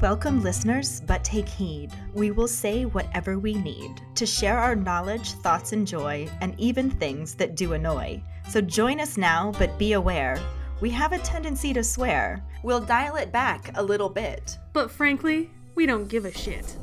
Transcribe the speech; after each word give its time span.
Welcome, 0.00 0.44
listeners, 0.44 1.02
but 1.08 1.24
take 1.24 1.48
heed. 1.48 1.90
We 2.14 2.30
will 2.30 2.46
say 2.46 2.84
whatever 2.84 3.36
we 3.36 3.54
need 3.54 4.00
to 4.14 4.26
share 4.26 4.56
our 4.56 4.76
knowledge, 4.76 5.32
thoughts, 5.32 5.72
and 5.72 5.84
joy, 5.84 6.28
and 6.40 6.54
even 6.56 6.88
things 6.88 7.34
that 7.34 7.56
do 7.56 7.72
annoy. 7.72 8.22
So 8.48 8.60
join 8.60 9.00
us 9.00 9.16
now, 9.16 9.50
but 9.58 9.76
be 9.76 9.94
aware. 9.94 10.40
We 10.80 10.88
have 10.90 11.12
a 11.12 11.18
tendency 11.18 11.72
to 11.72 11.82
swear. 11.82 12.44
We'll 12.62 12.78
dial 12.78 13.16
it 13.16 13.32
back 13.32 13.76
a 13.76 13.82
little 13.82 14.08
bit. 14.08 14.56
But 14.72 14.88
frankly, 14.88 15.50
we 15.74 15.84
don't 15.84 16.06
give 16.06 16.26
a 16.26 16.32
shit. 16.32 16.76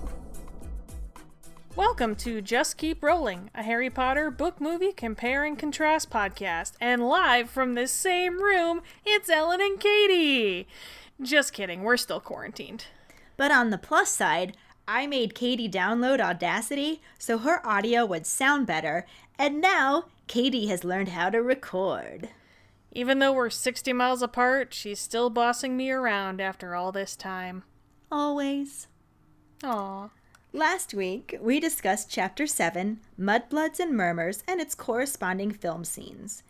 Welcome 1.77 2.15
to 2.17 2.41
Just 2.41 2.75
Keep 2.75 3.01
Rolling, 3.01 3.49
a 3.55 3.63
Harry 3.63 3.89
Potter 3.89 4.29
book 4.29 4.59
movie 4.59 4.91
compare 4.91 5.45
and 5.45 5.57
contrast 5.57 6.09
podcast. 6.09 6.73
And 6.81 7.07
live 7.07 7.49
from 7.49 7.75
this 7.75 7.93
same 7.93 8.43
room, 8.43 8.81
it's 9.05 9.29
Ellen 9.29 9.61
and 9.61 9.79
Katie. 9.79 10.67
Just 11.21 11.53
kidding, 11.53 11.83
we're 11.83 11.95
still 11.95 12.19
quarantined. 12.19 12.87
But 13.37 13.51
on 13.51 13.69
the 13.69 13.77
plus 13.77 14.09
side, 14.09 14.55
I 14.87 15.07
made 15.07 15.35
Katie 15.35 15.69
download 15.69 16.19
Audacity 16.19 17.01
so 17.17 17.39
her 17.39 17.65
audio 17.65 18.05
would 18.05 18.25
sound 18.25 18.67
better, 18.67 19.05
and 19.37 19.59
now 19.59 20.05
Katie 20.27 20.67
has 20.67 20.83
learned 20.83 21.09
how 21.09 21.29
to 21.29 21.41
record. 21.41 22.29
Even 22.91 23.19
though 23.19 23.33
we're 23.33 23.49
60 23.49 23.91
miles 23.93 24.21
apart, 24.21 24.73
she's 24.73 24.99
still 24.99 25.29
bossing 25.29 25.75
me 25.75 25.91
around 25.91 26.39
after 26.39 26.75
all 26.75 26.91
this 26.91 27.15
time. 27.15 27.63
Always. 28.11 28.87
Aww. 29.63 30.11
Last 30.53 30.93
week, 30.93 31.37
we 31.41 31.59
discussed 31.59 32.09
Chapter 32.09 32.47
7, 32.47 33.01
Mudbloods 33.19 33.79
and 33.79 33.91
Murmurs, 33.91 34.41
and 34.47 34.61
its 34.61 34.73
corresponding 34.73 35.51
film 35.51 35.83
scenes. 35.83 36.43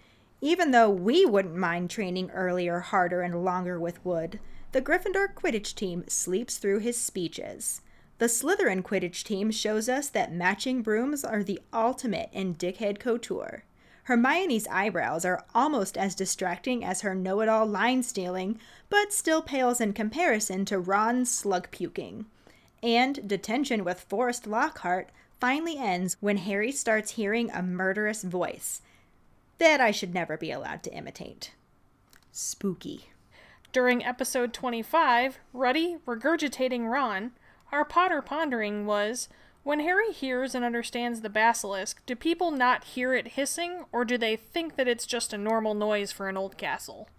Even 0.46 0.70
though 0.70 0.92
we 0.92 1.26
wouldn't 1.26 1.56
mind 1.56 1.90
training 1.90 2.30
earlier, 2.30 2.80
harder, 2.80 3.24
and 3.24 3.44
longer 3.44 3.80
with 3.80 4.06
wood, 4.06 4.40
the 4.74 4.82
Gryffindor 4.82 5.34
Quidditch 5.34 5.74
team 5.74 6.04
sleeps 6.08 6.60
through 6.60 6.82
his 6.82 7.00
speeches. 7.00 7.82
The 8.20 8.28
Slytherin 8.28 8.84
Quidditch 8.84 9.24
team 9.24 9.50
shows 9.50 9.90
us 9.90 10.08
that 10.10 10.32
matching 10.32 10.84
brooms 10.84 11.24
are 11.24 11.42
the 11.42 11.60
ultimate 11.74 12.30
in 12.32 12.54
dickhead 12.54 13.00
couture. 13.00 13.64
Hermione's 14.04 14.68
eyebrows 14.68 15.26
are 15.26 15.44
almost 15.56 15.98
as 15.98 16.14
distracting 16.14 16.86
as 16.86 17.02
her 17.02 17.16
know 17.16 17.42
it 17.42 17.50
all 17.50 17.66
line 17.66 18.04
stealing, 18.04 18.60
but 18.88 19.12
still 19.12 19.42
pales 19.42 19.82
in 19.82 19.94
comparison 19.94 20.64
to 20.66 20.78
Ron's 20.78 21.32
slug 21.32 21.72
puking 21.72 22.28
and 22.84 23.28
detention 23.28 23.84
with 23.84 24.00
Forrest 24.00 24.46
Lockhart 24.46 25.10
finally 25.40 25.80
ends 25.80 26.18
when 26.20 26.38
Harry 26.38 26.72
starts 26.72 27.14
hearing 27.14 27.50
a 27.50 27.64
murderous 27.64 28.22
voice 28.22 28.84
that 29.58 29.82
I 29.82 29.92
should 29.92 30.14
never 30.14 30.38
be 30.38 30.52
allowed 30.52 30.84
to 30.84 30.94
imitate. 30.94 31.52
Spooky. 32.32 33.12
During 33.72 34.04
episode 34.04 34.54
25, 34.54 35.40
Ruddy 35.54 35.98
regurgitating 36.06 36.90
Ron, 36.90 37.32
our 37.72 37.86
Potter 37.86 38.22
pondering 38.22 38.86
was 38.86 39.28
when 39.64 39.80
Harry 39.80 40.12
hears 40.12 40.54
and 40.54 40.64
understands 40.64 41.22
the 41.22 41.30
basilisk, 41.30 42.06
do 42.06 42.16
people 42.16 42.52
not 42.52 42.84
hear 42.84 43.14
it 43.14 43.30
hissing, 43.30 43.86
or 43.92 44.06
do 44.06 44.18
they 44.18 44.36
think 44.36 44.76
that 44.76 44.88
it's 44.88 45.06
just 45.06 45.34
a 45.34 45.38
normal 45.38 45.74
noise 45.74 46.12
for 46.12 46.30
an 46.30 46.38
old 46.38 46.58
castle? 46.58 47.10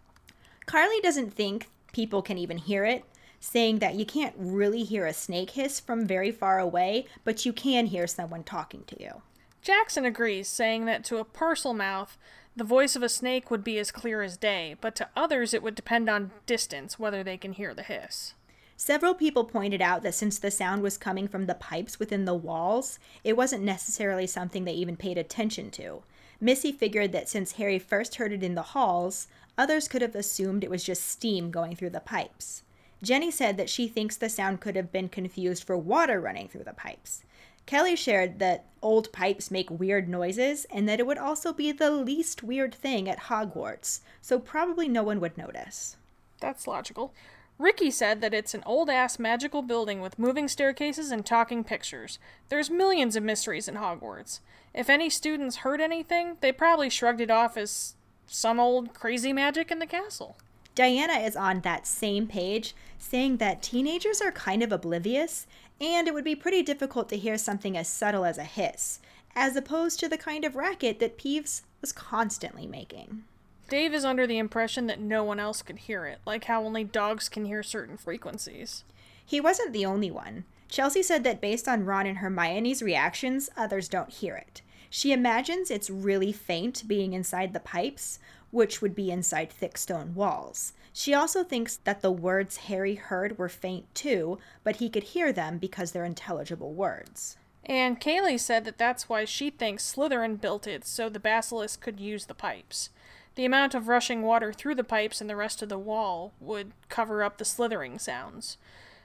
Carly 0.65 1.01
doesn't 1.01 1.35
think 1.35 1.69
people 1.93 2.23
can 2.23 2.39
even 2.39 2.59
hear 2.59 2.85
it, 2.85 3.05
saying 3.41 3.81
that 3.81 3.97
you 3.97 4.07
can't 4.07 4.35
really 4.39 4.85
hear 4.85 5.07
a 5.07 5.13
snake 5.13 5.51
hiss 5.51 5.81
from 5.81 6.07
very 6.07 6.31
far 6.31 6.59
away, 6.59 7.07
but 7.25 7.45
you 7.45 7.53
can 7.53 7.87
hear 7.87 8.07
someone 8.07 8.45
talking 8.45 8.85
to 8.87 9.03
you. 9.03 9.23
Jackson 9.67 10.05
agrees, 10.05 10.47
saying 10.47 10.85
that 10.85 11.03
to 11.03 11.17
a 11.17 11.25
Parselmouth, 11.25 12.17
the 12.55 12.63
voice 12.63 12.95
of 12.95 13.03
a 13.03 13.09
snake 13.09 13.51
would 13.51 13.65
be 13.65 13.81
as 13.81 13.91
clear 13.91 14.23
as 14.23 14.37
day, 14.37 14.77
but 14.81 14.95
to 14.95 15.09
others 15.17 15.53
it 15.53 15.61
would 15.61 15.75
depend 15.75 16.09
on 16.09 16.31
distance 16.47 17.01
whether 17.01 17.25
they 17.25 17.37
can 17.37 17.53
hear 17.53 17.75
the 17.75 17.83
hiss. 17.83 18.35
Several 18.77 19.13
people 19.13 19.43
pointed 19.43 19.83
out 19.83 20.05
that 20.05 20.15
since 20.15 20.39
the 20.39 20.53
sound 20.53 20.85
was 20.85 20.97
coming 20.97 21.27
from 21.27 21.47
the 21.47 21.55
pipes 21.57 21.99
within 21.99 22.27
the 22.27 22.33
walls, 22.33 23.01
it 23.25 23.37
wasn't 23.37 23.65
necessarily 23.65 24.25
something 24.25 24.65
they 24.65 24.73
even 24.73 24.97
paid 24.97 25.19
attention 25.19 25.73
to. 25.73 26.05
Missy 26.41 26.71
figured 26.71 27.11
that 27.11 27.29
since 27.29 27.55
Harry 27.55 27.81
first 27.81 28.15
heard 28.15 28.33
it 28.33 28.45
in 28.45 28.55
the 28.55 28.63
halls, 28.63 29.27
others 29.59 29.89
could 29.89 30.01
have 30.01 30.15
assumed 30.15 30.63
it 30.63 30.71
was 30.71 30.85
just 30.85 31.09
steam 31.09 31.51
going 31.51 31.75
through 31.75 31.91
the 31.91 31.99
pipes. 31.99 32.63
Jenny 33.03 33.33
said 33.33 33.57
that 33.57 33.69
she 33.69 33.89
thinks 33.89 34.17
the 34.17 34.29
sound 34.29 34.61
could 34.61 34.77
have 34.77 34.93
been 34.93 35.09
confused 35.09 35.65
for 35.65 35.77
water 35.77 36.21
running 36.21 36.47
through 36.47 36.63
the 36.63 36.73
pipes. 36.73 37.25
Kelly 37.67 37.97
shared 37.97 38.39
that 38.39 38.67
old 38.81 39.13
pipes 39.13 39.51
make 39.51 39.69
weird 39.69 40.09
noises 40.09 40.65
and 40.71 40.89
that 40.89 41.01
it 41.01 41.07
would 41.07 41.19
also 41.19 41.53
be 41.53 41.73
the 41.73 41.91
least 41.91 42.43
weird 42.43 42.75
thing 42.75 43.09
at 43.09 43.25
Hogwarts, 43.25 44.01
so 44.21 44.39
probably 44.39 44.89
no 44.89 45.03
one 45.03 45.21
would 45.21 45.37
notice. 45.37 45.97
That's 46.41 46.67
logical. 46.67 47.13
Ricky 47.59 47.91
said 47.91 48.21
that 48.21 48.35
it's 48.35 48.55
an 48.55 48.63
old 48.67 48.91
ass 48.91 49.19
magical 49.19 49.63
building 49.63 50.01
with 50.01 50.19
moving 50.19 50.47
staircases 50.47 51.11
and 51.11 51.25
talking 51.25 51.65
pictures. 51.65 52.19
There's 52.51 52.71
millions 52.71 53.17
of 53.17 53.23
mysteries 53.23 53.67
in 53.67 53.77
Hogwarts. 53.77 54.41
If 54.75 54.91
any 54.91 55.09
students 55.09 55.57
heard 55.57 55.81
anything, 55.81 56.37
they 56.41 56.53
probably 56.53 56.91
shrugged 56.91 57.21
it 57.21 57.31
off 57.31 57.57
as 57.57 57.95
some 58.27 58.61
old 58.61 58.93
crazy 58.93 59.33
magic 59.33 59.71
in 59.71 59.79
the 59.79 59.87
castle. 59.87 60.37
Diana 60.75 61.15
is 61.15 61.35
on 61.35 61.61
that 61.61 61.87
same 61.87 62.27
page, 62.27 62.75
saying 62.99 63.39
that 63.39 63.63
teenagers 63.63 64.21
are 64.21 64.31
kind 64.31 64.63
of 64.63 64.71
oblivious, 64.71 65.47
and 65.81 66.09
it 66.09 66.15
would 66.15 66.25
be 66.25 66.35
pretty 66.35 66.63
difficult 66.63 67.09
to 67.11 67.17
hear 67.17 67.37
something 67.37 67.77
as 67.77 67.89
subtle 67.89 68.25
as 68.25 68.39
a 68.39 68.45
hiss, 68.45 69.01
as 69.35 69.57
opposed 69.57 70.01
to 70.01 70.09
the 70.09 70.19
kind 70.19 70.45
of 70.45 70.57
racket 70.57 70.99
that 71.01 71.19
Peeves 71.19 71.63
was 71.81 71.93
constantly 71.93 72.67
making. 72.67 73.25
Dave 73.69 73.93
is 73.93 74.05
under 74.05 74.27
the 74.27 74.39
impression 74.39 74.87
that 74.87 75.01
no 75.01 75.25
one 75.25 75.41
else 75.41 75.61
could 75.61 75.79
hear 75.79 76.07
it, 76.07 76.21
like 76.25 76.45
how 76.45 76.65
only 76.65 76.85
dogs 76.85 77.29
can 77.29 77.45
hear 77.45 77.63
certain 77.63 77.97
frequencies. 77.97 78.85
He 79.25 79.41
wasn't 79.41 79.73
the 79.73 79.85
only 79.85 80.11
one. 80.11 80.45
Chelsea 80.69 81.03
said 81.03 81.25
that 81.25 81.41
based 81.41 81.67
on 81.69 81.85
Ron 81.85 82.07
and 82.07 82.19
Hermione's 82.19 82.83
reactions, 82.83 83.51
others 83.57 83.89
don't 83.89 84.11
hear 84.11 84.37
it. 84.37 84.63
She 84.89 85.13
imagines 85.13 85.71
it's 85.71 85.91
really 85.91 86.33
faint 86.33 86.87
being 86.87 87.13
inside 87.13 87.53
the 87.53 87.61
pipes, 87.61 88.19
which 88.51 88.81
would 88.81 88.95
be 88.95 89.11
inside 89.11 89.51
thick 89.51 89.77
stone 89.77 90.15
walls. 90.15 90.73
She 90.99 91.13
also 91.13 91.45
thinks 91.45 91.77
that 91.85 92.01
the 92.01 92.11
words 92.11 92.57
Harry 92.57 92.95
heard 92.95 93.37
were 93.37 93.51
faint 93.51 93.95
too, 93.95 94.39
but 94.65 94.77
he 94.77 94.89
could 94.89 95.03
hear 95.03 95.31
them 95.31 95.59
because 95.59 95.93
they're 95.93 96.07
intelligible 96.07 96.73
words. 96.73 97.37
And 97.67 98.01
Kaylee 98.01 98.41
said 98.41 98.65
that 98.65 98.79
that's 98.79 99.07
why 99.07 99.27
she 99.27 99.51
thinks 99.51 99.95
Slytherin 99.95 100.41
built 100.41 100.67
it 100.67 100.87
so 100.87 101.11
the 101.11 101.21
basilisk 101.21 101.83
could 101.83 102.01
use 102.01 102.25
the 102.25 102.35
pipes. 102.35 102.89
The 103.35 103.45
amount 103.45 103.75
of 103.75 103.89
rushing 103.89 104.23
water 104.23 104.55
through 104.55 104.77
the 104.77 104.85
pipes 104.85 105.21
and 105.21 105.29
the 105.29 105.37
rest 105.37 105.61
of 105.61 105.69
the 105.69 105.77
wall 105.77 106.33
would 106.41 106.73
cover 106.89 107.23
up 107.23 107.37
the 107.37 107.45
slithering 107.45 107.99
sounds. 107.99 108.57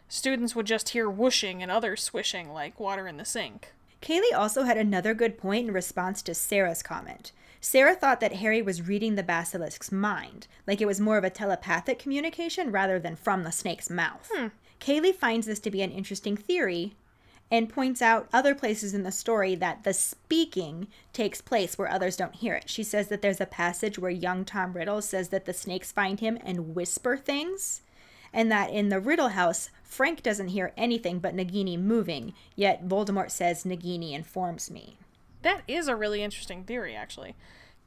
Students 0.08 0.56
would 0.56 0.68
just 0.68 0.90
hear 0.90 1.10
whooshing 1.10 1.62
and 1.62 1.70
other 1.70 1.98
swishing 1.98 2.54
like 2.54 2.80
water 2.80 3.06
in 3.06 3.18
the 3.18 3.26
sink. 3.26 3.74
Kaylee 4.02 4.34
also 4.34 4.64
had 4.64 4.78
another 4.78 5.14
good 5.14 5.38
point 5.38 5.68
in 5.68 5.74
response 5.74 6.22
to 6.22 6.34
Sarah's 6.34 6.82
comment. 6.82 7.34
Sarah 7.64 7.94
thought 7.94 8.20
that 8.22 8.34
Harry 8.34 8.62
was 8.62 8.88
reading 8.88 9.14
the 9.14 9.24
basilisk's 9.24 9.92
mind, 9.92 10.48
like 10.66 10.82
it 10.82 10.88
was 10.88 11.00
more 11.00 11.20
of 11.20 11.24
a 11.24 11.30
telepathic 11.30 12.00
communication 12.00 12.72
rather 12.72 12.98
than 12.98 13.16
from 13.16 13.44
the 13.44 13.52
snake's 13.52 13.90
mouth. 13.90 14.28
Hmm. 14.34 14.48
Kaylee 14.80 15.14
finds 15.14 15.46
this 15.46 15.60
to 15.60 15.72
be 15.72 15.84
an 15.84 15.92
interesting 15.92 16.36
theory 16.36 16.96
and 17.52 17.70
points 17.70 18.02
out 18.02 18.28
other 18.34 18.56
places 18.56 18.96
in 18.96 19.04
the 19.04 19.12
story 19.12 19.54
that 19.56 19.84
the 19.84 19.94
speaking 19.94 20.88
takes 21.14 21.40
place 21.40 21.78
where 21.78 21.92
others 21.92 22.18
don't 22.18 22.36
hear 22.36 22.56
it. 22.56 22.68
She 22.68 22.82
says 22.82 23.10
that 23.10 23.22
there's 23.22 23.42
a 23.42 23.46
passage 23.46 24.00
where 24.00 24.10
young 24.10 24.44
Tom 24.44 24.74
Riddle 24.74 25.02
says 25.02 25.30
that 25.30 25.46
the 25.46 25.54
snakes 25.54 25.92
find 25.92 26.20
him 26.20 26.40
and 26.44 26.74
whisper 26.74 27.16
things, 27.16 27.82
and 28.34 28.50
that 28.52 28.72
in 28.72 28.90
the 28.90 29.02
Riddle 29.02 29.30
house, 29.30 29.70
Frank 29.84 30.24
doesn't 30.24 30.48
hear 30.48 30.74
anything 30.78 31.20
but 31.20 31.36
Nagini 31.36 31.78
moving, 31.78 32.34
yet 32.56 32.88
Voldemort 32.88 33.30
says 33.30 33.66
Nagini 33.66 34.14
informs 34.14 34.72
me. 34.72 34.98
That 35.42 35.62
is 35.68 35.88
a 35.88 35.96
really 35.96 36.24
interesting 36.24 36.64
theory, 36.64 36.96
actually. 36.96 37.36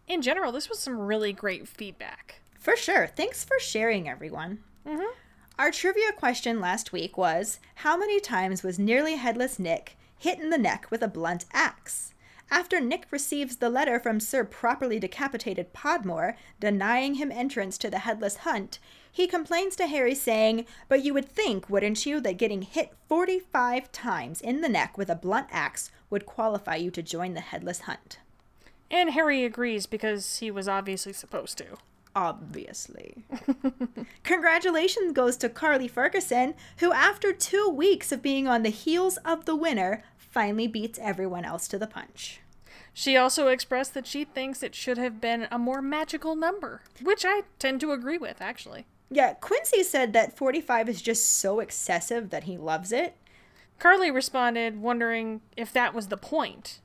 In 0.06 0.22
general, 0.22 0.52
this 0.52 0.68
was 0.68 0.78
some 0.78 0.98
really 0.98 1.32
great 1.32 1.66
feedback. 1.66 2.40
For 2.58 2.76
sure. 2.76 3.06
Thanks 3.06 3.44
for 3.44 3.58
sharing, 3.58 4.08
everyone. 4.08 4.58
Mm-hmm. 4.86 5.12
Our 5.58 5.70
trivia 5.70 6.12
question 6.12 6.60
last 6.60 6.92
week 6.92 7.16
was 7.16 7.58
How 7.76 7.96
many 7.96 8.20
times 8.20 8.62
was 8.62 8.78
nearly 8.78 9.16
headless 9.16 9.58
Nick 9.58 9.96
hit 10.16 10.38
in 10.38 10.50
the 10.50 10.58
neck 10.58 10.90
with 10.90 11.02
a 11.02 11.08
blunt 11.08 11.46
axe? 11.52 12.12
After 12.50 12.80
Nick 12.80 13.06
receives 13.10 13.56
the 13.56 13.70
letter 13.70 13.98
from 13.98 14.20
Sir 14.20 14.44
Properly 14.44 14.98
Decapitated 14.98 15.72
Podmore 15.72 16.36
denying 16.60 17.14
him 17.14 17.32
entrance 17.32 17.78
to 17.78 17.88
the 17.88 18.00
headless 18.00 18.38
hunt, 18.38 18.78
he 19.10 19.26
complains 19.26 19.76
to 19.76 19.86
Harry, 19.86 20.14
saying, 20.14 20.66
But 20.88 21.04
you 21.04 21.14
would 21.14 21.28
think, 21.28 21.70
wouldn't 21.70 22.04
you, 22.04 22.20
that 22.20 22.36
getting 22.36 22.62
hit 22.62 22.92
45 23.08 23.90
times 23.92 24.40
in 24.40 24.60
the 24.60 24.68
neck 24.68 24.98
with 24.98 25.08
a 25.08 25.14
blunt 25.14 25.46
axe 25.50 25.90
would 26.10 26.26
qualify 26.26 26.76
you 26.76 26.90
to 26.90 27.02
join 27.02 27.34
the 27.34 27.40
headless 27.40 27.82
hunt? 27.82 28.18
And 28.90 29.10
Harry 29.10 29.44
agrees 29.44 29.86
because 29.86 30.38
he 30.38 30.50
was 30.50 30.68
obviously 30.68 31.12
supposed 31.12 31.58
to. 31.58 31.76
Obviously. 32.16 33.24
Congratulations 34.22 35.12
goes 35.12 35.36
to 35.38 35.48
Carly 35.48 35.88
Ferguson, 35.88 36.54
who, 36.78 36.92
after 36.92 37.32
two 37.32 37.68
weeks 37.68 38.12
of 38.12 38.22
being 38.22 38.46
on 38.46 38.62
the 38.62 38.68
heels 38.70 39.16
of 39.18 39.46
the 39.46 39.56
winner, 39.56 40.04
finally 40.16 40.66
beats 40.66 40.98
everyone 41.02 41.44
else 41.44 41.66
to 41.68 41.78
the 41.78 41.86
punch. 41.86 42.40
She 42.92 43.16
also 43.16 43.48
expressed 43.48 43.94
that 43.94 44.06
she 44.06 44.24
thinks 44.24 44.62
it 44.62 44.74
should 44.74 44.98
have 44.98 45.20
been 45.20 45.48
a 45.50 45.58
more 45.58 45.82
magical 45.82 46.36
number, 46.36 46.82
which 47.02 47.24
I 47.26 47.42
tend 47.58 47.80
to 47.80 47.90
agree 47.90 48.18
with, 48.18 48.40
actually. 48.40 48.86
Yeah, 49.10 49.34
Quincy 49.34 49.82
said 49.82 50.12
that 50.12 50.36
45 50.36 50.88
is 50.88 51.02
just 51.02 51.28
so 51.38 51.58
excessive 51.58 52.30
that 52.30 52.44
he 52.44 52.56
loves 52.56 52.92
it. 52.92 53.16
Carly 53.80 54.10
responded, 54.10 54.80
wondering 54.80 55.40
if 55.56 55.72
that 55.72 55.92
was 55.92 56.06
the 56.06 56.16
point. 56.16 56.80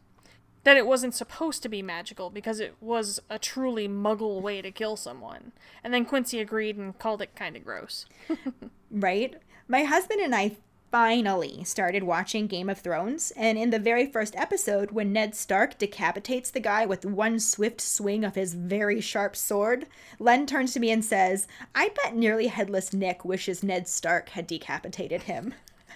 That 0.69 0.77
it 0.77 0.85
wasn't 0.85 1.15
supposed 1.15 1.63
to 1.63 1.67
be 1.67 1.81
magical 1.81 2.29
because 2.29 2.59
it 2.59 2.75
was 2.79 3.19
a 3.27 3.39
truly 3.39 3.87
muggle 3.87 4.39
way 4.39 4.61
to 4.61 4.69
kill 4.69 4.95
someone. 4.95 5.51
And 5.83 5.91
then 5.91 6.05
Quincy 6.05 6.39
agreed 6.39 6.77
and 6.77 6.95
called 6.99 7.23
it 7.23 7.35
kind 7.35 7.55
of 7.55 7.65
gross. 7.65 8.05
right? 8.91 9.35
My 9.67 9.83
husband 9.83 10.21
and 10.21 10.35
I 10.35 10.57
finally 10.91 11.63
started 11.63 12.03
watching 12.03 12.45
Game 12.45 12.69
of 12.69 12.81
Thrones, 12.81 13.31
and 13.35 13.57
in 13.57 13.71
the 13.71 13.79
very 13.79 14.05
first 14.05 14.35
episode, 14.35 14.91
when 14.91 15.11
Ned 15.11 15.33
Stark 15.33 15.79
decapitates 15.79 16.51
the 16.51 16.59
guy 16.59 16.85
with 16.85 17.03
one 17.03 17.39
swift 17.39 17.81
swing 17.81 18.23
of 18.23 18.35
his 18.35 18.53
very 18.53 19.01
sharp 19.01 19.35
sword, 19.35 19.87
Len 20.19 20.45
turns 20.45 20.73
to 20.73 20.79
me 20.79 20.91
and 20.91 21.03
says, 21.03 21.47
I 21.73 21.89
bet 22.03 22.15
nearly 22.15 22.45
headless 22.45 22.93
Nick 22.93 23.25
wishes 23.25 23.63
Ned 23.63 23.87
Stark 23.87 24.29
had 24.29 24.45
decapitated 24.45 25.23
him. 25.23 25.55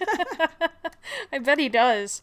I 1.32 1.38
bet 1.40 1.60
he 1.60 1.68
does. 1.68 2.22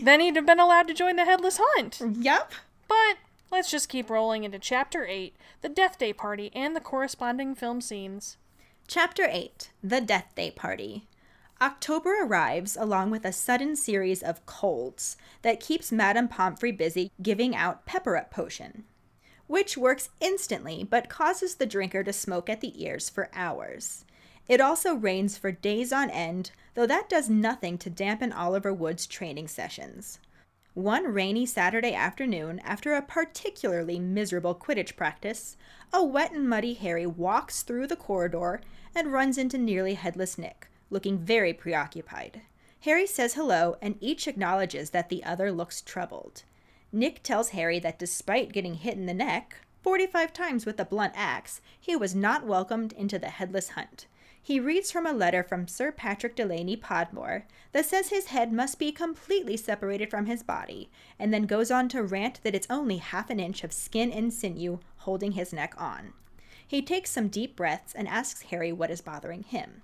Then 0.00 0.20
he'd 0.20 0.36
have 0.36 0.46
been 0.46 0.60
allowed 0.60 0.86
to 0.88 0.94
join 0.94 1.16
the 1.16 1.24
Headless 1.24 1.58
Hunt. 1.60 2.00
Yep. 2.20 2.52
But 2.86 3.16
let's 3.50 3.70
just 3.70 3.88
keep 3.88 4.08
rolling 4.08 4.44
into 4.44 4.58
Chapter 4.58 5.04
8 5.04 5.34
The 5.60 5.68
Death 5.68 5.98
Day 5.98 6.12
Party 6.12 6.50
and 6.54 6.76
the 6.76 6.80
corresponding 6.80 7.54
film 7.56 7.80
scenes. 7.80 8.36
Chapter 8.86 9.26
8 9.28 9.70
The 9.82 10.00
Death 10.00 10.32
Day 10.36 10.52
Party. 10.52 11.08
October 11.60 12.22
arrives 12.22 12.76
along 12.76 13.10
with 13.10 13.24
a 13.24 13.32
sudden 13.32 13.74
series 13.74 14.22
of 14.22 14.46
colds 14.46 15.16
that 15.42 15.58
keeps 15.58 15.90
Madame 15.90 16.28
Pomfrey 16.28 16.70
busy 16.70 17.10
giving 17.20 17.56
out 17.56 17.84
pepper 17.84 18.16
up 18.16 18.30
potion, 18.30 18.84
which 19.48 19.76
works 19.76 20.10
instantly 20.20 20.84
but 20.84 21.08
causes 21.08 21.56
the 21.56 21.66
drinker 21.66 22.04
to 22.04 22.12
smoke 22.12 22.48
at 22.48 22.60
the 22.60 22.80
ears 22.84 23.10
for 23.10 23.28
hours. 23.34 24.04
It 24.48 24.62
also 24.62 24.94
rains 24.94 25.36
for 25.36 25.52
days 25.52 25.92
on 25.92 26.08
end, 26.08 26.52
though 26.74 26.86
that 26.86 27.10
does 27.10 27.28
nothing 27.28 27.76
to 27.78 27.90
dampen 27.90 28.32
Oliver 28.32 28.72
Wood's 28.72 29.06
training 29.06 29.48
sessions. 29.48 30.18
One 30.72 31.12
rainy 31.12 31.44
Saturday 31.44 31.92
afternoon, 31.92 32.60
after 32.60 32.94
a 32.94 33.02
particularly 33.02 33.98
miserable 33.98 34.54
Quidditch 34.54 34.96
practice, 34.96 35.56
a 35.92 36.02
wet 36.02 36.32
and 36.32 36.48
muddy 36.48 36.74
Harry 36.74 37.04
walks 37.04 37.62
through 37.62 37.88
the 37.88 37.96
corridor 37.96 38.62
and 38.94 39.12
runs 39.12 39.36
into 39.36 39.58
nearly 39.58 39.94
headless 39.94 40.38
Nick, 40.38 40.68
looking 40.88 41.18
very 41.18 41.52
preoccupied. 41.52 42.42
Harry 42.82 43.06
says 43.06 43.34
hello, 43.34 43.76
and 43.82 43.96
each 44.00 44.26
acknowledges 44.26 44.90
that 44.90 45.08
the 45.08 45.24
other 45.24 45.52
looks 45.52 45.82
troubled. 45.82 46.44
Nick 46.92 47.22
tells 47.22 47.50
Harry 47.50 47.78
that 47.80 47.98
despite 47.98 48.52
getting 48.52 48.74
hit 48.74 48.94
in 48.94 49.06
the 49.06 49.12
neck 49.12 49.56
45 49.82 50.32
times 50.32 50.64
with 50.64 50.80
a 50.80 50.84
blunt 50.84 51.12
axe, 51.16 51.60
he 51.78 51.96
was 51.96 52.14
not 52.14 52.46
welcomed 52.46 52.92
into 52.92 53.18
the 53.18 53.30
headless 53.30 53.70
hunt. 53.70 54.06
He 54.42 54.60
reads 54.60 54.90
from 54.90 55.06
a 55.06 55.12
letter 55.12 55.42
from 55.42 55.68
Sir 55.68 55.92
Patrick 55.92 56.34
Delaney 56.34 56.76
Podmore 56.76 57.44
that 57.72 57.84
says 57.84 58.08
his 58.08 58.26
head 58.26 58.52
must 58.52 58.78
be 58.78 58.92
completely 58.92 59.56
separated 59.56 60.10
from 60.10 60.26
his 60.26 60.42
body, 60.42 60.90
and 61.18 61.32
then 61.32 61.44
goes 61.44 61.70
on 61.70 61.88
to 61.90 62.02
rant 62.02 62.40
that 62.42 62.54
it's 62.54 62.66
only 62.70 62.96
half 62.96 63.30
an 63.30 63.40
inch 63.40 63.62
of 63.62 63.72
skin 63.72 64.10
and 64.10 64.32
sinew 64.32 64.78
holding 64.98 65.32
his 65.32 65.52
neck 65.52 65.74
on. 65.76 66.12
He 66.66 66.82
takes 66.82 67.10
some 67.10 67.28
deep 67.28 67.56
breaths 67.56 67.94
and 67.94 68.08
asks 68.08 68.42
Harry 68.42 68.72
what 68.72 68.90
is 68.90 69.00
bothering 69.00 69.42
him. 69.42 69.82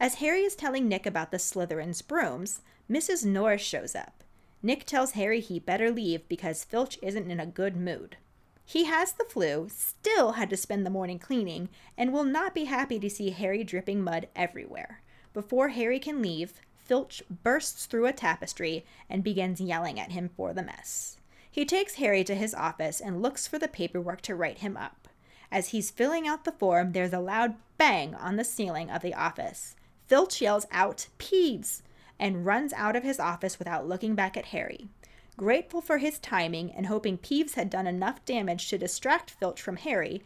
As 0.00 0.16
Harry 0.16 0.42
is 0.42 0.56
telling 0.56 0.88
Nick 0.88 1.06
about 1.06 1.30
the 1.30 1.38
Slytherin's 1.38 2.02
brooms, 2.02 2.62
Mrs. 2.90 3.24
Norris 3.24 3.62
shows 3.62 3.94
up. 3.94 4.24
Nick 4.62 4.86
tells 4.86 5.12
Harry 5.12 5.40
he 5.40 5.58
better 5.58 5.90
leave 5.90 6.28
because 6.28 6.64
Filch 6.64 6.98
isn't 7.02 7.30
in 7.30 7.40
a 7.40 7.46
good 7.46 7.76
mood. 7.76 8.16
He 8.64 8.84
has 8.84 9.12
the 9.12 9.24
flu, 9.24 9.68
still 9.70 10.32
had 10.32 10.50
to 10.50 10.56
spend 10.56 10.86
the 10.86 10.90
morning 10.90 11.18
cleaning, 11.18 11.68
and 11.98 12.12
will 12.12 12.24
not 12.24 12.54
be 12.54 12.64
happy 12.64 12.98
to 12.98 13.10
see 13.10 13.30
Harry 13.30 13.62
dripping 13.62 14.02
mud 14.02 14.28
everywhere. 14.34 15.02
Before 15.32 15.68
Harry 15.68 15.98
can 15.98 16.22
leave, 16.22 16.54
Filch 16.74 17.22
bursts 17.42 17.86
through 17.86 18.06
a 18.06 18.12
tapestry 18.12 18.84
and 19.08 19.24
begins 19.24 19.60
yelling 19.60 19.98
at 19.98 20.12
him 20.12 20.30
for 20.36 20.52
the 20.52 20.62
mess. 20.62 21.18
He 21.50 21.64
takes 21.64 21.94
Harry 21.94 22.24
to 22.24 22.34
his 22.34 22.54
office 22.54 23.00
and 23.00 23.22
looks 23.22 23.46
for 23.46 23.58
the 23.58 23.68
paperwork 23.68 24.20
to 24.22 24.34
write 24.34 24.58
him 24.58 24.76
up. 24.76 25.08
As 25.50 25.68
he's 25.68 25.90
filling 25.90 26.26
out 26.26 26.44
the 26.44 26.52
form, 26.52 26.92
there's 26.92 27.12
a 27.12 27.20
loud 27.20 27.54
bang 27.78 28.14
on 28.14 28.36
the 28.36 28.44
ceiling 28.44 28.90
of 28.90 29.02
the 29.02 29.14
office. 29.14 29.76
Filch 30.06 30.40
yells 30.40 30.66
out, 30.72 31.06
Peeves! 31.18 31.82
and 32.18 32.44
runs 32.46 32.72
out 32.72 32.96
of 32.96 33.02
his 33.02 33.20
office 33.20 33.58
without 33.58 33.88
looking 33.88 34.14
back 34.14 34.36
at 34.36 34.46
Harry. 34.46 34.88
Grateful 35.36 35.80
for 35.80 35.98
his 35.98 36.20
timing 36.20 36.70
and 36.72 36.86
hoping 36.86 37.18
Peeves 37.18 37.54
had 37.54 37.68
done 37.68 37.88
enough 37.88 38.24
damage 38.24 38.68
to 38.68 38.78
distract 38.78 39.30
Filch 39.30 39.60
from 39.60 39.76
Harry, 39.76 40.22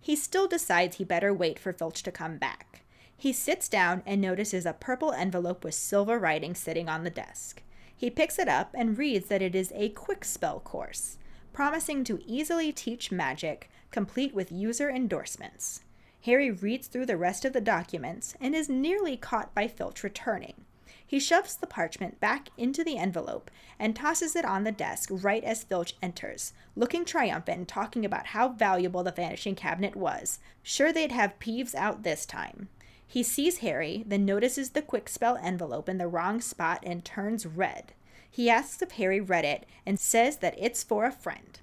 he 0.00 0.14
still 0.14 0.46
decides 0.46 0.96
he 0.96 1.04
better 1.04 1.34
wait 1.34 1.58
for 1.58 1.72
Filch 1.72 2.02
to 2.04 2.12
come 2.12 2.38
back. 2.38 2.82
He 3.16 3.32
sits 3.32 3.68
down 3.68 4.02
and 4.06 4.20
notices 4.20 4.66
a 4.66 4.72
purple 4.72 5.12
envelope 5.12 5.64
with 5.64 5.74
silver 5.74 6.18
writing 6.18 6.54
sitting 6.54 6.88
on 6.88 7.04
the 7.04 7.10
desk. 7.10 7.62
He 7.96 8.10
picks 8.10 8.38
it 8.38 8.48
up 8.48 8.70
and 8.74 8.98
reads 8.98 9.26
that 9.28 9.42
it 9.42 9.54
is 9.54 9.72
a 9.74 9.90
quick 9.90 10.24
spell 10.24 10.60
course, 10.60 11.18
promising 11.52 12.02
to 12.04 12.20
easily 12.26 12.72
teach 12.72 13.12
magic, 13.12 13.70
complete 13.90 14.34
with 14.34 14.50
user 14.50 14.90
endorsements. 14.90 15.82
Harry 16.22 16.50
reads 16.50 16.86
through 16.86 17.06
the 17.06 17.16
rest 17.16 17.44
of 17.44 17.52
the 17.52 17.60
documents 17.60 18.34
and 18.40 18.54
is 18.54 18.68
nearly 18.68 19.16
caught 19.16 19.54
by 19.54 19.66
Filch 19.66 20.02
returning. 20.02 20.64
He 21.12 21.20
shoves 21.20 21.56
the 21.56 21.66
parchment 21.66 22.20
back 22.20 22.48
into 22.56 22.82
the 22.82 22.96
envelope 22.96 23.50
and 23.78 23.94
tosses 23.94 24.34
it 24.34 24.46
on 24.46 24.64
the 24.64 24.72
desk 24.72 25.10
right 25.12 25.44
as 25.44 25.62
Filch 25.62 25.94
enters, 26.00 26.54
looking 26.74 27.04
triumphant 27.04 27.58
and 27.58 27.68
talking 27.68 28.06
about 28.06 28.28
how 28.28 28.48
valuable 28.48 29.02
the 29.02 29.12
vanishing 29.12 29.54
cabinet 29.54 29.94
was. 29.94 30.38
Sure 30.62 30.90
they'd 30.90 31.12
have 31.12 31.38
Peeves 31.38 31.74
out 31.74 32.02
this 32.02 32.24
time. 32.24 32.70
He 33.06 33.22
sees 33.22 33.58
Harry, 33.58 34.04
then 34.06 34.24
notices 34.24 34.70
the 34.70 34.80
quick 34.80 35.06
spell 35.06 35.36
envelope 35.42 35.86
in 35.86 35.98
the 35.98 36.08
wrong 36.08 36.40
spot 36.40 36.78
and 36.82 37.04
turns 37.04 37.44
red. 37.44 37.92
He 38.30 38.48
asks 38.48 38.80
if 38.80 38.92
Harry 38.92 39.20
read 39.20 39.44
it 39.44 39.66
and 39.84 40.00
says 40.00 40.38
that 40.38 40.56
it's 40.56 40.82
for 40.82 41.04
a 41.04 41.12
friend. 41.12 41.60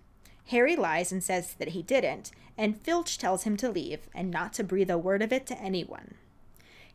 Harry 0.50 0.75
lies 0.75 1.12
and 1.12 1.24
says 1.24 1.56
that 1.56 1.69
he 1.69 1.81
didn't, 1.81 2.30
and 2.56 2.80
Filch 2.80 3.18
tells 3.18 3.45
him 3.45 3.57
to 3.57 3.72
leave 3.72 4.10
and 4.13 4.30
not 4.30 4.54
to 4.54 4.63
breathe 4.63 4.92
a 4.92 4.98
word 5.00 5.24
of 5.24 5.34
it 5.34 5.48
to 5.48 5.60
anyone. 5.60 6.13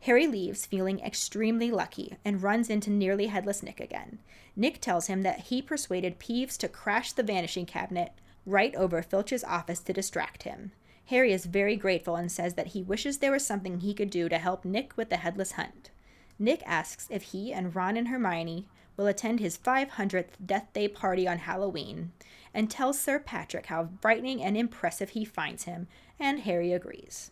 Harry 0.05 0.27
leaves 0.27 0.67
feeling 0.67 0.99
extremely 0.99 1.71
lucky 1.71 2.15
and 2.23 2.43
runs 2.43 2.69
into 2.69 2.91
nearly 2.91 3.25
headless 3.25 3.63
Nick 3.63 3.79
again. 3.79 4.19
Nick 4.55 4.79
tells 4.79 5.07
him 5.07 5.23
that 5.23 5.47
he 5.47 5.63
persuaded 5.63 6.19
Peeves 6.19 6.57
to 6.57 6.67
crash 6.67 7.11
the 7.11 7.23
vanishing 7.23 7.65
cabinet 7.65 8.11
right 8.45 8.75
over 8.75 9.01
Filch's 9.01 9.43
office 9.43 9.79
to 9.79 9.93
distract 9.93 10.43
him. 10.43 10.73
Harry 11.05 11.33
is 11.33 11.47
very 11.47 11.75
grateful 11.75 12.15
and 12.15 12.31
says 12.31 12.53
that 12.53 12.67
he 12.67 12.83
wishes 12.83 13.17
there 13.17 13.31
was 13.31 13.43
something 13.43 13.79
he 13.79 13.95
could 13.95 14.11
do 14.11 14.29
to 14.29 14.37
help 14.37 14.63
Nick 14.63 14.95
with 14.95 15.09
the 15.09 15.17
headless 15.17 15.53
hunt. 15.53 15.89
Nick 16.37 16.61
asks 16.67 17.07
if 17.09 17.23
he 17.23 17.51
and 17.51 17.75
Ron 17.75 17.97
and 17.97 18.09
Hermione 18.09 18.67
will 18.97 19.07
attend 19.07 19.39
his 19.39 19.57
500th 19.57 20.33
Death 20.45 20.71
Day 20.71 20.87
party 20.87 21.27
on 21.27 21.39
Halloween 21.39 22.11
and 22.53 22.69
tells 22.69 22.99
Sir 22.99 23.17
Patrick 23.17 23.65
how 23.65 23.89
frightening 24.03 24.43
and 24.43 24.55
impressive 24.55 25.09
he 25.09 25.25
finds 25.25 25.63
him, 25.63 25.87
and 26.19 26.41
Harry 26.41 26.71
agrees. 26.71 27.31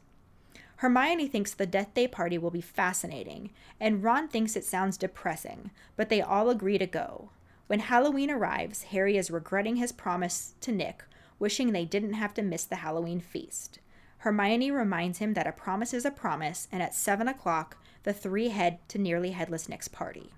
Hermione 0.77 1.27
thinks 1.27 1.53
the 1.53 1.65
Death 1.65 1.93
Day 1.93 2.07
party 2.07 2.37
will 2.37 2.51
be 2.51 2.61
fascinating, 2.61 3.51
and 3.79 4.03
Ron 4.03 4.27
thinks 4.27 4.55
it 4.55 4.65
sounds 4.65 4.97
depressing, 4.97 5.71
but 5.95 6.09
they 6.09 6.21
all 6.21 6.49
agree 6.49 6.77
to 6.77 6.85
go. 6.85 7.29
When 7.67 7.79
Halloween 7.79 8.29
arrives, 8.29 8.83
Harry 8.83 9.15
is 9.15 9.31
regretting 9.31 9.77
his 9.77 9.91
promise 9.91 10.55
to 10.61 10.71
Nick, 10.71 11.03
wishing 11.39 11.71
they 11.71 11.85
didn't 11.85 12.13
have 12.13 12.33
to 12.35 12.41
miss 12.41 12.65
the 12.65 12.77
Halloween 12.77 13.19
feast. 13.19 13.79
Hermione 14.19 14.71
reminds 14.71 15.19
him 15.19 15.33
that 15.33 15.47
a 15.47 15.51
promise 15.51 15.93
is 15.93 16.05
a 16.05 16.11
promise, 16.11 16.67
and 16.71 16.81
at 16.81 16.93
seven 16.93 17.27
o'clock, 17.27 17.77
the 18.03 18.13
three 18.13 18.49
head 18.49 18.79
to 18.89 18.97
Nearly 18.97 19.31
Headless 19.31 19.67
Nick's 19.67 19.87
party. 19.87 20.31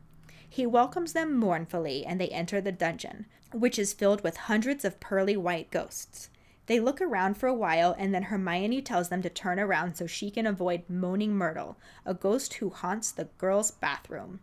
He 0.47 0.65
welcomes 0.65 1.13
them 1.13 1.35
mournfully, 1.35 2.05
and 2.05 2.19
they 2.19 2.29
enter 2.29 2.61
the 2.61 2.71
dungeon, 2.71 3.25
which 3.51 3.77
is 3.77 3.93
filled 3.93 4.23
with 4.23 4.37
hundreds 4.37 4.85
of 4.85 4.99
pearly 4.99 5.35
white 5.35 5.69
ghosts. 5.71 6.29
They 6.67 6.79
look 6.79 6.99
around 6.99 7.37
for 7.37 7.47
a 7.47 7.53
while, 7.53 7.95
and 7.97 8.13
then 8.13 8.23
Hermione 8.23 8.81
tells 8.81 9.09
them 9.09 9.21
to 9.21 9.29
turn 9.29 9.59
around 9.59 9.95
so 9.95 10.07
she 10.07 10.31
can 10.31 10.47
avoid 10.47 10.89
Moaning 10.89 11.35
Myrtle, 11.35 11.77
a 12.05 12.13
ghost 12.13 12.55
who 12.55 12.69
haunts 12.71 13.11
the 13.11 13.29
girls' 13.37 13.71
bathroom. 13.71 14.39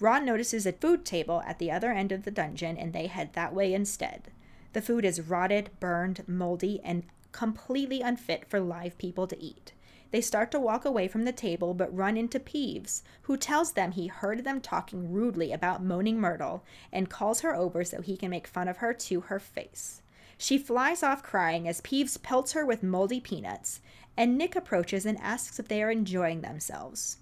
Ron 0.00 0.24
notices 0.24 0.66
a 0.66 0.72
food 0.72 1.04
table 1.04 1.42
at 1.44 1.58
the 1.58 1.72
other 1.72 1.90
end 1.90 2.12
of 2.12 2.22
the 2.22 2.30
dungeon, 2.30 2.76
and 2.76 2.92
they 2.92 3.08
head 3.08 3.32
that 3.32 3.52
way 3.52 3.74
instead. 3.74 4.30
The 4.72 4.82
food 4.82 5.04
is 5.04 5.20
rotted, 5.20 5.70
burned, 5.80 6.22
moldy, 6.28 6.80
and 6.84 7.02
completely 7.32 8.02
unfit 8.02 8.48
for 8.48 8.60
live 8.60 8.96
people 8.96 9.26
to 9.26 9.42
eat. 9.42 9.72
They 10.10 10.20
start 10.20 10.50
to 10.52 10.60
walk 10.60 10.84
away 10.84 11.08
from 11.08 11.24
the 11.24 11.32
table 11.32 11.74
but 11.74 11.94
run 11.94 12.16
into 12.16 12.38
Peeves, 12.38 13.02
who 13.22 13.36
tells 13.36 13.72
them 13.72 13.92
he 13.92 14.06
heard 14.06 14.44
them 14.44 14.60
talking 14.60 15.12
rudely 15.12 15.52
about 15.52 15.82
Moaning 15.82 16.20
Myrtle 16.20 16.64
and 16.92 17.10
calls 17.10 17.40
her 17.40 17.54
over 17.54 17.84
so 17.84 18.00
he 18.00 18.16
can 18.16 18.30
make 18.30 18.46
fun 18.46 18.68
of 18.68 18.78
her 18.78 18.94
to 18.94 19.22
her 19.22 19.38
face. 19.38 20.02
She 20.38 20.56
flies 20.56 21.02
off 21.02 21.22
crying 21.22 21.66
as 21.66 21.80
Peeves 21.80 22.22
pelts 22.22 22.52
her 22.52 22.64
with 22.64 22.84
moldy 22.84 23.20
peanuts, 23.20 23.80
and 24.16 24.38
Nick 24.38 24.54
approaches 24.54 25.04
and 25.04 25.18
asks 25.20 25.58
if 25.58 25.66
they 25.66 25.82
are 25.82 25.90
enjoying 25.90 26.40
themselves. 26.40 27.18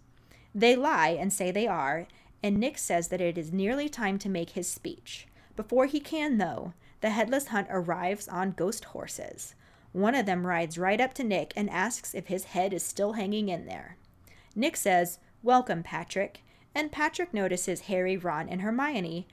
They 0.55 0.77
lie 0.77 1.09
and 1.09 1.33
say 1.33 1.51
they 1.51 1.67
are, 1.67 2.07
and 2.43 2.59
Nick 2.59 2.77
says 2.77 3.09
that 3.09 3.21
it 3.23 3.39
is 3.39 3.53
nearly 3.53 3.89
time 3.89 4.19
to 4.19 4.29
make 4.29 4.51
his 4.51 4.69
speech. 4.69 5.27
Before 5.57 5.87
he 5.87 5.99
can, 5.99 6.37
though, 6.37 6.75
the 7.01 7.11
headless 7.11 7.49
hunt 7.49 7.69
arrives 7.71 8.29
on 8.29 8.53
ghost 8.53 8.87
horses. 8.87 9.55
One 9.93 10.15
of 10.15 10.27
them 10.27 10.47
rides 10.47 10.77
right 10.77 11.01
up 11.01 11.15
to 11.15 11.25
Nick 11.25 11.55
and 11.57 11.71
asks 11.71 12.15
if 12.15 12.27
his 12.27 12.45
head 12.45 12.75
is 12.75 12.83
still 12.83 13.15
hanging 13.15 13.49
in 13.49 13.65
there. 13.65 13.97
Nick 14.55 14.77
says, 14.77 15.19
Welcome, 15.43 15.83
Patrick. 15.83 16.43
And 16.75 16.93
Patrick 16.93 17.33
notices 17.33 17.83
Harry, 17.83 18.19
Ron, 18.19 18.49
and 18.51 18.61
Hermione 18.61 19.27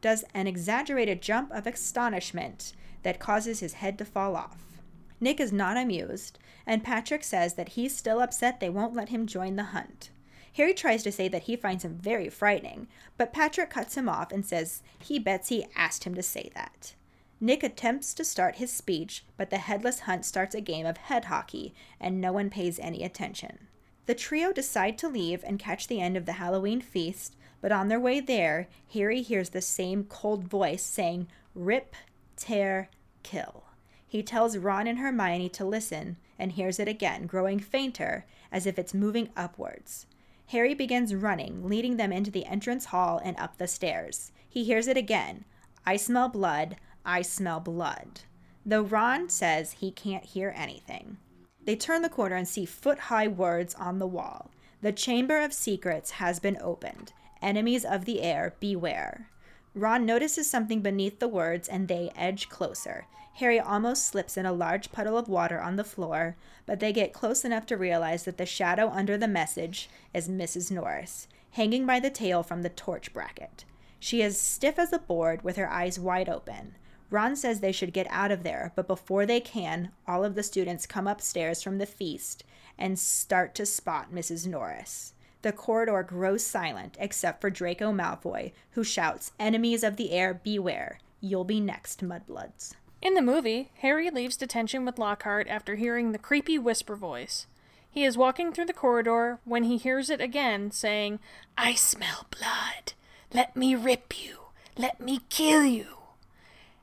does 0.00 0.24
an 0.34 0.48
exaggerated 0.48 1.22
jump 1.22 1.52
of 1.52 1.66
astonishment 1.66 2.72
that 3.02 3.18
causes 3.18 3.60
his 3.60 3.74
head 3.74 3.98
to 3.98 4.04
fall 4.04 4.36
off. 4.36 4.78
Nick 5.20 5.38
is 5.38 5.52
not 5.52 5.76
amused, 5.76 6.38
and 6.66 6.84
Patrick 6.84 7.24
says 7.24 7.54
that 7.54 7.70
he's 7.70 7.96
still 7.96 8.20
upset 8.20 8.58
they 8.58 8.70
won't 8.70 8.94
let 8.94 9.10
him 9.10 9.26
join 9.26 9.56
the 9.56 9.64
hunt. 9.64 10.10
Harry 10.54 10.74
tries 10.74 11.02
to 11.02 11.12
say 11.12 11.28
that 11.28 11.44
he 11.44 11.56
finds 11.56 11.84
him 11.84 11.94
very 11.94 12.28
frightening, 12.28 12.88
but 13.16 13.32
Patrick 13.32 13.70
cuts 13.70 13.96
him 13.96 14.08
off 14.08 14.32
and 14.32 14.44
says 14.44 14.82
he 14.98 15.18
bets 15.18 15.48
he 15.48 15.66
asked 15.76 16.04
him 16.04 16.14
to 16.14 16.22
say 16.22 16.50
that. 16.54 16.94
Nick 17.40 17.62
attempts 17.62 18.12
to 18.14 18.24
start 18.24 18.56
his 18.56 18.72
speech, 18.72 19.24
but 19.36 19.50
the 19.50 19.58
headless 19.58 20.00
hunt 20.00 20.24
starts 20.24 20.54
a 20.54 20.60
game 20.60 20.84
of 20.84 20.96
head 20.96 21.26
hockey, 21.26 21.74
and 21.98 22.20
no 22.20 22.32
one 22.32 22.50
pays 22.50 22.78
any 22.78 23.02
attention. 23.02 23.68
The 24.06 24.14
trio 24.14 24.52
decide 24.52 24.98
to 24.98 25.08
leave 25.08 25.42
and 25.44 25.58
catch 25.58 25.86
the 25.86 26.00
end 26.00 26.16
of 26.16 26.26
the 26.26 26.32
Halloween 26.32 26.80
feast, 26.80 27.36
but 27.60 27.72
on 27.72 27.88
their 27.88 28.00
way 28.00 28.20
there, 28.20 28.68
Harry 28.92 29.22
hears 29.22 29.50
the 29.50 29.62
same 29.62 30.04
cold 30.04 30.44
voice 30.44 30.82
saying, 30.82 31.28
Rip, 31.54 31.94
tear, 32.40 32.88
kill. 33.22 33.64
He 34.08 34.24
tells 34.24 34.56
Ron 34.56 34.88
and 34.88 34.98
Hermione 34.98 35.48
to 35.50 35.64
listen 35.64 36.16
and 36.38 36.52
hears 36.52 36.80
it 36.80 36.88
again, 36.88 37.26
growing 37.26 37.60
fainter, 37.60 38.26
as 38.50 38.66
if 38.66 38.78
it's 38.78 38.92
moving 38.92 39.28
upwards. 39.36 40.06
Harry 40.46 40.74
begins 40.74 41.14
running, 41.14 41.68
leading 41.68 41.96
them 41.96 42.12
into 42.12 42.30
the 42.30 42.46
entrance 42.46 42.86
hall 42.86 43.20
and 43.22 43.38
up 43.38 43.56
the 43.56 43.68
stairs. 43.68 44.32
He 44.48 44.64
hears 44.64 44.88
it 44.88 44.96
again 44.96 45.44
I 45.86 45.96
smell 45.96 46.28
blood, 46.28 46.76
I 47.04 47.22
smell 47.22 47.60
blood. 47.60 48.22
Though 48.66 48.82
Ron 48.82 49.28
says 49.28 49.72
he 49.72 49.92
can't 49.92 50.24
hear 50.24 50.52
anything. 50.56 51.18
They 51.64 51.76
turn 51.76 52.02
the 52.02 52.08
corner 52.08 52.36
and 52.36 52.48
see 52.48 52.64
foot 52.64 52.98
high 52.98 53.28
words 53.28 53.74
on 53.74 53.98
the 53.98 54.06
wall. 54.06 54.50
The 54.82 54.92
Chamber 54.92 55.40
of 55.40 55.52
Secrets 55.52 56.12
has 56.12 56.40
been 56.40 56.58
opened. 56.60 57.12
Enemies 57.40 57.84
of 57.84 58.04
the 58.04 58.20
heir, 58.22 58.54
beware. 58.60 59.30
Ron 59.74 60.04
notices 60.04 60.50
something 60.50 60.80
beneath 60.80 61.20
the 61.20 61.28
words 61.28 61.68
and 61.68 61.86
they 61.86 62.10
edge 62.16 62.48
closer. 62.48 63.06
Harry 63.34 63.60
almost 63.60 64.06
slips 64.06 64.36
in 64.36 64.44
a 64.44 64.52
large 64.52 64.90
puddle 64.90 65.16
of 65.16 65.28
water 65.28 65.60
on 65.60 65.76
the 65.76 65.84
floor, 65.84 66.36
but 66.66 66.80
they 66.80 66.92
get 66.92 67.12
close 67.12 67.44
enough 67.44 67.66
to 67.66 67.76
realize 67.76 68.24
that 68.24 68.36
the 68.36 68.46
shadow 68.46 68.90
under 68.90 69.16
the 69.16 69.28
message 69.28 69.88
is 70.12 70.28
Mrs. 70.28 70.70
Norris, 70.70 71.28
hanging 71.52 71.86
by 71.86 72.00
the 72.00 72.10
tail 72.10 72.42
from 72.42 72.62
the 72.62 72.68
torch 72.68 73.12
bracket. 73.12 73.64
She 74.00 74.22
is 74.22 74.38
stiff 74.38 74.78
as 74.78 74.92
a 74.92 74.98
board 74.98 75.42
with 75.42 75.56
her 75.56 75.70
eyes 75.70 75.98
wide 75.98 76.28
open. 76.28 76.74
Ron 77.08 77.36
says 77.36 77.60
they 77.60 77.72
should 77.72 77.92
get 77.92 78.06
out 78.10 78.30
of 78.30 78.42
there, 78.42 78.72
but 78.74 78.86
before 78.86 79.26
they 79.26 79.40
can, 79.40 79.90
all 80.06 80.24
of 80.24 80.34
the 80.34 80.42
students 80.42 80.86
come 80.86 81.06
upstairs 81.06 81.62
from 81.62 81.78
the 81.78 81.86
feast 81.86 82.44
and 82.78 82.98
start 82.98 83.54
to 83.54 83.66
spot 83.66 84.12
Mrs. 84.12 84.46
Norris. 84.46 85.12
The 85.42 85.52
corridor 85.52 86.02
grows 86.02 86.44
silent 86.44 86.96
except 87.00 87.40
for 87.40 87.50
Draco 87.50 87.92
Malfoy, 87.92 88.52
who 88.72 88.84
shouts, 88.84 89.32
Enemies 89.38 89.82
of 89.82 89.96
the 89.96 90.12
heir, 90.12 90.34
beware! 90.34 91.00
You'll 91.20 91.44
be 91.44 91.60
next, 91.60 92.02
Mudbloods. 92.02 92.74
In 93.02 93.14
the 93.14 93.22
movie, 93.22 93.70
Harry 93.78 94.10
leaves 94.10 94.36
detention 94.36 94.84
with 94.84 94.98
Lockhart 94.98 95.48
after 95.48 95.76
hearing 95.76 96.12
the 96.12 96.18
creepy 96.18 96.58
whisper 96.58 96.96
voice. 96.96 97.46
He 97.90 98.04
is 98.04 98.18
walking 98.18 98.52
through 98.52 98.66
the 98.66 98.72
corridor 98.72 99.40
when 99.44 99.64
he 99.64 99.78
hears 99.78 100.10
it 100.10 100.20
again 100.20 100.70
saying, 100.70 101.18
I 101.56 101.74
smell 101.74 102.26
blood. 102.30 102.92
Let 103.32 103.56
me 103.56 103.74
rip 103.74 104.22
you. 104.22 104.38
Let 104.76 105.00
me 105.00 105.20
kill 105.28 105.64
you. 105.64 105.86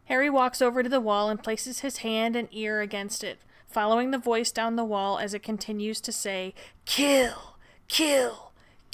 Harry 0.05 0.29
walks 0.29 0.61
over 0.61 0.81
to 0.83 0.89
the 0.89 1.01
wall 1.01 1.29
and 1.29 1.41
places 1.41 1.79
his 1.79 1.97
hand 1.97 2.35
and 2.35 2.47
ear 2.51 2.81
against 2.81 3.23
it, 3.23 3.39
following 3.67 4.11
the 4.11 4.17
voice 4.17 4.51
down 4.51 4.75
the 4.75 4.83
wall 4.85 5.19
as 5.19 5.33
it 5.33 5.43
continues 5.43 6.01
to 6.01 6.11
say, 6.11 6.53
Kill! 6.85 7.55
Kill! 7.87 8.46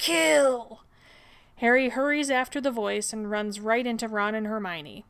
Kill! 0.04 0.82
Harry 1.56 1.88
hurries 1.88 2.30
after 2.30 2.60
the 2.60 2.70
voice 2.70 3.14
and 3.14 3.30
runs 3.30 3.58
right 3.58 3.86
into 3.86 4.06
Ron 4.06 4.34
and 4.34 4.46
Hermione. 4.46 5.06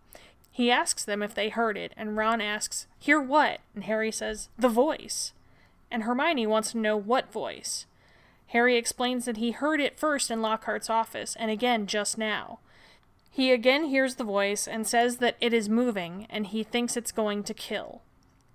He 0.52 0.70
asks 0.70 1.04
them 1.04 1.20
if 1.20 1.34
they 1.34 1.48
heard 1.48 1.76
it, 1.76 1.92
and 1.96 2.16
Ron 2.16 2.40
asks, 2.40 2.86
Hear 3.00 3.20
what? 3.20 3.58
And 3.74 3.82
Harry 3.82 4.12
says, 4.12 4.50
The 4.56 4.68
voice. 4.68 5.32
And 5.90 6.04
Hermione 6.04 6.46
wants 6.46 6.70
to 6.70 6.78
know 6.78 6.96
what 6.96 7.32
voice. 7.32 7.86
Harry 8.48 8.76
explains 8.76 9.24
that 9.24 9.38
he 9.38 9.50
heard 9.50 9.80
it 9.80 9.98
first 9.98 10.30
in 10.30 10.40
Lockhart's 10.40 10.88
office, 10.88 11.34
and 11.40 11.50
again 11.50 11.88
just 11.88 12.16
now. 12.16 12.60
He 13.32 13.50
again 13.50 13.86
hears 13.86 14.14
the 14.14 14.22
voice 14.22 14.68
and 14.68 14.86
says 14.86 15.16
that 15.16 15.36
it 15.40 15.52
is 15.52 15.68
moving, 15.68 16.28
and 16.30 16.46
he 16.46 16.62
thinks 16.62 16.96
it's 16.96 17.10
going 17.10 17.42
to 17.42 17.52
kill. 17.52 18.02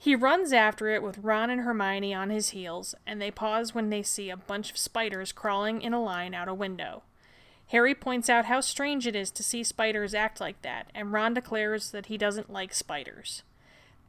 He 0.02 0.16
runs 0.16 0.54
after 0.54 0.88
it 0.88 1.04
with 1.04 1.18
Ron 1.18 1.50
and 1.50 1.62
Hermione 1.62 2.14
on 2.14 2.30
his 2.30 2.52
heels, 2.52 2.96
and 3.06 3.22
they 3.22 3.32
pause 3.32 3.76
when 3.76 3.90
they 3.90 4.02
see 4.02 4.30
a 4.30 4.38
bunch 4.38 4.72
of 4.72 4.78
spiders 4.78 5.34
crawling 5.34 5.82
in 5.82 5.92
a 5.92 6.02
line 6.02 6.34
out 6.34 6.48
a 6.48 6.54
window. 6.54 7.04
Harry 7.68 7.94
points 7.94 8.30
out 8.30 8.46
how 8.46 8.62
strange 8.62 9.06
it 9.06 9.14
is 9.14 9.30
to 9.30 9.44
see 9.44 9.62
spiders 9.62 10.14
act 10.14 10.40
like 10.40 10.62
that, 10.62 10.90
and 10.96 11.12
Ron 11.12 11.34
declares 11.34 11.92
that 11.92 12.06
he 12.06 12.18
doesn't 12.18 12.50
like 12.50 12.74
spiders. 12.74 13.44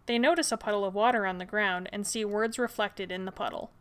They 0.06 0.16
notice 0.16 0.52
a 0.52 0.56
puddle 0.56 0.84
of 0.84 0.94
water 0.94 1.26
on 1.26 1.38
the 1.38 1.44
ground 1.44 1.88
and 1.92 2.06
see 2.06 2.24
words 2.24 2.56
reflected 2.56 3.10
in 3.10 3.24
the 3.24 3.32
puddle. 3.32 3.72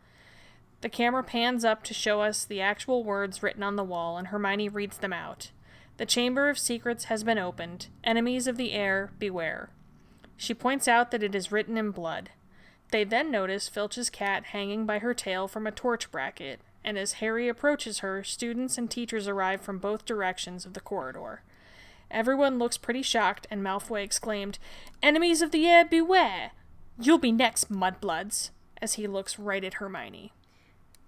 The 0.81 0.89
camera 0.89 1.23
pans 1.23 1.63
up 1.63 1.83
to 1.83 1.93
show 1.93 2.21
us 2.21 2.43
the 2.43 2.59
actual 2.59 3.03
words 3.03 3.43
written 3.43 3.61
on 3.61 3.75
the 3.75 3.83
wall, 3.83 4.17
and 4.17 4.29
Hermione 4.29 4.67
reads 4.67 4.97
them 4.97 5.13
out. 5.13 5.51
The 5.97 6.07
Chamber 6.07 6.49
of 6.49 6.57
Secrets 6.57 7.03
has 7.03 7.23
been 7.23 7.37
opened. 7.37 7.87
Enemies 8.03 8.47
of 8.47 8.57
the 8.57 8.71
heir, 8.71 9.11
beware. 9.19 9.69
She 10.39 10.53
points 10.53 10.87
out 10.87 11.11
that 11.11 11.21
it 11.21 11.35
is 11.35 11.51
written 11.51 11.77
in 11.77 11.91
blood. 11.91 12.29
They 12.91 13.03
then 13.03 13.29
notice 13.29 13.67
Filch's 13.67 14.09
cat 14.09 14.45
hanging 14.45 14.85
by 14.85 14.99
her 14.99 15.13
tail 15.13 15.49
from 15.49 15.67
a 15.67 15.71
torch 15.71 16.09
bracket, 16.11 16.61
and 16.81 16.97
as 16.97 17.13
Harry 17.19 17.49
approaches 17.49 17.99
her, 17.99 18.23
students 18.23 18.77
and 18.77 18.89
teachers 18.89 19.27
arrive 19.27 19.59
from 19.59 19.79
both 19.79 20.05
directions 20.05 20.65
of 20.65 20.75
the 20.75 20.79
corridor. 20.79 21.41
Everyone 22.09 22.57
looks 22.57 22.77
pretty 22.77 23.01
shocked, 23.01 23.47
and 23.51 23.61
Malfoy 23.61 24.01
exclaimed, 24.01 24.59
Enemies 25.03 25.41
of 25.41 25.51
the 25.51 25.67
heir, 25.67 25.83
beware! 25.83 26.51
You'll 26.97 27.17
be 27.17 27.33
next, 27.33 27.69
mudbloods, 27.69 28.51
as 28.81 28.93
he 28.93 29.07
looks 29.07 29.37
right 29.37 29.63
at 29.65 29.75
Hermione. 29.75 30.31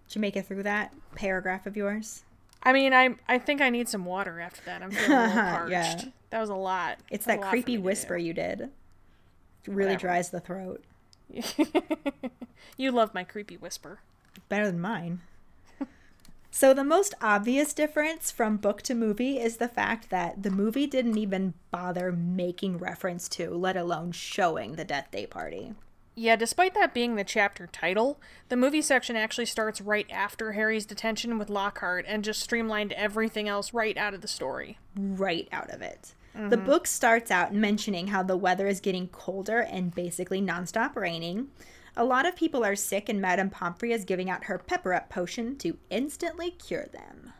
Did 0.09 0.15
you 0.15 0.21
make 0.21 0.35
it 0.35 0.45
through 0.45 0.63
that 0.63 0.93
paragraph 1.15 1.65
of 1.65 1.77
yours? 1.77 2.25
I 2.63 2.73
mean, 2.73 2.93
I 2.93 3.15
I 3.29 3.39
think 3.39 3.61
I 3.61 3.69
need 3.69 3.87
some 3.87 4.03
water 4.03 4.41
after 4.41 4.61
that. 4.65 4.83
I'm 4.83 4.91
feeling 4.91 5.11
a 5.13 5.25
little 5.25 5.41
parched. 5.41 5.71
Yeah. 5.71 6.01
That 6.31 6.41
was 6.41 6.49
a 6.49 6.55
lot. 6.55 6.99
It's 7.09 7.25
That's 7.25 7.41
that 7.41 7.49
creepy 7.49 7.77
whisper 7.77 8.17
you 8.17 8.33
did. 8.33 8.69
Really 9.67 9.93
Whatever. 9.93 9.99
dries 9.99 10.29
the 10.29 10.39
throat. 10.39 10.83
you 12.77 12.91
love 12.91 13.13
my 13.13 13.23
creepy 13.23 13.57
whisper. 13.57 13.99
Better 14.49 14.67
than 14.67 14.81
mine. 14.81 15.21
so, 16.51 16.73
the 16.73 16.83
most 16.83 17.13
obvious 17.21 17.73
difference 17.73 18.31
from 18.31 18.57
book 18.57 18.81
to 18.83 18.93
movie 18.93 19.39
is 19.39 19.57
the 19.57 19.67
fact 19.67 20.09
that 20.09 20.43
the 20.43 20.51
movie 20.51 20.87
didn't 20.87 21.17
even 21.17 21.53
bother 21.69 22.11
making 22.11 22.77
reference 22.77 23.29
to, 23.29 23.51
let 23.51 23.77
alone 23.77 24.11
showing 24.11 24.75
the 24.75 24.85
death 24.85 25.09
day 25.11 25.25
party. 25.25 25.73
Yeah, 26.13 26.35
despite 26.35 26.73
that 26.73 26.93
being 26.93 27.15
the 27.15 27.23
chapter 27.23 27.67
title, 27.67 28.19
the 28.49 28.57
movie 28.57 28.81
section 28.81 29.15
actually 29.15 29.45
starts 29.45 29.79
right 29.79 30.05
after 30.11 30.51
Harry's 30.51 30.85
detention 30.85 31.37
with 31.39 31.49
Lockhart 31.49 32.03
and 32.07 32.23
just 32.23 32.41
streamlined 32.41 32.91
everything 32.93 33.47
else 33.47 33.73
right 33.73 33.95
out 33.97 34.13
of 34.13 34.19
the 34.21 34.27
story. 34.27 34.77
right 34.95 35.47
out 35.53 35.69
of 35.73 35.81
it. 35.81 36.13
The 36.33 36.39
mm-hmm. 36.55 36.65
book 36.65 36.87
starts 36.87 37.29
out 37.29 37.53
mentioning 37.53 38.07
how 38.07 38.23
the 38.23 38.37
weather 38.37 38.67
is 38.67 38.79
getting 38.79 39.09
colder 39.09 39.59
and 39.59 39.93
basically 39.93 40.41
nonstop 40.41 40.95
raining. 40.95 41.49
A 41.97 42.05
lot 42.05 42.25
of 42.25 42.37
people 42.37 42.63
are 42.63 42.75
sick, 42.75 43.09
and 43.09 43.19
Madame 43.19 43.49
Pomfrey 43.49 43.91
is 43.91 44.05
giving 44.05 44.29
out 44.29 44.45
her 44.45 44.57
pepper 44.57 44.93
up 44.93 45.09
potion 45.09 45.57
to 45.57 45.77
instantly 45.89 46.51
cure 46.51 46.87
them. 46.93 47.33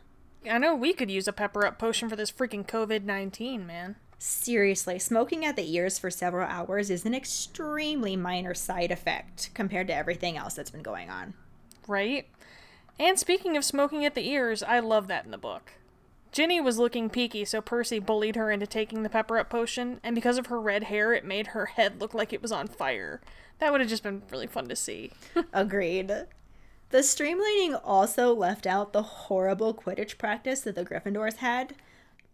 I 0.50 0.58
know 0.58 0.74
we 0.74 0.92
could 0.92 1.10
use 1.10 1.26
a 1.26 1.32
pepper 1.32 1.64
up 1.64 1.78
potion 1.78 2.08
for 2.08 2.16
this 2.16 2.30
freaking 2.30 2.66
COVID 2.66 3.04
19, 3.04 3.66
man. 3.66 3.96
Seriously, 4.18 4.98
smoking 4.98 5.44
at 5.44 5.56
the 5.56 5.74
ears 5.74 5.98
for 5.98 6.10
several 6.10 6.46
hours 6.46 6.90
is 6.90 7.04
an 7.04 7.14
extremely 7.14 8.14
minor 8.14 8.54
side 8.54 8.92
effect 8.92 9.50
compared 9.54 9.86
to 9.88 9.94
everything 9.94 10.36
else 10.36 10.54
that's 10.54 10.70
been 10.70 10.82
going 10.82 11.10
on. 11.10 11.34
Right? 11.88 12.28
And 13.00 13.18
speaking 13.18 13.56
of 13.56 13.64
smoking 13.64 14.04
at 14.04 14.14
the 14.14 14.28
ears, 14.28 14.62
I 14.62 14.80
love 14.80 15.08
that 15.08 15.24
in 15.24 15.30
the 15.30 15.38
book. 15.38 15.72
Ginny 16.32 16.62
was 16.62 16.78
looking 16.78 17.10
peaky, 17.10 17.44
so 17.44 17.60
Percy 17.60 17.98
bullied 17.98 18.36
her 18.36 18.50
into 18.50 18.66
taking 18.66 19.02
the 19.02 19.10
pepper 19.10 19.38
up 19.38 19.50
potion, 19.50 20.00
and 20.02 20.14
because 20.14 20.38
of 20.38 20.46
her 20.46 20.58
red 20.58 20.84
hair, 20.84 21.12
it 21.12 21.26
made 21.26 21.48
her 21.48 21.66
head 21.66 22.00
look 22.00 22.14
like 22.14 22.32
it 22.32 22.40
was 22.40 22.50
on 22.50 22.68
fire. 22.68 23.20
That 23.58 23.70
would 23.70 23.82
have 23.82 23.90
just 23.90 24.02
been 24.02 24.22
really 24.30 24.46
fun 24.46 24.66
to 24.68 24.76
see. 24.76 25.12
Agreed. 25.52 26.08
The 26.88 26.98
streamlining 26.98 27.78
also 27.84 28.34
left 28.34 28.66
out 28.66 28.92
the 28.92 29.02
horrible 29.02 29.74
Quidditch 29.74 30.16
practice 30.16 30.62
that 30.62 30.74
the 30.74 30.84
Gryffindors 30.84 31.36
had. 31.36 31.74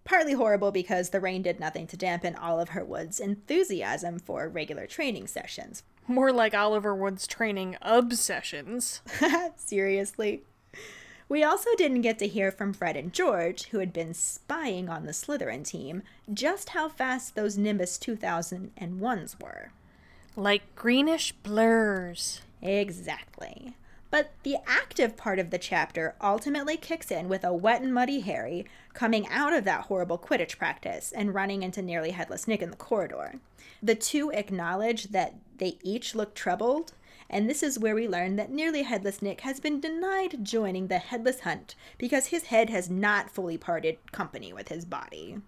Partly 0.05 0.33
horrible 0.33 0.71
because 0.71 1.11
the 1.11 1.21
rain 1.21 1.43
did 1.43 1.61
nothing 1.61 1.87
to 1.89 1.97
dampen 1.97 2.35
Oliver 2.37 2.85
Wood's 2.85 3.21
enthusiasm 3.21 4.19
for 4.19 4.49
regular 4.49 4.87
training 4.87 5.27
sessions. 5.27 5.83
More 6.07 6.33
like 6.33 6.55
Oliver 6.55 6.95
Wood's 6.95 7.27
training 7.27 7.77
obsessions. 7.83 9.03
Seriously. 9.57 10.45
We 11.29 11.45
also 11.45 11.71
didn't 11.77 12.01
get 12.01 12.19
to 12.21 12.27
hear 12.27 12.51
from 12.51 12.73
Fred 12.73 12.97
and 12.97 13.13
George, 13.13 13.67
who 13.67 13.81
had 13.81 13.93
been 13.93 14.15
spying 14.15 14.89
on 14.89 15.05
the 15.05 15.13
Slytherin 15.13 15.63
team, 15.63 16.03
just 16.33 16.71
how 16.71 16.89
fast 16.89 17.35
those 17.35 17.59
Nimbus 17.59 17.99
2001s 17.99 19.43
were. 19.43 19.71
Like 20.37 20.75
greenish 20.75 21.33
blurs. 21.33 22.41
Exactly. 22.63 23.75
But 24.11 24.31
the 24.43 24.57
active 24.67 25.19
part 25.19 25.39
of 25.39 25.51
the 25.51 25.59
chapter 25.59 26.15
ultimately 26.23 26.79
kicks 26.79 27.11
in 27.11 27.29
with 27.29 27.45
a 27.45 27.53
wet 27.53 27.83
and 27.83 27.93
muddy 27.93 28.21
Harry 28.21 28.65
coming 28.95 29.27
out 29.29 29.53
of 29.53 29.65
that 29.65 29.83
horrible 29.83 30.17
Quidditch 30.17 30.57
practice 30.57 31.13
and 31.13 31.35
running 31.35 31.63
into 31.63 31.83
nearly 31.83 32.13
headless 32.13 32.49
Nick 32.49 32.63
in 32.63 32.71
the 32.71 32.77
corridor. 32.77 33.35
The 33.83 33.95
two 33.95 34.31
acknowledge 34.33 35.09
that 35.09 35.35
they 35.59 35.77
each 35.83 36.15
look 36.15 36.35
troubled, 36.35 36.95
and 37.31 37.49
this 37.49 37.63
is 37.63 37.79
where 37.79 37.95
we 37.95 38.09
learn 38.09 38.37
that 38.37 38.51
nearly 38.51 38.83
headless 38.83 39.21
Nick 39.23 39.43
has 39.43 39.61
been 39.61 39.81
denied 39.81 40.45
joining 40.45 40.87
the 40.87 40.99
headless 40.99 41.41
hunt 41.41 41.75
because 41.99 42.27
his 42.27 42.45
head 42.45 42.71
has 42.71 42.89
not 42.89 43.31
fully 43.31 43.59
parted 43.59 43.99
company 44.13 44.53
with 44.53 44.69
his 44.69 44.85
body. 44.85 45.39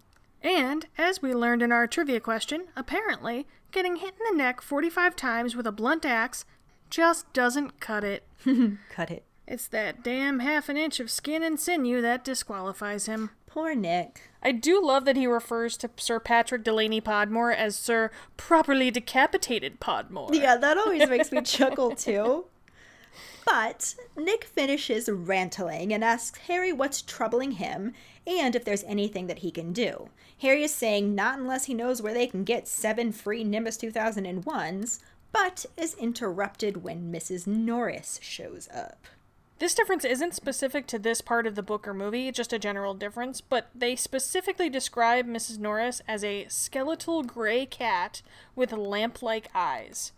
And, 0.42 0.86
as 0.96 1.20
we 1.20 1.34
learned 1.34 1.62
in 1.62 1.72
our 1.72 1.86
trivia 1.86 2.20
question, 2.20 2.66
apparently, 2.76 3.46
getting 3.72 3.96
hit 3.96 4.14
in 4.18 4.36
the 4.36 4.42
neck 4.42 4.60
45 4.62 5.14
times 5.16 5.54
with 5.54 5.66
a 5.66 5.72
blunt 5.72 6.04
axe 6.06 6.44
just 6.88 7.32
doesn't 7.32 7.80
cut 7.80 8.04
it. 8.04 8.24
Cut 8.90 9.10
it. 9.10 9.24
It's 9.46 9.66
that 9.68 10.04
damn 10.04 10.38
half 10.38 10.68
an 10.68 10.76
inch 10.76 11.00
of 11.00 11.10
skin 11.10 11.42
and 11.42 11.58
sinew 11.58 12.00
that 12.00 12.24
disqualifies 12.24 13.06
him. 13.06 13.30
Poor 13.52 13.74
Nick. 13.74 14.30
I 14.42 14.52
do 14.52 14.80
love 14.80 15.04
that 15.06 15.16
he 15.16 15.26
refers 15.26 15.76
to 15.78 15.90
Sir 15.96 16.20
Patrick 16.20 16.62
Delaney 16.62 17.00
Podmore 17.00 17.52
as 17.52 17.74
Sir 17.74 18.10
Properly 18.36 18.92
Decapitated 18.92 19.80
Podmore. 19.80 20.30
Yeah, 20.32 20.56
that 20.56 20.78
always 20.78 21.08
makes 21.08 21.32
me 21.32 21.42
chuckle 21.44 21.96
too. 21.96 22.46
But 23.44 23.96
Nick 24.16 24.44
finishes 24.44 25.08
rantling 25.08 25.92
and 25.92 26.04
asks 26.04 26.38
Harry 26.46 26.72
what's 26.72 27.02
troubling 27.02 27.52
him 27.52 27.92
and 28.24 28.54
if 28.54 28.64
there's 28.64 28.84
anything 28.84 29.26
that 29.26 29.40
he 29.40 29.50
can 29.50 29.72
do. 29.72 30.10
Harry 30.38 30.62
is 30.62 30.72
saying 30.72 31.14
not 31.16 31.40
unless 31.40 31.64
he 31.64 31.74
knows 31.74 32.00
where 32.00 32.14
they 32.14 32.28
can 32.28 32.44
get 32.44 32.68
seven 32.68 33.10
free 33.10 33.42
Nimbus 33.42 33.76
2001s, 33.78 35.00
but 35.32 35.66
is 35.76 35.94
interrupted 35.94 36.84
when 36.84 37.12
Mrs. 37.12 37.48
Norris 37.48 38.20
shows 38.22 38.68
up. 38.72 39.06
This 39.60 39.74
difference 39.74 40.06
isn't 40.06 40.34
specific 40.34 40.86
to 40.86 40.98
this 40.98 41.20
part 41.20 41.46
of 41.46 41.54
the 41.54 41.62
book 41.62 41.86
or 41.86 41.92
movie, 41.92 42.32
just 42.32 42.54
a 42.54 42.58
general 42.58 42.94
difference, 42.94 43.42
but 43.42 43.68
they 43.74 43.94
specifically 43.94 44.70
describe 44.70 45.26
Mrs. 45.26 45.58
Norris 45.58 46.00
as 46.08 46.24
a 46.24 46.46
skeletal 46.48 47.22
gray 47.22 47.66
cat 47.66 48.22
with 48.56 48.72
lamp 48.72 49.20
like 49.20 49.50
eyes. 49.54 50.12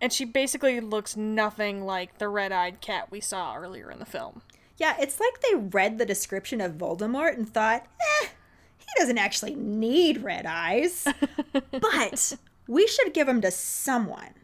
And 0.00 0.12
she 0.12 0.24
basically 0.24 0.78
looks 0.78 1.16
nothing 1.16 1.84
like 1.84 2.18
the 2.18 2.28
red 2.28 2.52
eyed 2.52 2.80
cat 2.80 3.08
we 3.10 3.20
saw 3.20 3.56
earlier 3.56 3.90
in 3.90 3.98
the 3.98 4.06
film. 4.06 4.42
Yeah, 4.76 4.94
it's 5.00 5.18
like 5.18 5.40
they 5.40 5.56
read 5.56 5.98
the 5.98 6.06
description 6.06 6.60
of 6.60 6.78
Voldemort 6.78 7.36
and 7.36 7.52
thought, 7.52 7.84
eh, 8.22 8.28
he 8.78 8.86
doesn't 8.98 9.18
actually 9.18 9.56
need 9.56 10.22
red 10.22 10.46
eyes. 10.46 11.08
but 11.72 12.36
we 12.68 12.86
should 12.86 13.14
give 13.14 13.28
him 13.28 13.40
to 13.40 13.50
someone. 13.50 14.34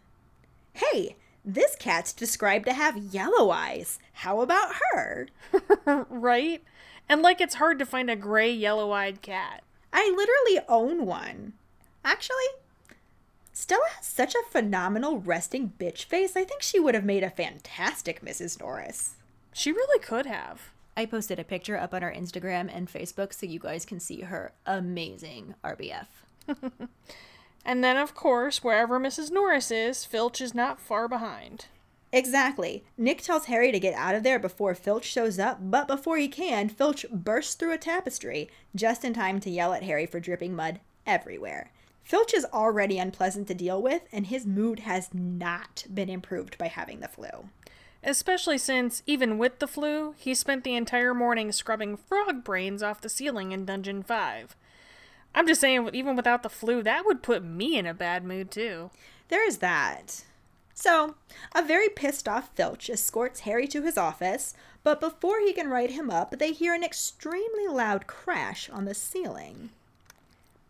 Hey, 0.72 1.14
this 1.46 1.76
cat's 1.76 2.12
described 2.12 2.66
to 2.66 2.72
have 2.72 2.96
yellow 2.96 3.50
eyes. 3.50 4.00
How 4.14 4.40
about 4.40 4.74
her? 4.92 5.28
right? 6.10 6.62
And 7.08 7.22
like 7.22 7.40
it's 7.40 7.54
hard 7.54 7.78
to 7.78 7.86
find 7.86 8.10
a 8.10 8.16
gray, 8.16 8.52
yellow 8.52 8.90
eyed 8.90 9.22
cat. 9.22 9.62
I 9.92 10.12
literally 10.14 10.66
own 10.68 11.06
one. 11.06 11.52
Actually, 12.04 12.46
Stella 13.52 13.86
has 13.94 14.04
such 14.04 14.34
a 14.34 14.50
phenomenal 14.50 15.18
resting 15.20 15.72
bitch 15.78 16.04
face. 16.04 16.36
I 16.36 16.44
think 16.44 16.62
she 16.62 16.80
would 16.80 16.94
have 16.94 17.04
made 17.04 17.22
a 17.22 17.30
fantastic 17.30 18.22
Mrs. 18.22 18.60
Norris. 18.60 19.14
She 19.52 19.72
really 19.72 20.00
could 20.00 20.26
have. 20.26 20.72
I 20.96 21.06
posted 21.06 21.38
a 21.38 21.44
picture 21.44 21.78
up 21.78 21.94
on 21.94 22.02
our 22.02 22.12
Instagram 22.12 22.70
and 22.72 22.92
Facebook 22.92 23.32
so 23.32 23.46
you 23.46 23.58
guys 23.58 23.84
can 23.84 24.00
see 24.00 24.22
her 24.22 24.52
amazing 24.66 25.54
RBF. 25.64 26.06
And 27.66 27.82
then, 27.82 27.96
of 27.96 28.14
course, 28.14 28.62
wherever 28.62 29.00
Mrs. 29.00 29.32
Norris 29.32 29.72
is, 29.72 30.04
Filch 30.04 30.40
is 30.40 30.54
not 30.54 30.80
far 30.80 31.08
behind. 31.08 31.66
Exactly. 32.12 32.84
Nick 32.96 33.20
tells 33.20 33.46
Harry 33.46 33.72
to 33.72 33.80
get 33.80 33.92
out 33.94 34.14
of 34.14 34.22
there 34.22 34.38
before 34.38 34.76
Filch 34.76 35.04
shows 35.04 35.40
up, 35.40 35.58
but 35.60 35.88
before 35.88 36.16
he 36.16 36.28
can, 36.28 36.68
Filch 36.68 37.04
bursts 37.10 37.56
through 37.56 37.72
a 37.72 37.78
tapestry, 37.78 38.48
just 38.76 39.04
in 39.04 39.12
time 39.12 39.40
to 39.40 39.50
yell 39.50 39.72
at 39.72 39.82
Harry 39.82 40.06
for 40.06 40.20
dripping 40.20 40.54
mud 40.54 40.78
everywhere. 41.08 41.72
Filch 42.04 42.32
is 42.32 42.46
already 42.52 43.00
unpleasant 43.00 43.48
to 43.48 43.54
deal 43.54 43.82
with, 43.82 44.02
and 44.12 44.28
his 44.28 44.46
mood 44.46 44.78
has 44.78 45.12
not 45.12 45.86
been 45.92 46.08
improved 46.08 46.56
by 46.56 46.68
having 46.68 47.00
the 47.00 47.08
flu. 47.08 47.50
Especially 48.00 48.58
since, 48.58 49.02
even 49.06 49.38
with 49.38 49.58
the 49.58 49.66
flu, 49.66 50.14
he 50.16 50.36
spent 50.36 50.62
the 50.62 50.76
entire 50.76 51.12
morning 51.12 51.50
scrubbing 51.50 51.96
frog 51.96 52.44
brains 52.44 52.80
off 52.80 53.00
the 53.00 53.08
ceiling 53.08 53.50
in 53.50 53.64
Dungeon 53.64 54.04
5. 54.04 54.54
I'm 55.36 55.46
just 55.46 55.60
saying, 55.60 55.90
even 55.92 56.16
without 56.16 56.42
the 56.42 56.48
flu, 56.48 56.82
that 56.82 57.04
would 57.04 57.22
put 57.22 57.44
me 57.44 57.76
in 57.76 57.84
a 57.84 57.92
bad 57.92 58.24
mood 58.24 58.50
too. 58.50 58.90
There 59.28 59.46
is 59.46 59.58
that. 59.58 60.24
So, 60.72 61.16
a 61.54 61.62
very 61.62 61.90
pissed 61.90 62.26
off 62.26 62.50
Filch 62.54 62.88
escorts 62.88 63.40
Harry 63.40 63.68
to 63.68 63.82
his 63.82 63.98
office, 63.98 64.54
but 64.82 64.98
before 64.98 65.40
he 65.40 65.52
can 65.52 65.68
write 65.68 65.90
him 65.90 66.10
up, 66.10 66.38
they 66.38 66.52
hear 66.52 66.74
an 66.74 66.82
extremely 66.82 67.68
loud 67.68 68.06
crash 68.06 68.70
on 68.70 68.86
the 68.86 68.94
ceiling. 68.94 69.70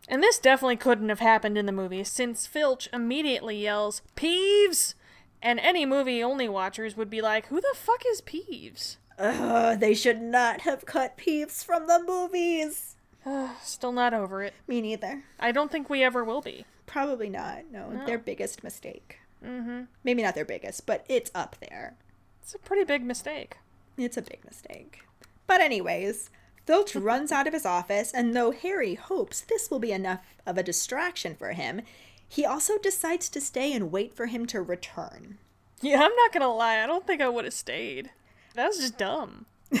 And 0.09 0.21
this 0.21 0.37
definitely 0.37 0.77
couldn't 0.77 1.09
have 1.09 1.19
happened 1.19 1.57
in 1.57 1.65
the 1.65 1.71
movie, 1.71 2.03
since 2.03 2.45
Filch 2.45 2.89
immediately 2.91 3.61
yells, 3.61 4.01
Peeves! 4.15 4.95
And 5.41 5.59
any 5.61 5.85
movie 5.85 6.21
only 6.21 6.49
watchers 6.49 6.97
would 6.97 7.09
be 7.09 7.21
like, 7.21 7.47
Who 7.47 7.61
the 7.61 7.75
fuck 7.75 8.03
is 8.09 8.21
Peeves? 8.21 8.97
Ugh, 9.17 9.79
they 9.79 9.93
should 9.93 10.21
not 10.21 10.61
have 10.61 10.85
cut 10.85 11.17
Peeves 11.17 11.63
from 11.63 11.87
the 11.87 12.03
movies. 12.05 12.96
Still 13.61 13.91
not 13.91 14.13
over 14.13 14.43
it. 14.43 14.53
Me 14.67 14.81
neither. 14.81 15.23
I 15.39 15.51
don't 15.51 15.71
think 15.71 15.89
we 15.89 16.03
ever 16.03 16.23
will 16.23 16.41
be. 16.41 16.65
Probably 16.85 17.29
not. 17.29 17.63
No, 17.71 17.89
No. 17.89 18.05
their 18.05 18.17
biggest 18.17 18.63
mistake. 18.63 19.19
Mm-hmm. 19.45 19.81
Maybe 20.03 20.23
not 20.23 20.35
their 20.35 20.45
biggest, 20.45 20.85
but 20.85 21.05
it's 21.07 21.31
up 21.35 21.55
there. 21.69 21.95
It's 22.41 22.55
a 22.55 22.59
pretty 22.59 22.83
big 22.85 23.03
mistake. 23.03 23.57
It's 23.97 24.17
a 24.17 24.21
big 24.21 24.43
mistake. 24.45 25.03
But, 25.47 25.61
anyways, 25.61 26.29
Filch 26.65 26.95
runs 26.95 27.31
out 27.31 27.47
of 27.47 27.53
his 27.53 27.65
office, 27.65 28.11
and 28.13 28.35
though 28.35 28.51
Harry 28.51 28.95
hopes 28.95 29.41
this 29.41 29.69
will 29.69 29.79
be 29.79 29.91
enough 29.91 30.21
of 30.45 30.57
a 30.57 30.63
distraction 30.63 31.35
for 31.35 31.51
him, 31.51 31.81
he 32.27 32.45
also 32.45 32.77
decides 32.77 33.29
to 33.29 33.41
stay 33.41 33.73
and 33.73 33.91
wait 33.91 34.13
for 34.15 34.25
him 34.27 34.45
to 34.47 34.61
return. 34.61 35.37
Yeah, 35.81 36.01
I'm 36.01 36.15
not 36.15 36.33
gonna 36.33 36.53
lie, 36.53 36.81
I 36.83 36.87
don't 36.87 37.05
think 37.05 37.21
I 37.21 37.29
would 37.29 37.45
have 37.45 37.53
stayed. 37.53 38.09
That 38.55 38.67
was 38.67 38.77
just 38.79 38.97
dumb. 38.97 39.45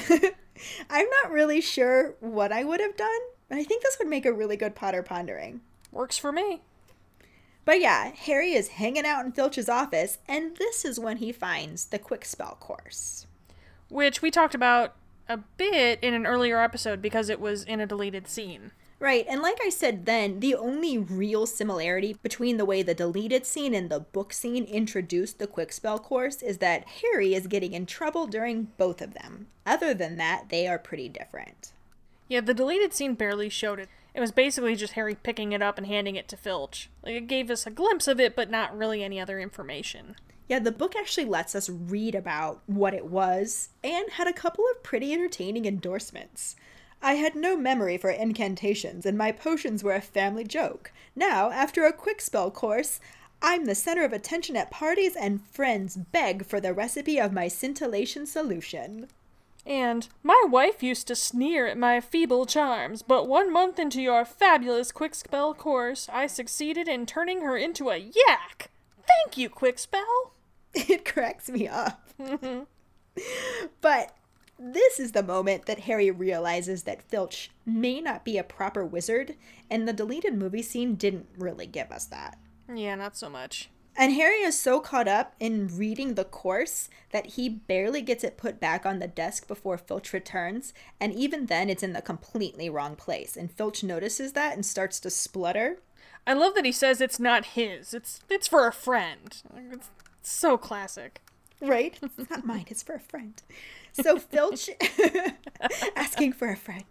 I'm 0.89 1.05
not 1.23 1.31
really 1.31 1.59
sure 1.61 2.15
what 2.19 2.51
I 2.51 2.63
would 2.63 2.79
have 2.79 2.95
done, 2.95 3.19
but 3.49 3.57
I 3.57 3.63
think 3.63 3.83
this 3.83 3.97
would 3.99 4.07
make 4.07 4.25
a 4.25 4.33
really 4.33 4.57
good 4.57 4.75
Potter 4.75 5.03
Pondering. 5.03 5.61
Works 5.91 6.17
for 6.17 6.31
me. 6.31 6.61
But 7.65 7.81
yeah, 7.81 8.11
Harry 8.15 8.53
is 8.53 8.69
hanging 8.69 9.05
out 9.05 9.25
in 9.25 9.33
Filch's 9.33 9.67
office, 9.67 10.19
and 10.27 10.55
this 10.55 10.85
is 10.85 10.99
when 10.99 11.17
he 11.17 11.31
finds 11.31 11.85
the 11.85 11.99
quick 11.99 12.23
spell 12.23 12.57
course. 12.59 13.27
Which 13.89 14.21
we 14.21 14.31
talked 14.31 14.55
about 14.55 14.95
a 15.27 15.37
bit 15.37 15.99
in 16.01 16.13
an 16.13 16.25
earlier 16.25 16.61
episode 16.61 17.01
because 17.01 17.29
it 17.29 17.41
was 17.41 17.63
in 17.63 17.81
a 17.81 17.85
deleted 17.85 18.27
scene. 18.27 18.71
Right, 18.99 19.25
and 19.29 19.41
like 19.41 19.59
I 19.61 19.69
said 19.69 20.07
then, 20.07 20.39
the 20.39 20.55
only 20.55 20.97
real 20.97 21.45
similarity 21.45 22.17
between 22.23 22.57
the 22.57 22.65
way 22.65 22.81
the 22.81 22.95
deleted 22.95 23.45
scene 23.45 23.75
and 23.75 23.91
the 23.91 23.99
book 23.99 24.33
scene 24.33 24.63
introduced 24.63 25.37
the 25.37 25.45
quick 25.45 25.71
spell 25.71 25.99
course 25.99 26.41
is 26.41 26.57
that 26.57 26.85
Harry 27.01 27.35
is 27.35 27.45
getting 27.45 27.73
in 27.73 27.85
trouble 27.85 28.25
during 28.25 28.71
both 28.77 29.01
of 29.01 29.13
them. 29.13 29.47
Other 29.67 29.93
than 29.93 30.17
that, 30.17 30.49
they 30.49 30.67
are 30.67 30.79
pretty 30.79 31.09
different. 31.09 31.73
Yeah, 32.27 32.41
the 32.41 32.53
deleted 32.53 32.93
scene 32.93 33.15
barely 33.15 33.49
showed 33.49 33.79
it. 33.79 33.89
It 34.13 34.19
was 34.19 34.31
basically 34.31 34.75
just 34.75 34.93
Harry 34.93 35.15
picking 35.15 35.51
it 35.51 35.61
up 35.61 35.77
and 35.77 35.87
handing 35.87 36.15
it 36.15 36.27
to 36.29 36.37
Filch. 36.37 36.89
Like, 37.03 37.15
it 37.15 37.27
gave 37.27 37.51
us 37.51 37.67
a 37.67 37.71
glimpse 37.71 38.07
of 38.07 38.19
it, 38.19 38.35
but 38.35 38.49
not 38.49 38.75
really 38.75 39.03
any 39.03 39.19
other 39.19 39.39
information. 39.39 40.15
Yeah, 40.47 40.59
the 40.59 40.71
book 40.71 40.95
actually 40.95 41.25
lets 41.25 41.55
us 41.55 41.69
read 41.69 42.15
about 42.15 42.61
what 42.65 42.93
it 42.93 43.05
was 43.05 43.69
and 43.83 44.09
had 44.11 44.27
a 44.27 44.33
couple 44.33 44.65
of 44.71 44.81
pretty 44.81 45.13
entertaining 45.13 45.65
endorsements. 45.65 46.55
I 47.01 47.13
had 47.13 47.35
no 47.35 47.55
memory 47.55 47.97
for 47.97 48.09
incantations, 48.09 49.05
and 49.05 49.17
my 49.17 49.31
potions 49.31 49.83
were 49.83 49.93
a 49.93 50.01
family 50.01 50.43
joke. 50.43 50.91
Now, 51.15 51.51
after 51.51 51.85
a 51.85 51.93
quick 51.93 52.21
spell 52.21 52.49
course, 52.49 52.99
I'm 53.41 53.65
the 53.65 53.75
center 53.75 54.03
of 54.03 54.13
attention 54.13 54.55
at 54.55 54.71
parties, 54.71 55.15
and 55.15 55.45
friends 55.45 55.95
beg 55.95 56.45
for 56.45 56.59
the 56.59 56.73
recipe 56.73 57.19
of 57.19 57.31
my 57.31 57.49
scintillation 57.49 58.25
solution. 58.25 59.09
And 59.67 60.07
my 60.23 60.41
wife 60.49 60.81
used 60.81 61.07
to 61.07 61.15
sneer 61.15 61.67
at 61.67 61.77
my 61.77 61.99
feeble 61.99 62.45
charms, 62.45 63.01
but 63.01 63.27
one 63.27 63.51
month 63.51 63.77
into 63.77 64.01
your 64.01 64.23
fabulous 64.23 64.93
quick 64.93 65.13
spell 65.13 65.53
course, 65.53 66.07
I 66.09 66.27
succeeded 66.27 66.87
in 66.87 67.05
turning 67.05 67.41
her 67.41 67.57
into 67.57 67.89
a 67.89 67.97
yak. 67.97 68.71
Thank 69.05 69.37
you, 69.37 69.49
quick 69.49 69.77
spell. 69.77 70.33
It 70.73 71.05
cracks 71.05 71.49
me 71.49 71.67
up. 71.67 72.07
but 73.81 74.15
this 74.59 74.99
is 74.99 75.11
the 75.11 75.23
moment 75.23 75.65
that 75.65 75.79
Harry 75.79 76.11
realizes 76.11 76.83
that 76.83 77.01
Filch 77.01 77.49
may 77.65 77.99
not 77.99 78.23
be 78.23 78.37
a 78.37 78.43
proper 78.43 78.85
wizard, 78.85 79.35
and 79.69 79.87
the 79.87 79.93
deleted 79.93 80.35
movie 80.35 80.61
scene 80.61 80.95
didn't 80.95 81.27
really 81.37 81.65
give 81.65 81.91
us 81.91 82.05
that. 82.05 82.37
Yeah, 82.73 82.95
not 82.95 83.17
so 83.17 83.29
much. 83.29 83.69
And 83.99 84.13
Harry 84.13 84.41
is 84.41 84.57
so 84.57 84.79
caught 84.79 85.07
up 85.07 85.33
in 85.39 85.75
reading 85.75 86.13
the 86.13 86.23
course 86.23 86.87
that 87.11 87.31
he 87.31 87.49
barely 87.49 88.01
gets 88.01 88.23
it 88.23 88.37
put 88.37 88.59
back 88.59 88.85
on 88.85 88.99
the 88.99 89.07
desk 89.07 89.47
before 89.47 89.77
Filch 89.77 90.13
returns, 90.13 90.71
and 90.99 91.15
even 91.15 91.47
then 91.47 91.67
it's 91.67 91.81
in 91.81 91.93
the 91.93 92.01
completely 92.03 92.69
wrong 92.69 92.95
place. 92.95 93.35
And 93.35 93.51
Filch 93.51 93.83
notices 93.83 94.33
that 94.33 94.53
and 94.53 94.63
starts 94.63 94.99
to 94.99 95.09
splutter. 95.09 95.79
I 96.27 96.33
love 96.33 96.53
that 96.53 96.65
he 96.65 96.71
says 96.71 97.01
it's 97.01 97.19
not 97.19 97.45
his. 97.45 97.93
It's 97.93 98.19
it's 98.29 98.47
for 98.47 98.67
a 98.67 98.73
friend. 98.73 99.35
It's 99.71 99.89
so 100.21 100.57
classic. 100.57 101.21
Right? 101.59 101.97
It's 102.19 102.29
not 102.29 102.45
mine, 102.45 102.65
it's 102.67 102.83
for 102.83 102.93
a 102.93 102.99
friend. 102.99 103.41
So 103.93 104.19
Filch 104.19 104.69
asking 105.95 106.33
for 106.33 106.49
a 106.49 106.57
friend. 106.57 106.85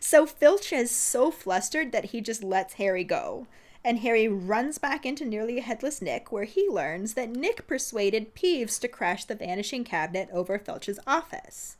So 0.00 0.24
Filch 0.24 0.72
is 0.72 0.92
so 0.92 1.32
flustered 1.32 1.90
that 1.90 2.06
he 2.06 2.20
just 2.20 2.44
lets 2.44 2.74
Harry 2.74 3.02
go. 3.04 3.48
And 3.84 4.00
Harry 4.00 4.28
runs 4.28 4.78
back 4.78 5.06
into 5.06 5.24
nearly 5.24 5.60
headless 5.60 6.02
Nick, 6.02 6.32
where 6.32 6.44
he 6.44 6.68
learns 6.68 7.14
that 7.14 7.30
Nick 7.30 7.66
persuaded 7.66 8.34
Peeves 8.34 8.78
to 8.80 8.88
crash 8.88 9.24
the 9.24 9.34
vanishing 9.34 9.84
cabinet 9.84 10.28
over 10.32 10.58
Filch's 10.58 10.98
office. 11.06 11.76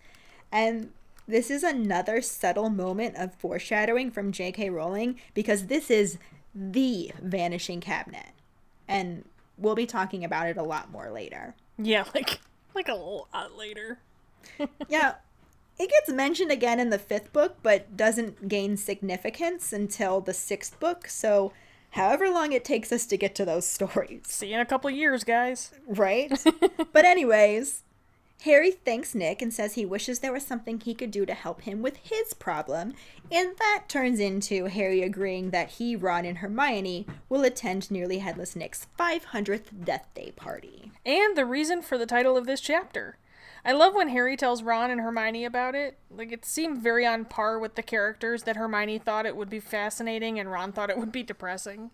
And 0.52 0.92
this 1.26 1.50
is 1.50 1.62
another 1.62 2.22
subtle 2.22 2.70
moment 2.70 3.16
of 3.16 3.34
foreshadowing 3.34 4.11
from 4.11 4.32
J.K. 4.32 4.70
Rowling 4.70 5.20
because 5.34 5.66
this 5.66 5.90
is 5.90 6.18
the 6.54 7.12
vanishing 7.20 7.80
cabinet. 7.80 8.30
And 8.87 9.24
we'll 9.58 9.74
be 9.74 9.87
talking 9.87 10.24
about 10.24 10.46
it 10.46 10.56
a 10.56 10.62
lot 10.62 10.90
more 10.90 11.11
later. 11.11 11.54
Yeah, 11.76 12.04
like 12.14 12.38
like 12.74 12.88
a 12.88 12.94
lot 12.94 13.56
later. 13.56 13.98
yeah, 14.88 15.14
it 15.78 15.90
gets 15.90 16.11
mentioned 16.11 16.50
again 16.50 16.80
in 16.80 16.90
the 16.90 16.98
fifth 16.98 17.32
book, 17.32 17.58
but 17.62 17.96
doesn't 17.96 18.48
gain 18.48 18.76
significance 18.76 19.72
until 19.72 20.20
the 20.20 20.34
sixth 20.34 20.78
book. 20.80 21.06
So, 21.08 21.52
however 21.90 22.29
long 22.29 22.53
it 22.53 22.64
takes 22.64 22.92
us 22.92 23.07
to 23.07 23.16
get 23.16 23.35
to 23.37 23.44
those 23.44 23.66
stories. 23.66 24.22
See 24.27 24.48
you 24.48 24.55
in 24.55 24.61
a 24.61 24.66
couple 24.66 24.90
years, 24.90 25.24
guys. 25.24 25.72
Right? 25.87 26.33
but, 26.92 27.05
anyways, 27.05 27.83
Harry 28.42 28.70
thanks 28.70 29.16
Nick 29.16 29.42
and 29.42 29.53
says 29.53 29.74
he 29.74 29.85
wishes 29.85 30.20
there 30.20 30.33
was 30.33 30.46
something 30.46 30.79
he 30.79 30.94
could 30.94 31.11
do 31.11 31.27
to 31.27 31.35
help 31.35 31.62
him 31.62 31.83
with 31.83 31.96
his 31.96 32.35
problem, 32.35 32.94
and 33.33 33.57
that 33.59 33.85
turns 33.88 34.20
into 34.20 34.66
Harry 34.66 35.03
agreeing 35.03 35.51
that 35.51 35.70
he, 35.70 35.96
Ron, 35.96 36.24
and 36.24 36.38
Hermione 36.38 37.05
will 37.29 37.42
attend 37.42 37.90
Nearly 37.90 38.18
Headless 38.18 38.55
Nick's 38.55 38.87
500th 38.98 39.85
death 39.85 40.07
day 40.14 40.33
party. 40.37 40.92
And 41.05 41.37
the 41.37 41.44
reason 41.44 41.83
for 41.83 41.98
the 41.98 42.07
title 42.07 42.37
of 42.37 42.46
this 42.46 42.61
chapter. 42.61 43.16
I 43.68 43.72
love 43.72 43.94
when 43.94 44.09
Harry 44.09 44.35
tells 44.35 44.62
Ron 44.62 44.90
and 44.90 44.98
Hermione 44.98 45.44
about 45.44 45.74
it. 45.74 45.98
Like, 46.11 46.33
it 46.33 46.46
seemed 46.46 46.78
very 46.78 47.04
on 47.04 47.26
par 47.26 47.59
with 47.59 47.74
the 47.74 47.83
characters 47.83 48.44
that 48.44 48.57
Hermione 48.57 48.96
thought 48.96 49.26
it 49.26 49.37
would 49.37 49.50
be 49.50 49.61
fascinating 49.61 50.40
and 50.40 50.50
Ron 50.50 50.72
thought 50.72 50.88
it 50.88 50.96
would 50.96 51.12
be 51.12 51.22
depressing. 51.22 51.90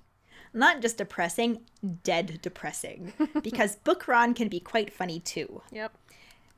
Not 0.52 0.80
just 0.80 0.98
depressing, 0.98 1.62
dead 2.04 2.38
depressing. 2.42 3.12
because 3.42 3.74
Book 3.74 4.06
Ron 4.06 4.34
can 4.34 4.46
be 4.46 4.60
quite 4.60 4.92
funny 4.92 5.18
too. 5.18 5.62
Yep. 5.72 5.98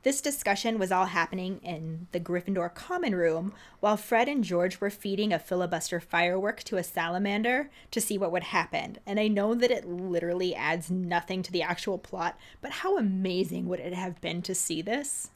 This 0.03 0.21
discussion 0.21 0.79
was 0.79 0.91
all 0.91 1.07
happening 1.07 1.59
in 1.63 2.07
the 2.11 2.19
Gryffindor 2.19 2.73
common 2.73 3.15
room 3.15 3.53
while 3.79 3.97
Fred 3.97 4.29
and 4.29 4.43
George 4.43 4.79
were 4.79 4.89
feeding 4.89 5.33
a 5.33 5.39
filibuster 5.39 5.99
firework 5.99 6.63
to 6.63 6.77
a 6.77 6.83
salamander 6.83 7.69
to 7.91 7.99
see 7.99 8.17
what 8.17 8.31
would 8.31 8.43
happen. 8.43 8.99
And 9.05 9.19
I 9.19 9.27
know 9.27 9.53
that 9.55 9.71
it 9.71 9.87
literally 9.87 10.55
adds 10.55 10.89
nothing 10.91 11.41
to 11.43 11.51
the 11.51 11.63
actual 11.63 11.97
plot, 11.97 12.39
but 12.61 12.71
how 12.71 12.97
amazing 12.97 13.67
would 13.67 13.79
it 13.79 13.93
have 13.93 14.21
been 14.21 14.41
to 14.43 14.55
see 14.55 14.81
this? 14.81 15.31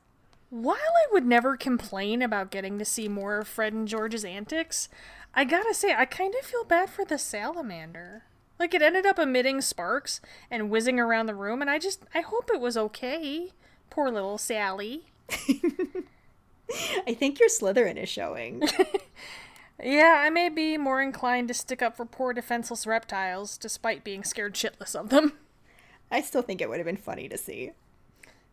While 0.51 0.75
I 0.75 1.11
would 1.11 1.25
never 1.25 1.57
complain 1.57 2.21
about 2.21 2.51
getting 2.51 2.77
to 2.77 2.85
see 2.85 3.07
more 3.07 3.39
of 3.39 3.47
Fred 3.47 3.73
and 3.73 3.87
George's 3.87 4.25
antics, 4.25 4.89
I 5.33 5.45
gotta 5.45 5.73
say, 5.73 5.93
I 5.93 6.05
kind 6.05 6.35
of 6.37 6.45
feel 6.45 6.65
bad 6.65 6.89
for 6.89 7.03
the 7.05 7.17
salamander. 7.17 8.23
Like, 8.59 8.73
it 8.73 8.81
ended 8.81 9.05
up 9.05 9.17
emitting 9.17 9.61
sparks 9.61 10.21
and 10.51 10.69
whizzing 10.69 10.99
around 10.99 11.25
the 11.25 11.35
room, 11.35 11.61
and 11.61 11.69
I 11.69 11.79
just, 11.79 12.03
I 12.13 12.19
hope 12.19 12.51
it 12.53 12.59
was 12.59 12.77
okay. 12.77 13.51
Poor 13.91 14.09
little 14.09 14.39
Sally. 14.39 15.03
I 17.05 17.13
think 17.13 17.39
your 17.39 17.49
Slytherin 17.49 18.01
is 18.01 18.09
showing. 18.09 18.63
yeah, 19.83 20.21
I 20.25 20.29
may 20.29 20.47
be 20.47 20.77
more 20.77 21.01
inclined 21.01 21.49
to 21.49 21.53
stick 21.53 21.81
up 21.81 21.97
for 21.97 22.05
poor 22.05 22.33
defenseless 22.33 22.87
reptiles, 22.87 23.57
despite 23.57 24.05
being 24.05 24.23
scared 24.23 24.55
shitless 24.55 24.95
of 24.95 25.09
them. 25.09 25.33
I 26.09 26.21
still 26.21 26.41
think 26.41 26.61
it 26.61 26.69
would 26.69 26.79
have 26.79 26.85
been 26.85 26.95
funny 26.95 27.27
to 27.27 27.37
see. 27.37 27.71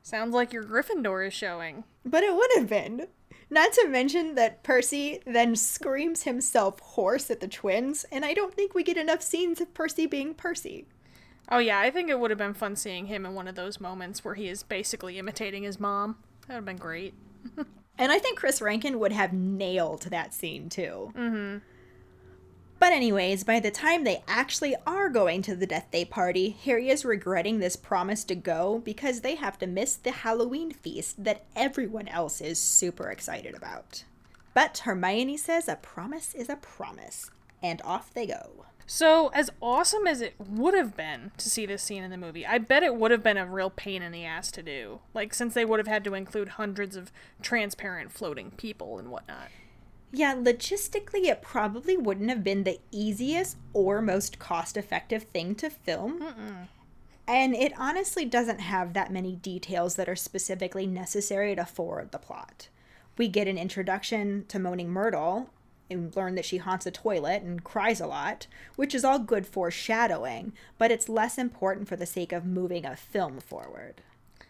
Sounds 0.02 0.34
like 0.34 0.52
your 0.52 0.64
Gryffindor 0.64 1.26
is 1.26 1.34
showing. 1.34 1.84
But 2.04 2.24
it 2.24 2.34
would 2.34 2.50
have 2.56 2.68
been. 2.68 3.06
Not 3.48 3.72
to 3.74 3.88
mention 3.88 4.34
that 4.34 4.64
Percy 4.64 5.20
then 5.24 5.54
screams 5.54 6.24
himself 6.24 6.80
hoarse 6.80 7.30
at 7.30 7.38
the 7.38 7.48
twins, 7.48 8.04
and 8.10 8.24
I 8.24 8.34
don't 8.34 8.54
think 8.54 8.74
we 8.74 8.82
get 8.82 8.96
enough 8.96 9.22
scenes 9.22 9.60
of 9.60 9.72
Percy 9.72 10.06
being 10.06 10.34
Percy. 10.34 10.86
Oh 11.50 11.58
yeah, 11.58 11.80
I 11.80 11.90
think 11.90 12.10
it 12.10 12.20
would 12.20 12.30
have 12.30 12.38
been 12.38 12.54
fun 12.54 12.76
seeing 12.76 13.06
him 13.06 13.24
in 13.24 13.34
one 13.34 13.48
of 13.48 13.54
those 13.54 13.80
moments 13.80 14.24
where 14.24 14.34
he 14.34 14.48
is 14.48 14.62
basically 14.62 15.18
imitating 15.18 15.62
his 15.62 15.80
mom. 15.80 16.16
That 16.42 16.54
would 16.54 16.56
have 16.56 16.64
been 16.64 16.76
great. 16.76 17.14
and 17.98 18.12
I 18.12 18.18
think 18.18 18.38
Chris 18.38 18.60
Rankin 18.60 18.98
would 18.98 19.12
have 19.12 19.32
nailed 19.32 20.02
that 20.02 20.34
scene 20.34 20.68
too. 20.68 21.12
Mm-hmm. 21.16 21.58
But 22.80 22.92
anyways, 22.92 23.42
by 23.42 23.58
the 23.58 23.72
time 23.72 24.04
they 24.04 24.22
actually 24.28 24.76
are 24.86 25.08
going 25.08 25.42
to 25.42 25.56
the 25.56 25.66
death 25.66 25.90
day 25.90 26.04
party, 26.04 26.50
Harry 26.64 26.90
is 26.90 27.04
regretting 27.04 27.58
this 27.58 27.74
promise 27.74 28.22
to 28.24 28.36
go 28.36 28.80
because 28.84 29.20
they 29.20 29.34
have 29.34 29.58
to 29.58 29.66
miss 29.66 29.96
the 29.96 30.12
Halloween 30.12 30.70
feast 30.70 31.24
that 31.24 31.44
everyone 31.56 32.06
else 32.08 32.40
is 32.40 32.60
super 32.60 33.10
excited 33.10 33.56
about. 33.56 34.04
But 34.54 34.78
Hermione 34.78 35.36
says 35.36 35.66
a 35.66 35.76
promise 35.76 36.34
is 36.34 36.48
a 36.48 36.56
promise, 36.56 37.30
and 37.62 37.82
off 37.82 38.14
they 38.14 38.26
go. 38.26 38.66
So, 38.90 39.28
as 39.34 39.50
awesome 39.60 40.06
as 40.06 40.22
it 40.22 40.34
would 40.38 40.72
have 40.72 40.96
been 40.96 41.30
to 41.36 41.50
see 41.50 41.66
this 41.66 41.82
scene 41.82 42.02
in 42.02 42.10
the 42.10 42.16
movie, 42.16 42.46
I 42.46 42.56
bet 42.56 42.82
it 42.82 42.96
would 42.96 43.10
have 43.10 43.22
been 43.22 43.36
a 43.36 43.44
real 43.44 43.68
pain 43.68 44.00
in 44.00 44.12
the 44.12 44.24
ass 44.24 44.50
to 44.52 44.62
do. 44.62 45.00
Like, 45.12 45.34
since 45.34 45.52
they 45.52 45.66
would 45.66 45.78
have 45.78 45.86
had 45.86 46.04
to 46.04 46.14
include 46.14 46.48
hundreds 46.48 46.96
of 46.96 47.12
transparent 47.42 48.12
floating 48.12 48.50
people 48.52 48.98
and 48.98 49.10
whatnot. 49.10 49.48
Yeah, 50.10 50.34
logistically, 50.34 51.26
it 51.26 51.42
probably 51.42 51.98
wouldn't 51.98 52.30
have 52.30 52.42
been 52.42 52.64
the 52.64 52.80
easiest 52.90 53.58
or 53.74 54.00
most 54.00 54.38
cost 54.38 54.74
effective 54.74 55.24
thing 55.24 55.54
to 55.56 55.68
film. 55.68 56.22
Mm-mm. 56.22 56.68
And 57.26 57.54
it 57.54 57.74
honestly 57.76 58.24
doesn't 58.24 58.60
have 58.60 58.94
that 58.94 59.12
many 59.12 59.36
details 59.36 59.96
that 59.96 60.08
are 60.08 60.16
specifically 60.16 60.86
necessary 60.86 61.54
to 61.56 61.66
forward 61.66 62.10
the 62.10 62.18
plot. 62.18 62.68
We 63.18 63.28
get 63.28 63.48
an 63.48 63.58
introduction 63.58 64.46
to 64.48 64.58
Moaning 64.58 64.88
Myrtle, 64.88 65.50
and 65.90 66.14
learn 66.16 66.34
that 66.34 66.44
she 66.44 66.58
haunts 66.58 66.86
a 66.86 66.90
toilet 66.90 67.42
and 67.42 67.64
cries 67.64 68.00
a 68.00 68.06
lot, 68.06 68.46
which 68.76 68.94
is 68.94 69.04
all 69.04 69.18
good 69.18 69.46
foreshadowing, 69.46 70.52
but 70.78 70.90
it's 70.90 71.08
less 71.08 71.38
important 71.38 71.88
for 71.88 71.96
the 71.96 72.06
sake 72.06 72.32
of 72.32 72.44
moving 72.44 72.84
a 72.84 72.96
film 72.96 73.40
forward. 73.40 74.02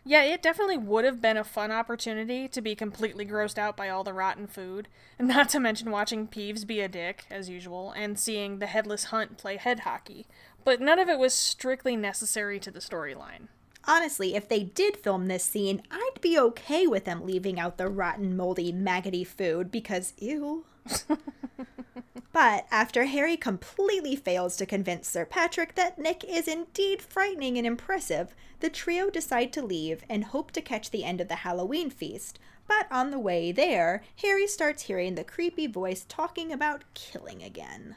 Yeah, 0.05 0.23
it 0.23 0.41
definitely 0.41 0.79
would 0.79 1.05
have 1.05 1.21
been 1.21 1.37
a 1.37 1.45
fun 1.45 1.71
opportunity 1.71 2.49
to 2.49 2.63
be 2.63 2.75
completely 2.75 3.27
grossed 3.27 3.59
out 3.59 3.77
by 3.77 3.91
all 3.91 4.05
the 4.05 4.15
rotten 4.15 4.47
food, 4.47 4.89
not 5.21 5.51
to 5.51 5.61
mention 5.61 5.91
watching 5.91 6.27
Peeves 6.27 6.67
be 6.67 6.81
a 6.81 6.89
dick, 6.89 7.27
as 7.31 7.51
usual, 7.51 7.93
and 7.93 8.19
seeing 8.19 8.59
the 8.59 8.67
headless 8.67 9.05
hunt 9.05 9.37
play 9.37 9.57
head 9.57 9.81
hockey. 9.81 10.27
But 10.65 10.81
none 10.81 10.99
of 10.99 11.11
it 11.11 11.19
was 11.19 11.35
strictly 11.35 11.95
necessary 11.95 12.59
to 12.61 12.71
the 12.71 12.81
storyline. 12.81 13.49
Honestly, 13.85 14.35
if 14.35 14.49
they 14.49 14.63
did 14.63 14.97
film 14.97 15.27
this 15.27 15.45
scene, 15.45 15.83
I'd 15.91 16.21
be 16.21 16.39
okay 16.39 16.87
with 16.87 17.05
them 17.05 17.25
leaving 17.25 17.59
out 17.59 17.79
the 17.79 17.89
rotten, 17.89 18.37
moldy, 18.37 18.73
maggoty 18.73 19.25
food 19.25 19.71
because, 19.71 20.15
ew. 20.19 20.65
but 22.33 22.67
after 22.71 23.05
Harry 23.05 23.37
completely 23.37 24.17
fails 24.17 24.57
to 24.57 24.67
convince 24.67 25.09
Sir 25.09 25.25
Patrick 25.25 25.75
that 25.75 25.99
Nick 25.99 26.25
is 26.25 26.49
indeed 26.49 27.03
frightening 27.03 27.59
and 27.59 27.67
impressive, 27.67 28.35
the 28.61 28.71
trio 28.71 29.11
decide 29.11 29.53
to 29.53 29.63
leave 29.63 30.05
and 30.09 30.25
hope 30.25 30.51
to 30.53 30.61
catch 30.61 30.91
the 30.91 31.05
end 31.05 31.21
of 31.21 31.29
the 31.29 31.37
Halloween 31.37 31.91
feast. 31.91 32.39
But 32.67 32.87
on 32.91 33.11
the 33.11 33.19
way 33.19 33.51
there, 33.51 34.03
Harry 34.23 34.47
starts 34.47 34.83
hearing 34.83 35.15
the 35.15 35.25
creepy 35.25 35.67
voice 35.67 36.05
talking 36.07 36.53
about 36.53 36.85
killing 36.95 37.43
again. 37.43 37.97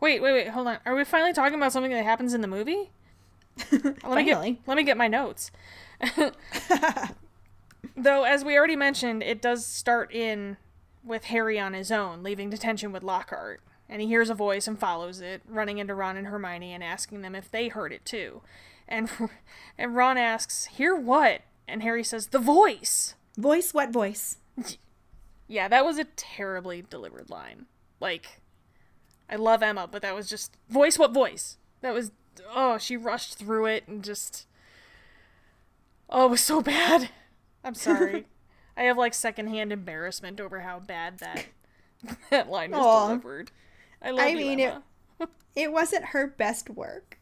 Wait, 0.00 0.22
wait, 0.22 0.32
wait, 0.32 0.48
hold 0.48 0.68
on. 0.68 0.78
Are 0.84 0.94
we 0.94 1.04
finally 1.04 1.32
talking 1.32 1.58
about 1.58 1.72
something 1.72 1.90
that 1.92 2.04
happens 2.04 2.34
in 2.34 2.42
the 2.42 2.46
movie? 2.46 2.90
let 3.72 4.16
me 4.16 4.24
get 4.24 4.56
let 4.66 4.76
me 4.76 4.84
get 4.84 4.96
my 4.96 5.08
notes. 5.08 5.50
Though 7.96 8.22
as 8.22 8.44
we 8.44 8.56
already 8.56 8.76
mentioned, 8.76 9.22
it 9.22 9.42
does 9.42 9.66
start 9.66 10.12
in 10.12 10.56
with 11.08 11.24
Harry 11.24 11.58
on 11.58 11.72
his 11.72 11.90
own, 11.90 12.22
leaving 12.22 12.50
detention 12.50 12.92
with 12.92 13.02
Lockhart. 13.02 13.60
And 13.88 14.02
he 14.02 14.06
hears 14.06 14.28
a 14.28 14.34
voice 14.34 14.68
and 14.68 14.78
follows 14.78 15.20
it, 15.20 15.42
running 15.48 15.78
into 15.78 15.94
Ron 15.94 16.16
and 16.16 16.26
Hermione 16.26 16.74
and 16.74 16.84
asking 16.84 17.22
them 17.22 17.34
if 17.34 17.50
they 17.50 17.68
heard 17.68 17.92
it 17.92 18.04
too. 18.04 18.42
And 18.86 19.10
and 19.78 19.96
Ron 19.96 20.18
asks, 20.18 20.66
"Hear 20.66 20.94
what?" 20.94 21.42
And 21.66 21.82
Harry 21.82 22.04
says, 22.04 22.28
"The 22.28 22.38
voice." 22.38 23.14
Voice 23.36 23.72
what 23.72 23.90
voice? 23.90 24.36
Yeah, 25.50 25.66
that 25.68 25.86
was 25.86 25.96
a 25.96 26.04
terribly 26.04 26.82
delivered 26.82 27.30
line. 27.30 27.64
Like 28.00 28.42
I 29.30 29.36
love 29.36 29.62
Emma, 29.62 29.88
but 29.90 30.02
that 30.02 30.14
was 30.14 30.28
just 30.28 30.56
voice 30.68 30.98
what 30.98 31.14
voice? 31.14 31.56
That 31.80 31.94
was 31.94 32.12
oh, 32.54 32.76
she 32.76 32.98
rushed 32.98 33.36
through 33.38 33.64
it 33.64 33.88
and 33.88 34.04
just 34.04 34.46
Oh, 36.10 36.26
it 36.26 36.30
was 36.30 36.40
so 36.42 36.60
bad. 36.60 37.08
I'm 37.64 37.74
sorry. 37.74 38.26
I 38.78 38.82
have 38.84 38.96
like 38.96 39.12
secondhand 39.12 39.72
embarrassment 39.72 40.40
over 40.40 40.60
how 40.60 40.78
bad 40.78 41.18
that 41.18 41.46
that 42.30 42.48
line 42.48 42.70
was 42.70 42.80
Aww. 42.80 43.08
delivered. 43.08 43.50
I 44.00 44.10
love 44.12 44.20
it. 44.20 44.22
I 44.22 44.28
you, 44.28 44.36
mean 44.36 44.60
Emma. 44.60 44.82
it 45.20 45.28
it 45.56 45.72
wasn't 45.72 46.06
her 46.06 46.28
best 46.28 46.70
work. 46.70 47.18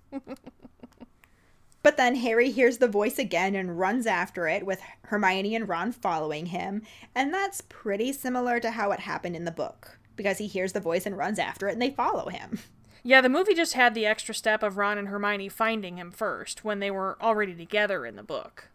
but 1.82 1.96
then 1.96 2.16
Harry 2.16 2.50
hears 2.50 2.76
the 2.78 2.88
voice 2.88 3.18
again 3.18 3.54
and 3.54 3.78
runs 3.78 4.06
after 4.06 4.46
it 4.46 4.66
with 4.66 4.82
Hermione 5.04 5.54
and 5.54 5.66
Ron 5.68 5.92
following 5.92 6.46
him, 6.46 6.82
and 7.14 7.32
that's 7.32 7.62
pretty 7.62 8.12
similar 8.12 8.60
to 8.60 8.72
how 8.72 8.92
it 8.92 9.00
happened 9.00 9.34
in 9.34 9.46
the 9.46 9.50
book 9.50 9.98
because 10.14 10.36
he 10.38 10.46
hears 10.46 10.72
the 10.74 10.80
voice 10.80 11.06
and 11.06 11.16
runs 11.16 11.38
after 11.38 11.68
it 11.68 11.72
and 11.72 11.80
they 11.82 11.90
follow 11.90 12.28
him. 12.28 12.58
Yeah, 13.02 13.20
the 13.20 13.28
movie 13.28 13.54
just 13.54 13.74
had 13.74 13.94
the 13.94 14.04
extra 14.04 14.34
step 14.34 14.62
of 14.62 14.76
Ron 14.76 14.98
and 14.98 15.08
Hermione 15.08 15.48
finding 15.48 15.96
him 15.96 16.10
first 16.10 16.64
when 16.64 16.80
they 16.80 16.90
were 16.90 17.16
already 17.22 17.54
together 17.54 18.04
in 18.04 18.16
the 18.16 18.22
book. 18.24 18.68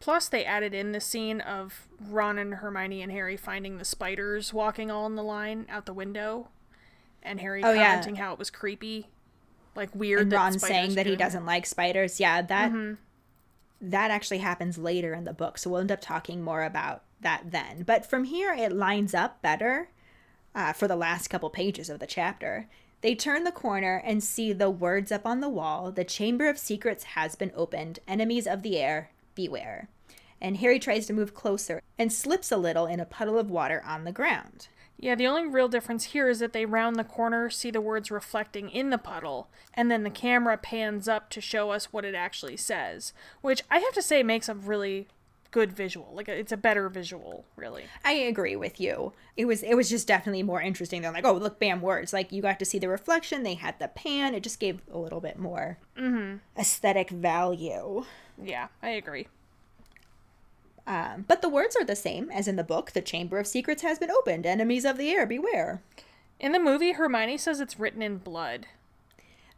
Plus, 0.00 0.28
they 0.28 0.44
added 0.44 0.74
in 0.74 0.92
the 0.92 1.00
scene 1.00 1.40
of 1.40 1.88
Ron 2.08 2.38
and 2.38 2.54
Hermione 2.54 3.02
and 3.02 3.10
Harry 3.12 3.36
finding 3.36 3.78
the 3.78 3.84
spiders 3.84 4.54
walking 4.54 4.90
all 4.90 5.06
in 5.06 5.16
the 5.16 5.22
line 5.24 5.66
out 5.68 5.86
the 5.86 5.92
window, 5.94 6.48
and 7.22 7.40
Harry 7.40 7.62
Oh, 7.64 7.72
yeah. 7.72 7.90
commenting 7.90 8.16
how 8.16 8.32
it 8.32 8.38
was 8.38 8.48
creepy, 8.50 9.08
like 9.74 9.94
weird. 9.94 10.20
and 10.22 10.32
Ron 10.32 10.58
saying 10.58 10.94
that 10.94 11.06
he 11.06 11.16
doesn't 11.16 11.44
like 11.46 11.66
spiders. 11.66 12.20
Yeah, 12.20 12.42
that 12.42 12.70
Mm-hmm. 12.70 12.94
that 13.90 14.10
actually 14.10 14.38
happens 14.38 14.78
later 14.78 15.14
in 15.14 15.24
the 15.24 15.32
book, 15.32 15.58
so 15.58 15.70
we'll 15.70 15.80
end 15.80 15.92
up 15.92 16.00
talking 16.00 16.42
more 16.42 16.62
about 16.62 17.02
that 17.20 17.50
then. 17.50 17.82
But 17.82 18.06
from 18.06 18.24
here, 18.24 18.52
it 18.52 18.70
lines 18.72 19.14
up 19.14 19.42
better 19.42 19.88
uh, 20.54 20.72
for 20.72 20.86
the 20.88 20.96
last 20.96 21.28
couple 21.28 21.50
pages 21.50 21.90
of 21.90 21.98
the 21.98 22.06
chapter. 22.06 22.68
They 23.00 23.14
turn 23.14 23.44
the 23.44 23.52
corner 23.52 24.00
and 24.04 24.22
see 24.22 24.52
the 24.52 24.70
words 24.70 25.10
up 25.12 25.26
on 25.26 25.40
the 25.40 25.48
wall: 25.48 25.90
"The 25.90 26.04
Chamber 26.04 26.48
of 26.48 26.56
Secrets 26.58 27.02
has 27.04 27.34
been 27.34 27.52
opened. 27.56 27.98
Enemies 28.08 28.46
of 28.46 28.62
the 28.62 28.78
heir, 28.78 29.10
beware." 29.38 29.88
And 30.40 30.58
Harry 30.58 30.78
tries 30.78 31.06
to 31.06 31.12
move 31.12 31.32
closer 31.32 31.80
and 31.98 32.12
slips 32.12 32.50
a 32.52 32.56
little 32.56 32.86
in 32.86 33.00
a 33.00 33.06
puddle 33.06 33.38
of 33.38 33.50
water 33.50 33.82
on 33.84 34.04
the 34.04 34.12
ground. 34.12 34.68
Yeah, 35.00 35.14
the 35.14 35.28
only 35.28 35.46
real 35.46 35.68
difference 35.68 36.06
here 36.06 36.28
is 36.28 36.40
that 36.40 36.52
they 36.52 36.66
round 36.66 36.96
the 36.96 37.04
corner, 37.04 37.48
see 37.50 37.70
the 37.70 37.80
words 37.80 38.10
reflecting 38.10 38.68
in 38.68 38.90
the 38.90 38.98
puddle, 38.98 39.48
and 39.72 39.90
then 39.90 40.02
the 40.02 40.10
camera 40.10 40.56
pans 40.56 41.06
up 41.06 41.30
to 41.30 41.40
show 41.40 41.70
us 41.70 41.92
what 41.92 42.04
it 42.04 42.16
actually 42.16 42.56
says, 42.56 43.12
which 43.40 43.62
I 43.70 43.78
have 43.78 43.94
to 43.94 44.02
say 44.02 44.24
makes 44.24 44.48
a 44.48 44.54
really 44.54 45.06
good 45.50 45.72
visual. 45.72 46.10
Like 46.14 46.28
it's 46.28 46.52
a 46.52 46.56
better 46.56 46.88
visual, 46.88 47.44
really. 47.56 47.84
I 48.04 48.12
agree 48.12 48.56
with 48.56 48.80
you. 48.80 49.12
It 49.36 49.46
was 49.46 49.62
it 49.62 49.74
was 49.74 49.88
just 49.88 50.06
definitely 50.06 50.42
more 50.42 50.60
interesting 50.60 51.02
than 51.02 51.12
like 51.12 51.24
oh 51.24 51.34
look 51.34 51.58
bam 51.58 51.80
words 51.80 52.12
like 52.12 52.32
you 52.32 52.42
got 52.42 52.58
to 52.58 52.64
see 52.64 52.78
the 52.78 52.88
reflection. 52.88 53.42
They 53.42 53.54
had 53.54 53.78
the 53.78 53.88
pan. 53.88 54.34
It 54.34 54.42
just 54.42 54.60
gave 54.60 54.80
a 54.92 54.98
little 54.98 55.20
bit 55.20 55.38
more 55.38 55.78
aesthetic 56.56 57.10
value. 57.10 58.04
Yeah, 58.42 58.68
I 58.82 58.90
agree. 58.90 59.28
Um, 60.86 61.26
but 61.28 61.42
the 61.42 61.50
words 61.50 61.76
are 61.76 61.84
the 61.84 61.94
same 61.94 62.30
as 62.30 62.48
in 62.48 62.56
the 62.56 62.64
book. 62.64 62.92
The 62.92 63.02
Chamber 63.02 63.38
of 63.38 63.46
Secrets 63.46 63.82
has 63.82 63.98
been 63.98 64.10
opened. 64.10 64.46
Enemies 64.46 64.86
of 64.86 64.96
the 64.96 65.10
heir, 65.10 65.26
beware. 65.26 65.82
In 66.40 66.52
the 66.52 66.58
movie, 66.58 66.92
Hermione 66.92 67.36
says 67.36 67.60
it's 67.60 67.78
written 67.78 68.00
in 68.00 68.16
blood. 68.16 68.66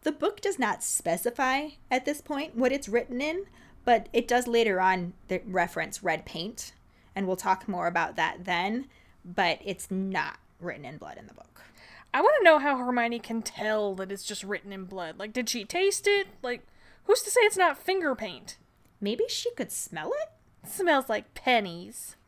The 0.02 0.12
book 0.12 0.40
does 0.40 0.58
not 0.58 0.82
specify 0.82 1.68
at 1.90 2.04
this 2.04 2.20
point 2.20 2.56
what 2.56 2.72
it's 2.72 2.88
written 2.88 3.20
in, 3.20 3.44
but 3.84 4.08
it 4.12 4.28
does 4.28 4.46
later 4.46 4.80
on 4.80 5.12
the 5.28 5.40
reference 5.46 6.02
red 6.02 6.24
paint, 6.24 6.72
and 7.14 7.26
we'll 7.26 7.36
talk 7.36 7.68
more 7.68 7.86
about 7.86 8.16
that 8.16 8.44
then. 8.44 8.86
But 9.24 9.60
it's 9.64 9.90
not 9.90 10.38
written 10.60 10.84
in 10.84 10.96
blood 10.96 11.18
in 11.18 11.26
the 11.26 11.34
book. 11.34 11.62
I 12.12 12.22
want 12.22 12.34
to 12.38 12.44
know 12.44 12.58
how 12.58 12.76
Hermione 12.76 13.18
can 13.18 13.42
tell 13.42 13.94
that 13.96 14.10
it's 14.10 14.24
just 14.24 14.42
written 14.42 14.72
in 14.72 14.84
blood. 14.84 15.18
Like, 15.18 15.32
did 15.32 15.48
she 15.48 15.64
taste 15.64 16.06
it? 16.06 16.26
Like, 16.42 16.66
who's 17.04 17.22
to 17.22 17.30
say 17.30 17.40
it's 17.42 17.56
not 17.56 17.78
finger 17.78 18.14
paint? 18.14 18.56
Maybe 19.00 19.24
she 19.28 19.50
could 19.52 19.70
smell 19.70 20.10
it. 20.22 20.30
It 20.64 20.70
smells 20.70 21.08
like 21.08 21.34
pennies. 21.34 22.16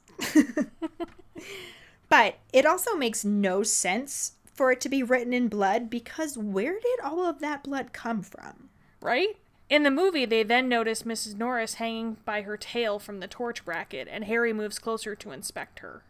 But 2.13 2.41
it 2.53 2.67
also 2.67 2.95
makes 2.95 3.25
no 3.25 3.63
sense 3.63 4.33
for 4.45 4.71
it 4.71 4.83
to 4.83 4.91
be 4.91 5.03
written 5.03 5.33
in 5.33 5.49
blood 5.49 5.89
because 5.89 6.37
where 6.37 6.79
did 6.79 7.01
all 7.03 7.25
of 7.25 7.39
that 7.39 7.65
blood 7.65 7.95
come 7.95 8.21
from? 8.21 8.69
right? 9.03 9.37
In 9.73 9.85
the 9.85 9.91
movie, 9.91 10.27
they 10.27 10.43
then 10.43 10.69
notice 10.69 11.05
Mrs. 11.05 11.39
Norris 11.39 11.77
hanging 11.77 12.19
by 12.27 12.43
her 12.43 12.59
tail 12.59 12.99
from 12.99 13.21
the 13.21 13.27
torch 13.27 13.65
bracket, 13.65 14.07
and 14.07 14.25
Harry 14.25 14.53
moves 14.53 14.79
closer 14.79 15.15
to 15.15 15.31
inspect 15.31 15.79
her. 15.79 16.03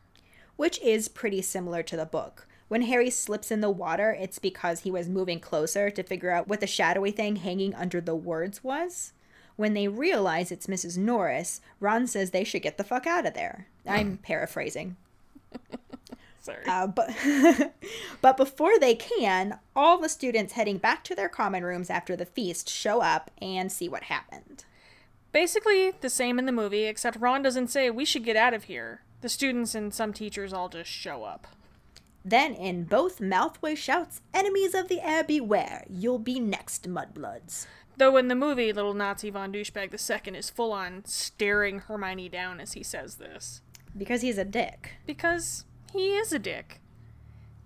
Which 0.57 0.81
is 0.81 1.07
pretty 1.07 1.43
similar 1.43 1.85
to 1.85 1.97
the 1.97 2.05
book. 2.05 2.49
When 2.67 2.83
Harry 2.83 3.09
slips 3.09 3.53
in 3.53 3.61
the 3.61 3.71
water, 3.71 4.11
it's 4.11 4.41
because 4.41 4.81
he 4.81 4.91
was 4.91 5.09
moving 5.09 5.39
closer 5.39 5.91
to 5.91 6.03
figure 6.03 6.33
out 6.33 6.49
what 6.49 6.59
the 6.59 6.67
shadowy 6.67 7.13
thing 7.13 7.37
hanging 7.37 7.73
under 7.77 8.01
the 8.01 8.17
words 8.17 8.65
was. 8.65 9.13
When 9.55 9.75
they 9.75 9.87
realize 9.87 10.51
it's 10.51 10.67
Mrs. 10.67 10.99
Norris, 10.99 11.61
Ron 11.79 12.09
says 12.09 12.33
they 12.33 12.43
should 12.43 12.63
get 12.63 12.79
the 12.79 12.83
fuck 12.83 13.07
out 13.07 13.27
of 13.27 13.35
there. 13.35 13.69
I'm 13.87 14.17
paraphrasing. 14.25 14.97
Sorry. 16.43 16.65
Uh, 16.67 16.89
but 16.89 17.15
but 18.21 18.37
before 18.37 18.79
they 18.79 18.97
can, 18.97 19.59
all 19.77 19.99
the 19.99 20.09
students 20.09 20.55
heading 20.55 20.77
back 20.77 21.05
to 21.05 21.15
their 21.15 21.29
common 21.29 21.65
rooms 21.65 21.89
after 21.89 22.17
the 22.17 22.27
feast 22.27 22.69
show 22.69 23.01
up 23.01 23.31
and 23.41 23.71
see 23.71 23.89
what 23.89 24.05
happened. 24.05 24.65
Basically, 25.31 25.93
the 26.01 26.11
same 26.11 26.39
in 26.39 26.47
the 26.47 26.53
movie, 26.53 26.85
except 26.85 27.21
Ron 27.21 27.43
doesn't 27.43 27.69
say, 27.69 27.89
we 27.89 28.05
should 28.05 28.25
get 28.25 28.37
out 28.37 28.53
of 28.53 28.65
here. 28.65 29.03
The 29.23 29.29
students 29.29 29.75
and 29.75 29.95
some 29.95 30.13
teachers 30.13 30.53
all 30.53 30.69
just 30.69 30.91
show 30.91 31.23
up. 31.23 31.47
Then, 32.25 32.55
in 32.55 32.85
both 32.85 33.21
Malfoy 33.21 33.77
shouts, 33.77 34.21
"Enemies 34.35 34.75
of 34.75 34.89
the 34.89 35.01
heir, 35.01 35.23
beware! 35.25 35.85
You'll 35.89 36.19
be 36.19 36.41
next, 36.41 36.89
mudbloods." 36.89 37.67
Though 37.97 38.17
in 38.17 38.27
the 38.27 38.35
movie, 38.35 38.73
little 38.73 38.95
Nazi 38.95 39.31
von 39.31 39.53
Douchebag 39.53 39.93
II 39.93 40.37
is 40.37 40.51
full 40.51 40.73
on 40.73 41.05
staring 41.05 41.81
Hermione 41.81 42.29
down 42.29 42.59
as 42.59 42.73
he 42.73 42.83
says 42.83 43.17
this. 43.17 43.61
Because 43.97 44.23
he's 44.23 44.39
a 44.39 44.45
dick. 44.45 44.95
Because 45.07 45.65
he 45.93 46.17
is 46.17 46.33
a 46.33 46.39
dick. 46.39 46.81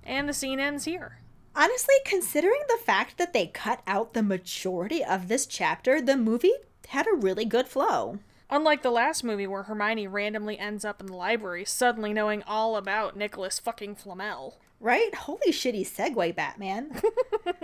And 0.02 0.28
the 0.28 0.32
scene 0.32 0.60
ends 0.60 0.84
here. 0.84 1.18
Honestly, 1.54 1.94
considering 2.04 2.60
the 2.68 2.82
fact 2.84 3.16
that 3.18 3.32
they 3.32 3.46
cut 3.46 3.80
out 3.86 4.12
the 4.12 4.22
majority 4.22 5.02
of 5.02 5.28
this 5.28 5.46
chapter, 5.46 6.00
the 6.00 6.16
movie 6.16 6.52
had 6.88 7.06
a 7.06 7.16
really 7.16 7.44
good 7.44 7.66
flow. 7.66 8.18
Unlike 8.50 8.82
the 8.82 8.90
last 8.90 9.24
movie 9.24 9.46
where 9.46 9.64
Hermione 9.64 10.06
randomly 10.06 10.58
ends 10.58 10.84
up 10.84 11.00
in 11.00 11.06
the 11.06 11.16
library 11.16 11.64
suddenly 11.64 12.12
knowing 12.12 12.42
all 12.44 12.76
about 12.76 13.16
Nicholas 13.16 13.58
fucking 13.58 13.96
Flamel. 13.96 14.58
Right? 14.78 15.14
Holy 15.14 15.52
shitty 15.52 15.86
segue, 15.86 16.36
Batman. 16.36 17.00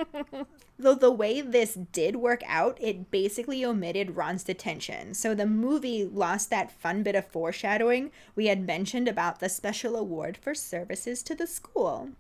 Though 0.79 0.95
the 0.95 1.11
way 1.11 1.41
this 1.41 1.75
did 1.75 2.17
work 2.17 2.43
out, 2.47 2.79
it 2.81 3.11
basically 3.11 3.65
omitted 3.65 4.17
Ron's 4.17 4.43
detention. 4.43 5.15
So 5.15 5.35
the 5.35 5.47
movie 5.47 6.05
lost 6.05 6.51
that 6.51 6.73
fun 6.73 7.03
bit 7.03 7.15
of 7.15 7.27
foreshadowing 7.27 8.11
we 8.35 8.47
had 8.47 8.67
mentioned 8.67 9.09
about 9.09 9.41
the 9.41 9.49
special 9.49 9.95
award 9.95 10.37
for 10.37 10.55
services 10.55 11.23
to 11.25 11.35
the 11.35 11.47
school. 11.47 12.11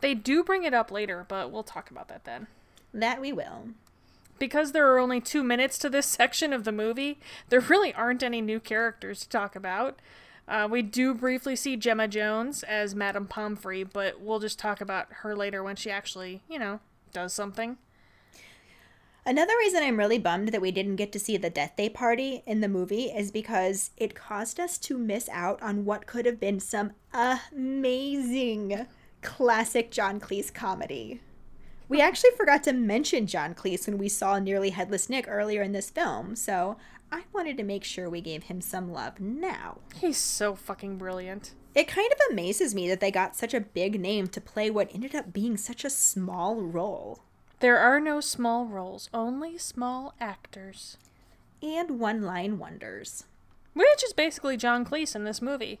They 0.00 0.14
do 0.14 0.42
bring 0.42 0.64
it 0.64 0.74
up 0.74 0.90
later, 0.90 1.24
but 1.28 1.52
we'll 1.52 1.62
talk 1.62 1.90
about 1.90 2.08
that 2.08 2.24
then. 2.24 2.48
That 2.92 3.20
we 3.20 3.32
will. 3.32 3.68
Because 4.38 4.72
there 4.72 4.92
are 4.92 4.98
only 4.98 5.20
two 5.20 5.44
minutes 5.44 5.78
to 5.78 5.88
this 5.88 6.06
section 6.18 6.52
of 6.52 6.64
the 6.64 6.72
movie, 6.72 7.20
there 7.48 7.60
really 7.60 7.94
aren't 7.94 8.22
any 8.22 8.40
new 8.40 8.58
characters 8.58 9.20
to 9.20 9.28
talk 9.28 9.54
about. 9.54 10.00
Uh, 10.48 10.68
we 10.70 10.82
do 10.82 11.14
briefly 11.14 11.56
see 11.56 11.76
Gemma 11.76 12.08
Jones 12.08 12.62
as 12.64 12.94
Madame 12.94 13.26
Pomfrey, 13.26 13.84
but 13.84 14.20
we'll 14.20 14.40
just 14.40 14.58
talk 14.58 14.80
about 14.80 15.06
her 15.10 15.36
later 15.36 15.62
when 15.62 15.76
she 15.76 15.90
actually, 15.90 16.42
you 16.48 16.58
know, 16.58 16.80
does 17.12 17.32
something. 17.32 17.78
Another 19.24 19.56
reason 19.56 19.84
I'm 19.84 19.98
really 19.98 20.18
bummed 20.18 20.48
that 20.48 20.60
we 20.60 20.72
didn't 20.72 20.96
get 20.96 21.12
to 21.12 21.20
see 21.20 21.36
the 21.36 21.48
Death 21.48 21.76
Day 21.76 21.88
party 21.88 22.42
in 22.44 22.60
the 22.60 22.68
movie 22.68 23.04
is 23.04 23.30
because 23.30 23.92
it 23.96 24.16
caused 24.16 24.58
us 24.58 24.78
to 24.78 24.98
miss 24.98 25.28
out 25.28 25.62
on 25.62 25.84
what 25.84 26.06
could 26.06 26.26
have 26.26 26.40
been 26.40 26.58
some 26.58 26.92
amazing 27.14 28.88
classic 29.22 29.92
John 29.92 30.18
Cleese 30.18 30.52
comedy. 30.52 31.20
We 31.88 32.00
actually 32.00 32.30
forgot 32.36 32.64
to 32.64 32.72
mention 32.72 33.28
John 33.28 33.54
Cleese 33.54 33.86
when 33.86 33.98
we 33.98 34.08
saw 34.08 34.40
Nearly 34.40 34.70
Headless 34.70 35.08
Nick 35.08 35.26
earlier 35.28 35.62
in 35.62 35.70
this 35.70 35.90
film, 35.90 36.34
so 36.34 36.76
I 37.12 37.24
wanted 37.34 37.58
to 37.58 37.62
make 37.62 37.84
sure 37.84 38.08
we 38.08 38.22
gave 38.22 38.44
him 38.44 38.62
some 38.62 38.90
love 38.90 39.20
now. 39.20 39.78
He's 39.96 40.16
so 40.16 40.54
fucking 40.54 40.96
brilliant. 40.96 41.52
It 41.74 41.86
kind 41.86 42.10
of 42.10 42.18
amazes 42.30 42.74
me 42.74 42.88
that 42.88 43.00
they 43.00 43.10
got 43.10 43.36
such 43.36 43.52
a 43.52 43.60
big 43.60 44.00
name 44.00 44.28
to 44.28 44.40
play 44.40 44.70
what 44.70 44.90
ended 44.94 45.14
up 45.14 45.30
being 45.30 45.58
such 45.58 45.84
a 45.84 45.90
small 45.90 46.62
role. 46.62 47.22
There 47.60 47.78
are 47.78 48.00
no 48.00 48.20
small 48.20 48.64
roles, 48.64 49.10
only 49.12 49.58
small 49.58 50.14
actors. 50.20 50.96
And 51.62 52.00
one 52.00 52.22
line 52.22 52.58
wonders. 52.58 53.24
Which 53.74 54.02
is 54.02 54.14
basically 54.14 54.56
John 54.56 54.84
Cleese 54.84 55.14
in 55.14 55.24
this 55.24 55.42
movie. 55.42 55.80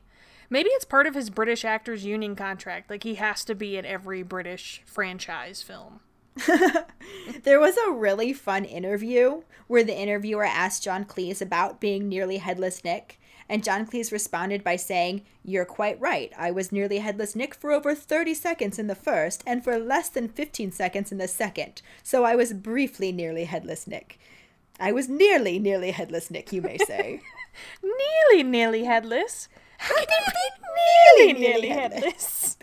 Maybe 0.50 0.68
it's 0.70 0.84
part 0.84 1.06
of 1.06 1.14
his 1.14 1.30
British 1.30 1.64
Actors 1.64 2.04
Union 2.04 2.36
contract, 2.36 2.90
like 2.90 3.04
he 3.04 3.14
has 3.14 3.42
to 3.46 3.54
be 3.54 3.78
in 3.78 3.86
every 3.86 4.22
British 4.22 4.82
franchise 4.84 5.62
film. 5.62 6.00
There 7.44 7.60
was 7.60 7.76
a 7.76 7.90
really 7.92 8.32
fun 8.32 8.64
interview 8.64 9.42
where 9.66 9.84
the 9.84 9.98
interviewer 9.98 10.44
asked 10.44 10.82
John 10.82 11.04
Cleese 11.04 11.42
about 11.42 11.80
being 11.80 12.08
nearly 12.08 12.38
headless 12.38 12.84
Nick, 12.84 13.18
and 13.48 13.64
John 13.64 13.86
Cleese 13.86 14.12
responded 14.12 14.62
by 14.62 14.76
saying, 14.76 15.22
You're 15.44 15.64
quite 15.64 16.00
right. 16.00 16.32
I 16.38 16.50
was 16.50 16.72
nearly 16.72 16.98
headless 16.98 17.34
Nick 17.34 17.54
for 17.54 17.72
over 17.72 17.94
30 17.94 18.34
seconds 18.34 18.78
in 18.78 18.86
the 18.86 18.94
first, 18.94 19.42
and 19.46 19.64
for 19.64 19.78
less 19.78 20.08
than 20.08 20.28
15 20.28 20.72
seconds 20.72 21.10
in 21.10 21.18
the 21.18 21.28
second, 21.28 21.82
so 22.02 22.24
I 22.24 22.36
was 22.36 22.52
briefly 22.52 23.12
nearly 23.12 23.44
headless 23.44 23.86
Nick. 23.86 24.18
I 24.78 24.92
was 24.92 25.08
nearly, 25.08 25.58
nearly 25.58 25.90
headless 25.90 26.30
Nick, 26.30 26.52
you 26.52 26.62
may 26.62 26.78
say. 26.78 27.20
Nearly, 27.82 28.42
nearly 28.44 28.84
headless. 28.84 29.46
How 29.76 29.94
can 29.94 30.24
you 30.24 31.26
be 31.26 31.32
nearly, 31.32 31.40
nearly 31.40 31.68
headless? 31.68 32.56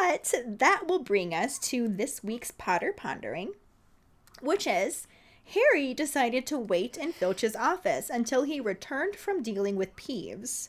But 0.00 0.32
that 0.46 0.84
will 0.86 0.98
bring 1.00 1.34
us 1.34 1.58
to 1.60 1.88
this 1.88 2.22
week's 2.22 2.50
Potter 2.50 2.92
Pondering, 2.96 3.52
which 4.40 4.66
is 4.66 5.06
Harry 5.54 5.92
decided 5.94 6.46
to 6.46 6.58
wait 6.58 6.96
in 6.96 7.12
Filch's 7.12 7.56
office 7.56 8.08
until 8.10 8.42
he 8.44 8.60
returned 8.60 9.16
from 9.16 9.42
dealing 9.42 9.76
with 9.76 9.96
Peeves. 9.96 10.68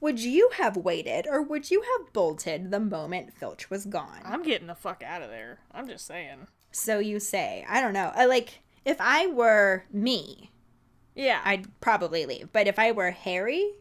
Would 0.00 0.20
you 0.20 0.50
have 0.54 0.76
waited 0.76 1.26
or 1.28 1.42
would 1.42 1.70
you 1.70 1.82
have 1.82 2.12
bolted 2.12 2.70
the 2.70 2.80
moment 2.80 3.34
Filch 3.34 3.70
was 3.70 3.84
gone? 3.86 4.20
I'm 4.24 4.42
getting 4.42 4.66
the 4.66 4.74
fuck 4.74 5.02
out 5.02 5.22
of 5.22 5.28
there. 5.30 5.60
I'm 5.72 5.86
just 5.86 6.06
saying. 6.06 6.48
So 6.72 6.98
you 6.98 7.20
say. 7.20 7.64
I 7.68 7.80
don't 7.80 7.92
know. 7.92 8.10
I 8.14 8.24
like 8.24 8.60
if 8.84 8.96
I 9.00 9.26
were 9.28 9.84
me, 9.92 10.50
Yeah. 11.14 11.40
I'd 11.44 11.80
probably 11.80 12.26
leave. 12.26 12.52
But 12.52 12.66
if 12.66 12.78
I 12.78 12.90
were 12.90 13.10
Harry, 13.12 13.74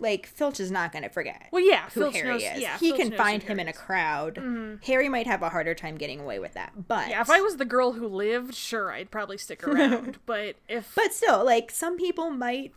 like 0.00 0.26
Filch 0.26 0.60
is 0.60 0.70
not 0.70 0.92
going 0.92 1.02
to 1.02 1.08
forget 1.08 1.48
well, 1.50 1.62
yeah. 1.64 1.84
who 1.90 2.00
Filch 2.02 2.14
Harry 2.16 2.28
knows, 2.28 2.42
is. 2.42 2.60
Yeah, 2.60 2.78
he 2.78 2.88
Filch 2.90 3.00
can 3.00 3.12
find 3.12 3.42
him 3.42 3.60
in 3.60 3.68
a 3.68 3.72
crowd. 3.72 4.36
Mm-hmm. 4.36 4.76
Harry 4.84 5.08
might 5.08 5.26
have 5.26 5.42
a 5.42 5.48
harder 5.50 5.74
time 5.74 5.96
getting 5.96 6.20
away 6.20 6.38
with 6.38 6.54
that. 6.54 6.72
But 6.88 7.08
Yeah, 7.10 7.20
if 7.20 7.30
I 7.30 7.40
was 7.40 7.56
the 7.56 7.64
girl 7.64 7.92
who 7.92 8.06
lived, 8.08 8.54
sure, 8.54 8.90
I'd 8.92 9.10
probably 9.10 9.38
stick 9.38 9.62
around. 9.66 10.18
but 10.26 10.56
if 10.68 10.92
But 10.94 11.12
still, 11.12 11.44
like 11.44 11.70
some 11.70 11.96
people 11.96 12.30
might 12.30 12.72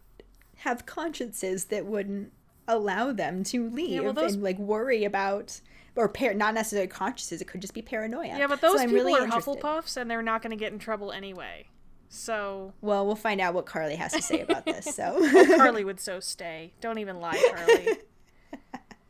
have 0.57 0.86
consciences 0.86 1.65
that 1.65 1.86
wouldn't 1.86 2.31
allow 2.67 3.12
them 3.12 3.43
to 3.43 3.69
leave 3.69 3.89
yeah, 3.89 3.99
well, 4.01 4.13
those- 4.13 4.33
and 4.36 4.43
like 4.43 4.57
worry 4.57 5.03
about 5.03 5.59
or 5.95 6.07
par- 6.09 6.33
not 6.33 6.53
necessarily 6.53 6.88
consciences. 6.88 7.41
It 7.41 7.45
could 7.45 7.62
just 7.62 7.73
be 7.73 7.81
paranoia. 7.81 8.38
yeah, 8.38 8.47
but 8.47 8.62
those 8.62 8.79
I'm 8.81 8.89
people 8.89 9.05
really 9.05 9.19
are 9.19 9.25
interested. 9.25 9.59
Hufflepuffs, 9.62 9.95
and 9.97 10.09
they're 10.09 10.23
not 10.23 10.41
going 10.41 10.49
to 10.51 10.57
get 10.57 10.73
in 10.73 10.79
trouble 10.79 11.12
anyway. 11.12 11.67
So 12.13 12.73
Well, 12.80 13.08
we'll 13.08 13.15
find 13.15 13.41
out 13.41 13.56
what 13.56 13.65
Carly 13.65 13.95
has 13.95 14.13
to 14.13 14.21
say 14.21 14.41
about 14.41 14.65
this. 14.65 14.86
So 14.95 15.17
Carly 15.58 15.84
would 15.84 15.99
so 15.99 16.19
stay. 16.19 16.71
Don't 16.80 16.99
even 16.99 17.19
lie, 17.19 17.41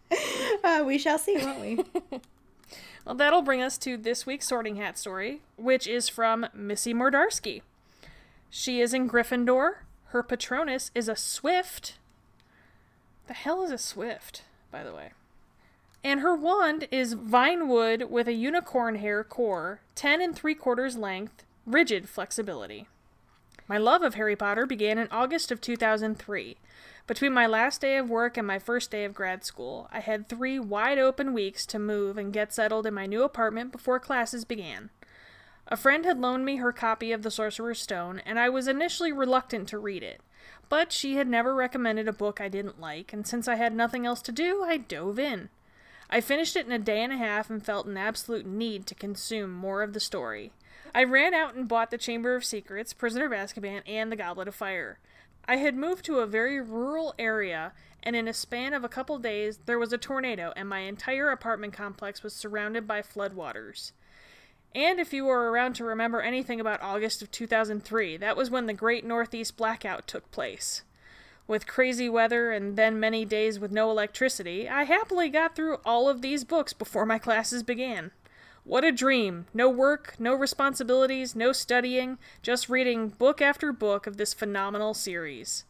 Carly. 0.09 0.21
uh, 0.63 0.83
we 0.85 0.97
shall 0.97 1.19
see, 1.19 1.37
won't 1.37 1.59
we? 1.59 1.83
Well, 3.05 3.15
that'll 3.15 3.41
bring 3.41 3.61
us 3.61 3.77
to 3.79 3.97
this 3.97 4.25
week's 4.25 4.47
Sorting 4.47 4.77
Hat 4.77 4.97
story, 4.97 5.41
which 5.57 5.87
is 5.87 6.07
from 6.07 6.47
Missy 6.53 6.93
Mordarski. 6.93 7.61
She 8.49 8.79
is 8.79 8.93
in 8.93 9.09
Gryffindor. 9.09 9.79
Her 10.05 10.23
Patronus 10.23 10.89
is 10.95 11.09
a 11.09 11.15
Swift. 11.17 11.97
The 13.27 13.33
hell 13.33 13.61
is 13.61 13.71
a 13.71 13.77
Swift, 13.77 14.43
by 14.71 14.85
the 14.85 14.93
way? 14.93 15.11
And 16.01 16.21
her 16.21 16.33
wand 16.33 16.87
is 16.91 17.13
Vinewood 17.13 18.07
with 18.09 18.29
a 18.29 18.33
unicorn 18.33 18.95
hair 18.95 19.21
core, 19.25 19.81
10 19.95 20.21
and 20.21 20.33
3 20.33 20.55
quarters 20.55 20.95
length, 20.95 21.43
rigid 21.65 22.07
flexibility. 22.07 22.87
My 23.67 23.77
love 23.77 24.01
of 24.01 24.15
Harry 24.15 24.35
Potter 24.35 24.65
began 24.65 24.97
in 24.97 25.07
August 25.09 25.49
of 25.49 25.61
2003. 25.61 26.57
Between 27.07 27.33
my 27.33 27.47
last 27.47 27.79
day 27.79 27.97
of 27.97 28.09
work 28.09 28.35
and 28.35 28.45
my 28.45 28.59
first 28.59 28.91
day 28.91 29.05
of 29.05 29.13
grad 29.13 29.45
school, 29.45 29.87
I 29.91 29.99
had 29.99 30.27
three 30.27 30.59
wide 30.59 30.99
open 30.99 31.33
weeks 31.33 31.65
to 31.67 31.79
move 31.79 32.17
and 32.17 32.33
get 32.33 32.53
settled 32.53 32.85
in 32.85 32.93
my 32.93 33.05
new 33.05 33.23
apartment 33.23 33.71
before 33.71 33.99
classes 33.99 34.43
began. 34.43 34.89
A 35.69 35.77
friend 35.77 36.03
had 36.03 36.19
loaned 36.19 36.43
me 36.43 36.57
her 36.57 36.73
copy 36.73 37.13
of 37.13 37.23
The 37.23 37.31
Sorcerer's 37.31 37.81
Stone, 37.81 38.21
and 38.25 38.37
I 38.37 38.49
was 38.49 38.67
initially 38.67 39.13
reluctant 39.13 39.69
to 39.69 39.77
read 39.77 40.03
it. 40.03 40.19
But 40.67 40.91
she 40.91 41.15
had 41.15 41.29
never 41.29 41.55
recommended 41.55 42.09
a 42.09 42.13
book 42.13 42.41
I 42.41 42.49
didn't 42.49 42.81
like, 42.81 43.13
and 43.13 43.25
since 43.25 43.47
I 43.47 43.55
had 43.55 43.73
nothing 43.73 44.05
else 44.05 44.21
to 44.23 44.33
do, 44.33 44.63
I 44.63 44.75
dove 44.75 45.19
in. 45.19 45.47
I 46.09 46.19
finished 46.19 46.57
it 46.57 46.65
in 46.65 46.71
a 46.73 46.79
day 46.79 47.01
and 47.01 47.13
a 47.13 47.17
half 47.17 47.49
and 47.49 47.65
felt 47.65 47.85
an 47.85 47.97
absolute 47.97 48.45
need 48.45 48.85
to 48.87 48.95
consume 48.95 49.51
more 49.51 49.81
of 49.81 49.93
the 49.93 50.01
story. 50.01 50.51
I 50.95 51.03
ran 51.03 51.33
out 51.33 51.55
and 51.55 51.67
bought 51.67 51.89
The 51.89 51.97
Chamber 51.97 52.35
of 52.35 52.45
Secrets, 52.45 52.93
Prisoner 52.93 53.25
of 53.25 53.31
Azkaban, 53.31 53.81
and 53.87 54.11
The 54.11 54.15
Goblet 54.15 54.47
of 54.47 54.53
Fire. 54.53 54.99
I 55.47 55.55
had 55.57 55.75
moved 55.75 56.05
to 56.05 56.19
a 56.19 56.27
very 56.27 56.61
rural 56.61 57.15
area, 57.17 57.73
and 58.03 58.15
in 58.15 58.27
a 58.27 58.33
span 58.33 58.73
of 58.73 58.83
a 58.83 58.89
couple 58.89 59.17
days, 59.17 59.59
there 59.65 59.79
was 59.79 59.91
a 59.91 59.97
tornado, 59.97 60.53
and 60.55 60.69
my 60.69 60.81
entire 60.81 61.29
apartment 61.29 61.73
complex 61.73 62.21
was 62.21 62.35
surrounded 62.35 62.87
by 62.87 63.01
floodwaters. 63.01 63.91
And 64.75 64.99
if 64.99 65.13
you 65.13 65.25
were 65.25 65.49
around 65.49 65.73
to 65.75 65.83
remember 65.83 66.21
anything 66.21 66.59
about 66.59 66.81
August 66.83 67.23
of 67.23 67.31
2003, 67.31 68.17
that 68.17 68.37
was 68.37 68.51
when 68.51 68.67
the 68.67 68.73
Great 68.73 69.03
Northeast 69.03 69.57
Blackout 69.57 70.07
took 70.07 70.29
place. 70.31 70.83
With 71.47 71.67
crazy 71.67 72.07
weather 72.07 72.51
and 72.51 72.77
then 72.77 72.99
many 72.99 73.25
days 73.25 73.59
with 73.59 73.71
no 73.71 73.89
electricity, 73.89 74.69
I 74.69 74.83
happily 74.83 75.29
got 75.29 75.55
through 75.55 75.77
all 75.83 76.07
of 76.07 76.21
these 76.21 76.43
books 76.43 76.71
before 76.71 77.05
my 77.05 77.17
classes 77.17 77.63
began. 77.63 78.11
What 78.65 78.85
a 78.85 78.91
dream! 78.93 79.47
No 79.53 79.69
work, 79.69 80.15
no 80.17 80.33
responsibilities, 80.33 81.35
no 81.35 81.51
studying, 81.51 82.17
just 82.41 82.69
reading 82.69 83.09
book 83.09 83.41
after 83.41 83.73
book 83.73 84.07
of 84.07 84.15
this 84.15 84.33
phenomenal 84.33 84.93
series. 84.93 85.65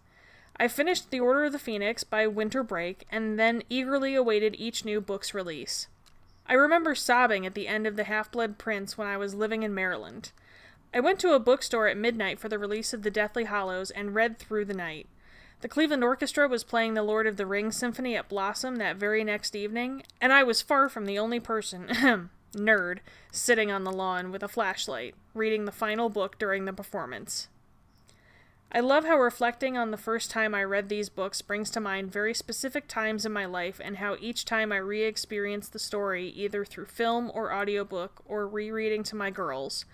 I 0.57 0.67
finished 0.67 1.09
The 1.09 1.19
Order 1.19 1.45
of 1.45 1.53
the 1.53 1.59
Phoenix 1.59 2.03
by 2.03 2.27
winter 2.27 2.61
break 2.61 3.07
and 3.11 3.39
then 3.39 3.63
eagerly 3.67 4.13
awaited 4.13 4.55
each 4.59 4.85
new 4.85 5.01
book's 5.01 5.33
release. 5.33 5.87
I 6.45 6.53
remember 6.53 6.93
sobbing 6.93 7.47
at 7.47 7.55
the 7.55 7.67
end 7.67 7.87
of 7.87 7.95
The 7.95 8.03
Half 8.03 8.31
Blood 8.31 8.59
Prince 8.59 8.95
when 8.95 9.07
I 9.07 9.17
was 9.17 9.33
living 9.33 9.63
in 9.63 9.73
Maryland. 9.73 10.31
I 10.93 10.99
went 10.99 11.19
to 11.21 11.33
a 11.33 11.39
bookstore 11.39 11.87
at 11.87 11.97
midnight 11.97 12.39
for 12.39 12.49
the 12.49 12.59
release 12.59 12.93
of 12.93 13.01
The 13.01 13.09
Deathly 13.09 13.45
Hallows 13.45 13.89
and 13.89 14.13
read 14.13 14.37
through 14.37 14.65
the 14.65 14.75
night. 14.75 15.07
The 15.61 15.67
Cleveland 15.67 16.03
Orchestra 16.03 16.47
was 16.47 16.63
playing 16.63 16.93
the 16.93 17.01
Lord 17.01 17.25
of 17.25 17.37
the 17.37 17.47
Rings 17.47 17.75
Symphony 17.75 18.15
at 18.15 18.29
Blossom 18.29 18.75
that 18.75 18.97
very 18.97 19.23
next 19.23 19.55
evening, 19.55 20.03
and 20.21 20.31
I 20.31 20.43
was 20.43 20.61
far 20.61 20.89
from 20.89 21.05
the 21.05 21.17
only 21.17 21.39
person, 21.39 22.29
nerd, 22.53 22.99
sitting 23.31 23.71
on 23.71 23.83
the 23.83 23.91
lawn 23.91 24.31
with 24.31 24.43
a 24.43 24.47
flashlight, 24.47 25.15
reading 25.33 25.65
the 25.65 25.71
final 25.71 26.09
book 26.09 26.37
during 26.39 26.65
the 26.65 26.73
performance. 26.73 27.47
I 28.75 28.79
love 28.79 29.05
how 29.05 29.19
reflecting 29.19 29.77
on 29.77 29.91
the 29.91 29.97
first 29.97 30.31
time 30.31 30.55
I 30.55 30.63
read 30.63 30.89
these 30.89 31.07
books 31.07 31.43
brings 31.43 31.69
to 31.71 31.79
mind 31.79 32.11
very 32.11 32.33
specific 32.33 32.87
times 32.87 33.23
in 33.23 33.31
my 33.31 33.45
life 33.45 33.79
and 33.83 33.97
how 33.97 34.17
each 34.19 34.45
time 34.45 34.71
I 34.71 34.77
re 34.77 35.03
experience 35.03 35.69
the 35.69 35.77
story, 35.77 36.29
either 36.29 36.65
through 36.65 36.87
film 36.87 37.29
or 37.35 37.53
audiobook 37.53 38.23
or 38.25 38.47
rereading 38.47 39.03
to 39.03 39.15
my 39.15 39.29
girls, 39.29 39.85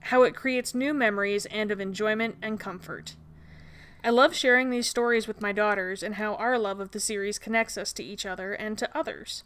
how 0.00 0.24
it 0.24 0.34
creates 0.34 0.74
new 0.74 0.92
memories 0.92 1.46
and 1.46 1.70
of 1.70 1.80
enjoyment 1.80 2.36
and 2.42 2.58
comfort. 2.58 3.14
I 4.02 4.10
love 4.10 4.34
sharing 4.34 4.68
these 4.68 4.88
stories 4.88 5.28
with 5.28 5.40
my 5.40 5.52
daughters 5.52 6.02
and 6.02 6.16
how 6.16 6.34
our 6.34 6.58
love 6.58 6.80
of 6.80 6.90
the 6.90 7.00
series 7.00 7.38
connects 7.38 7.78
us 7.78 7.92
to 7.94 8.02
each 8.02 8.26
other 8.26 8.52
and 8.52 8.76
to 8.78 8.98
others. 8.98 9.44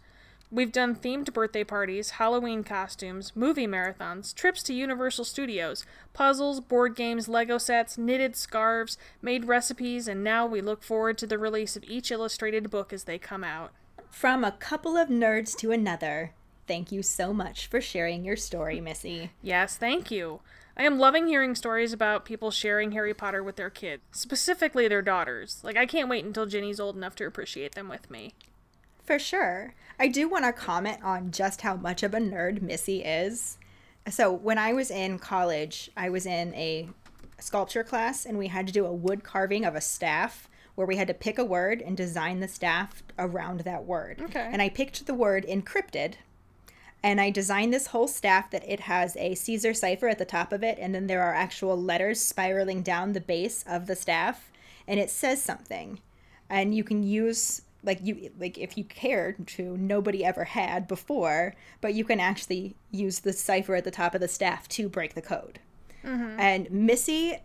We've 0.51 0.73
done 0.73 0.97
themed 0.97 1.31
birthday 1.35 1.63
parties, 1.63 2.11
Halloween 2.11 2.65
costumes, 2.65 3.33
movie 3.35 3.67
marathons, 3.67 4.35
trips 4.35 4.63
to 4.63 4.73
Universal 4.73 5.27
Studios, 5.27 5.85
puzzles, 6.15 6.61
board 6.61 6.97
games, 6.97 7.29
Lego 7.29 7.59
sets, 7.59 7.99
knitted 7.99 8.35
scarves, 8.35 8.97
made 9.21 9.45
recipes, 9.45 10.09
and 10.09 10.25
now 10.25 10.47
we 10.47 10.63
look 10.63 10.83
forward 10.83 11.19
to 11.19 11.27
the 11.27 11.37
release 11.39 11.77
of 11.77 11.85
each 11.85 12.11
illustrated 12.11 12.71
book 12.71 12.95
as 12.95 13.05
they 13.05 13.19
come 13.19 13.45
out. 13.45 13.73
From 14.11 14.43
a 14.43 14.53
couple 14.53 14.97
of 14.97 15.11
nerds 15.11 15.55
to 15.59 15.71
another, 15.71 16.33
thank 16.67 16.91
you 16.91 17.03
so 17.03 17.35
much 17.35 17.67
for 17.67 17.83
sharing 17.83 18.25
your 18.25 18.37
story, 18.37 18.81
Missy. 18.81 19.33
Yes, 19.43 19.77
thank 19.77 20.11
you. 20.11 20.41
I 20.79 20.85
am 20.85 20.99
loving 20.99 21.27
hearing 21.27 21.57
stories 21.57 21.93
about 21.93 22.25
people 22.25 22.51
sharing 22.51 22.93
Harry 22.93 23.13
Potter 23.13 23.43
with 23.43 23.57
their 23.57 23.69
kids, 23.69 24.03
specifically 24.13 24.89
their 24.89 25.03
daughters. 25.03 25.61
Like, 25.63 25.77
I 25.77 25.85
can't 25.85 26.09
wait 26.09 26.25
until 26.25 26.47
Ginny's 26.47 26.81
old 26.81 26.97
enough 26.97 27.17
to 27.17 27.27
appreciate 27.27 27.75
them 27.75 27.91
with 27.91 28.11
me. 28.11 28.33
For 29.09 29.19
sure. 29.19 29.73
I 29.99 30.09
do 30.09 30.29
want 30.29 30.45
to 30.45 30.53
comment 30.53 31.03
on 31.03 31.31
just 31.31 31.63
how 31.63 31.77
much 31.77 32.03
of 32.03 32.13
a 32.13 32.19
nerd 32.19 32.61
Missy 32.61 33.03
is. 33.03 33.57
So, 34.11 34.31
when 34.31 34.59
I 34.59 34.75
was 34.75 34.91
in 34.91 35.19
college, 35.19 35.91
I 35.97 36.11
was 36.11 36.27
in 36.27 36.53
a 36.53 36.91
sculpture 37.39 37.83
class 37.83 38.27
and 38.27 38.37
we 38.37 38.49
had 38.49 38.67
to 38.67 38.73
do 38.73 38.85
a 38.85 38.93
wood 38.93 39.25
carving 39.25 39.65
of 39.65 39.75
a 39.75 39.81
staff 39.81 40.47
where 40.75 40.87
we 40.87 40.97
had 40.97 41.09
to 41.09 41.15
pick 41.15 41.39
a 41.39 41.45
word 41.47 41.81
and 41.81 41.97
design 41.97 42.41
the 42.41 42.49
staff 42.49 43.03
around 43.19 43.61
that 43.61 43.87
word. 43.87 44.21
Okay. 44.21 44.47
And 44.53 44.61
I 44.61 44.69
picked 44.69 45.07
the 45.07 45.15
word 45.15 45.47
encrypted 45.47 46.17
and 47.03 47.19
I 47.19 47.31
designed 47.31 47.73
this 47.73 47.87
whole 47.87 48.09
staff 48.09 48.51
that 48.51 48.69
it 48.69 48.81
has 48.81 49.17
a 49.17 49.35
Caesar 49.37 49.73
cipher 49.73 50.09
at 50.09 50.19
the 50.19 50.27
top 50.27 50.53
of 50.53 50.63
it, 50.63 50.77
and 50.79 50.95
then 50.95 51.07
there 51.07 51.23
are 51.23 51.33
actual 51.33 51.81
letters 51.81 52.21
spiraling 52.21 52.83
down 52.83 53.15
the 53.15 53.23
base 53.23 53.65
of 53.67 53.87
the 53.87 53.97
staff, 53.97 54.51
and 54.87 55.01
it 55.01 55.09
says 55.09 55.41
something. 55.41 56.01
And 56.51 56.75
you 56.75 56.85
can 56.85 57.03
use 57.03 57.63
like 57.83 58.01
you 58.03 58.31
like 58.39 58.59
if 58.59 58.77
you 58.77 58.85
cared 58.85 59.47
to, 59.49 59.77
nobody 59.77 60.25
ever 60.25 60.45
had 60.45 60.89
before, 60.89 61.55
but 61.81 61.95
you 61.95 62.05
can 62.05 62.21
actually 62.21 62.77
use 62.91 63.21
the 63.21 63.33
cipher 63.33 63.75
at 63.75 63.85
the 63.85 63.91
top 63.91 64.15
of 64.15 64.21
the 64.21 64.29
staff 64.29 64.69
to 64.69 64.89
break 64.89 65.15
the 65.15 65.23
code. 65.23 65.61
Mm-hmm. 66.05 66.41
And 66.41 66.71
Missy 66.71 67.39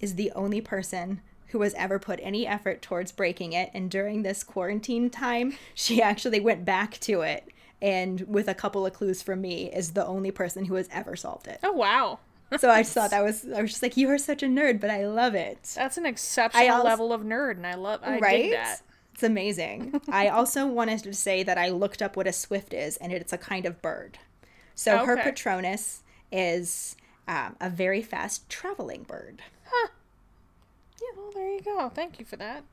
is 0.00 0.14
the 0.14 0.32
only 0.32 0.60
person 0.60 1.20
who 1.48 1.62
has 1.62 1.74
ever 1.74 1.98
put 1.98 2.20
any 2.22 2.46
effort 2.46 2.82
towards 2.82 3.12
breaking 3.12 3.52
it. 3.52 3.70
And 3.72 3.90
during 3.90 4.22
this 4.22 4.42
quarantine 4.42 5.10
time, 5.10 5.56
she 5.74 6.02
actually 6.02 6.40
went 6.40 6.64
back 6.64 6.98
to 7.00 7.22
it. 7.22 7.48
And 7.80 8.22
with 8.22 8.48
a 8.48 8.54
couple 8.54 8.86
of 8.86 8.94
clues 8.94 9.22
from 9.22 9.42
me, 9.42 9.70
is 9.72 9.92
the 9.92 10.06
only 10.06 10.30
person 10.30 10.64
who 10.64 10.74
has 10.74 10.88
ever 10.90 11.14
solved 11.14 11.46
it. 11.46 11.60
Oh, 11.62 11.72
wow. 11.72 12.18
So 12.58 12.70
I 12.70 12.82
just 12.82 12.94
thought 12.94 13.10
that 13.10 13.24
was, 13.24 13.44
I 13.44 13.60
was 13.60 13.72
just 13.72 13.82
like, 13.82 13.96
you 13.96 14.08
are 14.10 14.18
such 14.18 14.40
a 14.44 14.46
nerd, 14.46 14.80
but 14.80 14.88
I 14.88 15.08
love 15.08 15.34
it. 15.34 15.72
That's 15.74 15.98
an 15.98 16.06
exceptional 16.06 16.76
als- 16.76 16.84
level 16.84 17.12
of 17.12 17.22
nerd, 17.22 17.56
and 17.56 17.66
I 17.66 17.74
love, 17.74 18.00
I 18.04 18.20
right? 18.20 18.52
that. 18.52 18.82
It's 19.16 19.22
amazing. 19.22 19.98
I 20.10 20.28
also 20.28 20.66
wanted 20.66 20.98
to 21.04 21.14
say 21.14 21.42
that 21.42 21.56
I 21.56 21.70
looked 21.70 22.02
up 22.02 22.18
what 22.18 22.26
a 22.26 22.34
swift 22.34 22.74
is, 22.74 22.98
and 22.98 23.12
it's 23.14 23.32
a 23.32 23.38
kind 23.38 23.64
of 23.64 23.80
bird. 23.80 24.18
So 24.74 25.06
her 25.06 25.14
Okay. 25.14 25.22
Patronus 25.22 26.02
is 26.30 26.96
um, 27.26 27.56
a 27.58 27.70
very 27.70 28.02
fast 28.02 28.46
traveling 28.50 29.04
bird. 29.04 29.40
Huh. 29.64 29.88
Yeah, 31.00 31.18
well, 31.18 31.30
there 31.32 31.48
you 31.50 31.62
go. 31.62 31.88
Thank 31.88 32.18
you 32.18 32.26
for 32.26 32.36
that. 32.36 32.64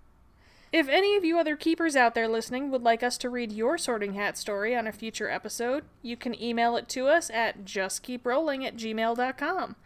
If 0.74 0.90
any 0.90 1.16
of 1.16 1.24
you 1.24 1.40
other 1.40 1.56
keepers 1.56 1.96
out 1.96 2.14
there 2.14 2.28
listening 2.28 2.72
would 2.72 2.82
like 2.84 3.04
us 3.04 3.18
to 3.20 3.30
read 3.30 3.54
your 3.54 3.78
sorting 3.78 4.16
hat 4.16 4.38
story 4.38 4.76
on 4.76 4.86
a 4.86 4.92
future 4.92 5.30
episode, 5.30 5.86
you 6.02 6.18
can 6.18 6.42
email 6.44 6.76
it 6.76 6.90
to 6.90 7.08
us 7.08 7.30
at 7.30 7.64
justkeeprolling 7.64 8.66
at 8.68 8.76
gmail.com. 8.76 9.78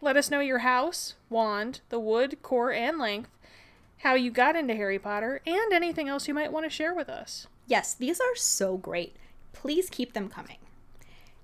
Let 0.00 0.16
us 0.16 0.30
know 0.30 0.40
your 0.40 0.60
house, 0.60 1.16
wand, 1.28 1.80
the 1.90 1.98
wood, 2.00 2.40
core, 2.40 2.72
and 2.72 2.98
length, 2.98 3.28
how 3.98 4.14
you 4.14 4.30
got 4.30 4.56
into 4.56 4.74
Harry 4.74 4.98
Potter, 4.98 5.40
and 5.46 5.72
anything 5.72 6.08
else 6.08 6.28
you 6.28 6.34
might 6.34 6.52
want 6.52 6.64
to 6.64 6.70
share 6.70 6.94
with 6.94 7.08
us. 7.08 7.46
Yes, 7.66 7.94
these 7.94 8.20
are 8.20 8.36
so 8.36 8.76
great. 8.76 9.16
Please 9.52 9.90
keep 9.90 10.12
them 10.12 10.28
coming. 10.28 10.58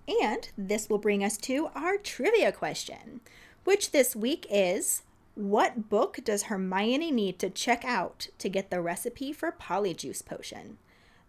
And 0.09 0.49
this 0.57 0.89
will 0.89 0.99
bring 0.99 1.25
us 1.25 1.37
to 1.39 1.71
our 1.75 1.97
trivia 1.97 2.53
question, 2.53 3.21
which 3.65 3.91
this 3.91 4.15
week 4.15 4.47
is 4.51 5.03
What 5.35 5.89
book 5.89 6.19
does 6.25 6.45
Hermione 6.45 7.11
need 7.11 7.39
to 7.41 7.51
check 7.51 7.85
out 7.85 8.29
to 8.39 8.49
get 8.49 8.71
the 8.71 8.81
recipe 8.81 9.33
for 9.33 9.51
Polyjuice 9.51 10.25
Potion? 10.25 10.79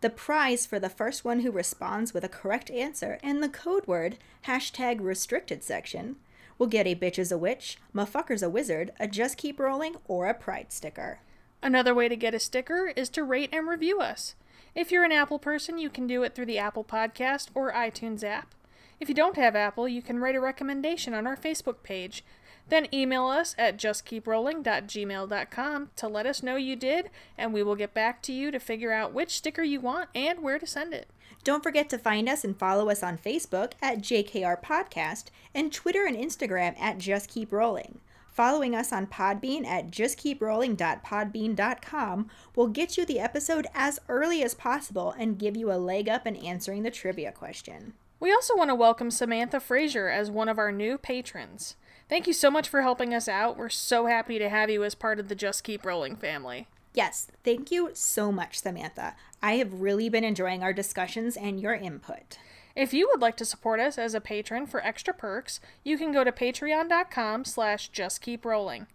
The 0.02 0.10
prize 0.10 0.66
for 0.66 0.80
the 0.80 0.90
first 0.90 1.26
one 1.26 1.40
who 1.40 1.52
responds 1.52 2.14
with 2.14 2.24
a 2.24 2.30
correct 2.30 2.70
answer 2.70 3.18
and 3.24 3.42
the 3.42 3.50
code 3.50 3.88
word 3.88 4.18
hashtag 4.46 4.98
restricted 5.00 5.64
section 5.64 6.18
will 6.58 6.68
get 6.68 6.88
a 6.88 6.96
bitch 6.96 7.20
is 7.20 7.32
a 7.32 7.38
witch, 7.38 7.78
motherfucker's 7.94 8.44
a 8.44 8.50
wizard, 8.50 8.92
a 9.00 9.08
just 9.08 9.38
keep 9.38 9.60
rolling, 9.60 9.96
or 10.08 10.28
a 10.28 10.34
pride 10.34 10.72
sticker. 10.72 11.20
Another 11.62 11.96
way 11.96 12.08
to 12.08 12.16
get 12.16 12.34
a 12.34 12.40
sticker 12.40 12.94
is 12.96 13.10
to 13.10 13.24
rate 13.24 13.50
and 13.52 13.68
review 13.68 14.00
us. 14.00 14.36
If 14.76 14.92
you're 14.92 15.04
an 15.04 15.12
Apple 15.12 15.40
person, 15.40 15.78
you 15.78 15.90
can 15.90 16.06
do 16.06 16.24
it 16.24 16.36
through 16.36 16.48
the 16.48 16.60
Apple 16.60 16.84
Podcast 16.84 17.48
or 17.56 17.74
iTunes 17.74 18.24
app. 18.24 18.54
If 19.00 19.10
you 19.10 19.16
don't 19.16 19.38
have 19.38 19.56
Apple, 19.56 19.88
you 19.88 20.02
can 20.02 20.20
write 20.20 20.36
a 20.36 20.42
recommendation 20.42 21.14
on 21.14 21.26
our 21.26 21.36
Facebook 21.38 21.84
page. 21.84 22.24
Then 22.68 22.88
email 22.94 23.26
us 23.26 23.56
at 23.58 23.78
justkeeprolling.gmail.com 23.78 25.90
to 25.96 26.08
let 26.08 26.26
us 26.26 26.42
know 26.42 26.56
you 26.56 26.76
did, 26.76 27.12
and 27.38 27.54
we 27.54 27.62
will 27.62 27.76
get 27.76 27.94
back 27.94 28.24
to 28.24 28.34
you 28.34 28.50
to 28.52 28.60
figure 28.60 28.92
out 28.92 29.14
which 29.14 29.38
sticker 29.38 29.62
you 29.64 29.80
want 29.80 30.10
and 30.16 30.42
where 30.42 30.58
to 30.58 30.66
send 30.66 30.92
it. 30.94 31.08
Don't 31.44 31.62
forget 31.62 31.90
to 31.90 32.00
find 32.00 32.28
us 32.28 32.44
and 32.44 32.58
follow 32.58 32.90
us 32.90 33.04
on 33.04 33.20
Facebook 33.20 33.74
at 33.82 34.00
JKR 34.00 34.64
Podcast 34.64 35.26
and 35.54 35.72
Twitter 35.72 36.08
and 36.08 36.18
Instagram 36.18 36.76
at 36.80 36.98
Just 36.98 37.30
Keep 37.30 37.52
Rolling. 37.52 38.00
Following 38.32 38.74
us 38.76 38.92
on 38.92 39.06
Podbean 39.08 39.66
at 39.66 39.92
justkeeprolling.podbean.com 39.92 42.30
will 42.56 42.68
get 42.68 42.98
you 42.98 43.06
the 43.06 43.20
episode 43.20 43.68
as 43.74 44.00
early 44.10 44.44
as 44.44 44.54
possible 44.56 45.16
and 45.18 45.38
give 45.38 45.56
you 45.56 45.72
a 45.72 45.78
leg 45.78 46.10
up 46.10 46.28
in 46.28 46.36
answering 46.36 46.84
the 46.84 46.92
trivia 46.92 47.32
question. 47.32 47.94
We 48.20 48.34
also 48.34 48.58
want 48.58 48.72
to 48.72 48.76
welcome 48.76 49.12
Samantha 49.12 49.60
Frazier 49.60 50.10
as 50.10 50.32
one 50.32 50.50
of 50.50 50.58
our 50.58 50.72
new 50.72 50.98
patrons. 50.98 51.76
Thank 52.08 52.28
you 52.28 52.34
so 52.34 52.52
much 52.52 52.70
for 52.70 52.84
helping 52.84 53.14
us 53.14 53.28
out. 53.28 53.58
We're 53.58 53.70
so 53.70 54.06
happy 54.06 54.38
to 54.38 54.50
have 54.50 54.70
you 54.70 54.84
as 54.84 54.94
part 54.94 55.20
of 55.20 55.28
the 55.28 55.36
Just 55.36 55.64
Keep 55.64 55.86
Rolling 55.86 56.16
family. 56.16 56.68
Yes, 56.94 57.28
thank 57.44 57.72
you 57.72 57.90
so 57.94 58.32
much, 58.32 58.60
Samantha. 58.60 59.16
I 59.42 59.54
have 59.54 59.82
really 59.82 60.08
been 60.08 60.24
enjoying 60.24 60.62
our 60.62 60.72
discussions 60.72 61.36
and 61.36 61.60
your 61.60 61.74
input. 61.74 62.38
If 62.76 62.94
you 62.94 63.10
would 63.10 63.22
like 63.22 63.38
to 63.38 63.46
support 63.46 63.80
us 63.80 63.98
as 63.98 64.14
a 64.14 64.22
patron 64.22 64.68
for 64.68 64.86
extra 64.86 65.14
perks, 65.14 65.60
you 65.84 65.98
can 65.98 66.12
go 66.12 66.24
to 66.24 66.32
patreon.com 66.32 67.44
slash 67.44 67.90
justkeeprolling. 67.92 68.86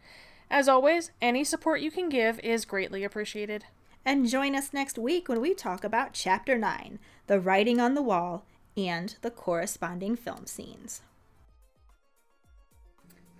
As 0.48 0.68
always, 0.68 1.10
any 1.20 1.44
support 1.44 1.80
you 1.80 1.90
can 1.90 2.08
give 2.08 2.38
is 2.40 2.64
greatly 2.64 3.02
appreciated. 3.02 3.64
And 4.04 4.28
join 4.28 4.54
us 4.54 4.72
next 4.72 4.98
week 4.98 5.28
when 5.28 5.40
we 5.40 5.52
talk 5.52 5.82
about 5.82 6.12
Chapter 6.12 6.56
9, 6.56 6.98
The 7.26 7.40
Writing 7.40 7.80
on 7.80 7.94
the 7.94 8.02
Wall, 8.02 8.44
and 8.76 9.16
the 9.22 9.30
corresponding 9.30 10.16
film 10.16 10.46
scenes. 10.46 11.02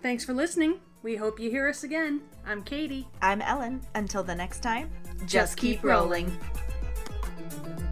Thanks 0.01 0.25
for 0.25 0.33
listening. 0.33 0.79
We 1.03 1.15
hope 1.15 1.39
you 1.39 1.51
hear 1.51 1.69
us 1.69 1.83
again. 1.83 2.21
I'm 2.43 2.63
Katie. 2.63 3.07
I'm 3.21 3.39
Ellen. 3.41 3.81
Until 3.93 4.23
the 4.23 4.33
next 4.33 4.63
time, 4.63 4.89
just, 5.19 5.31
just 5.31 5.57
keep 5.57 5.83
rolling. 5.83 6.25
rolling. 6.25 7.90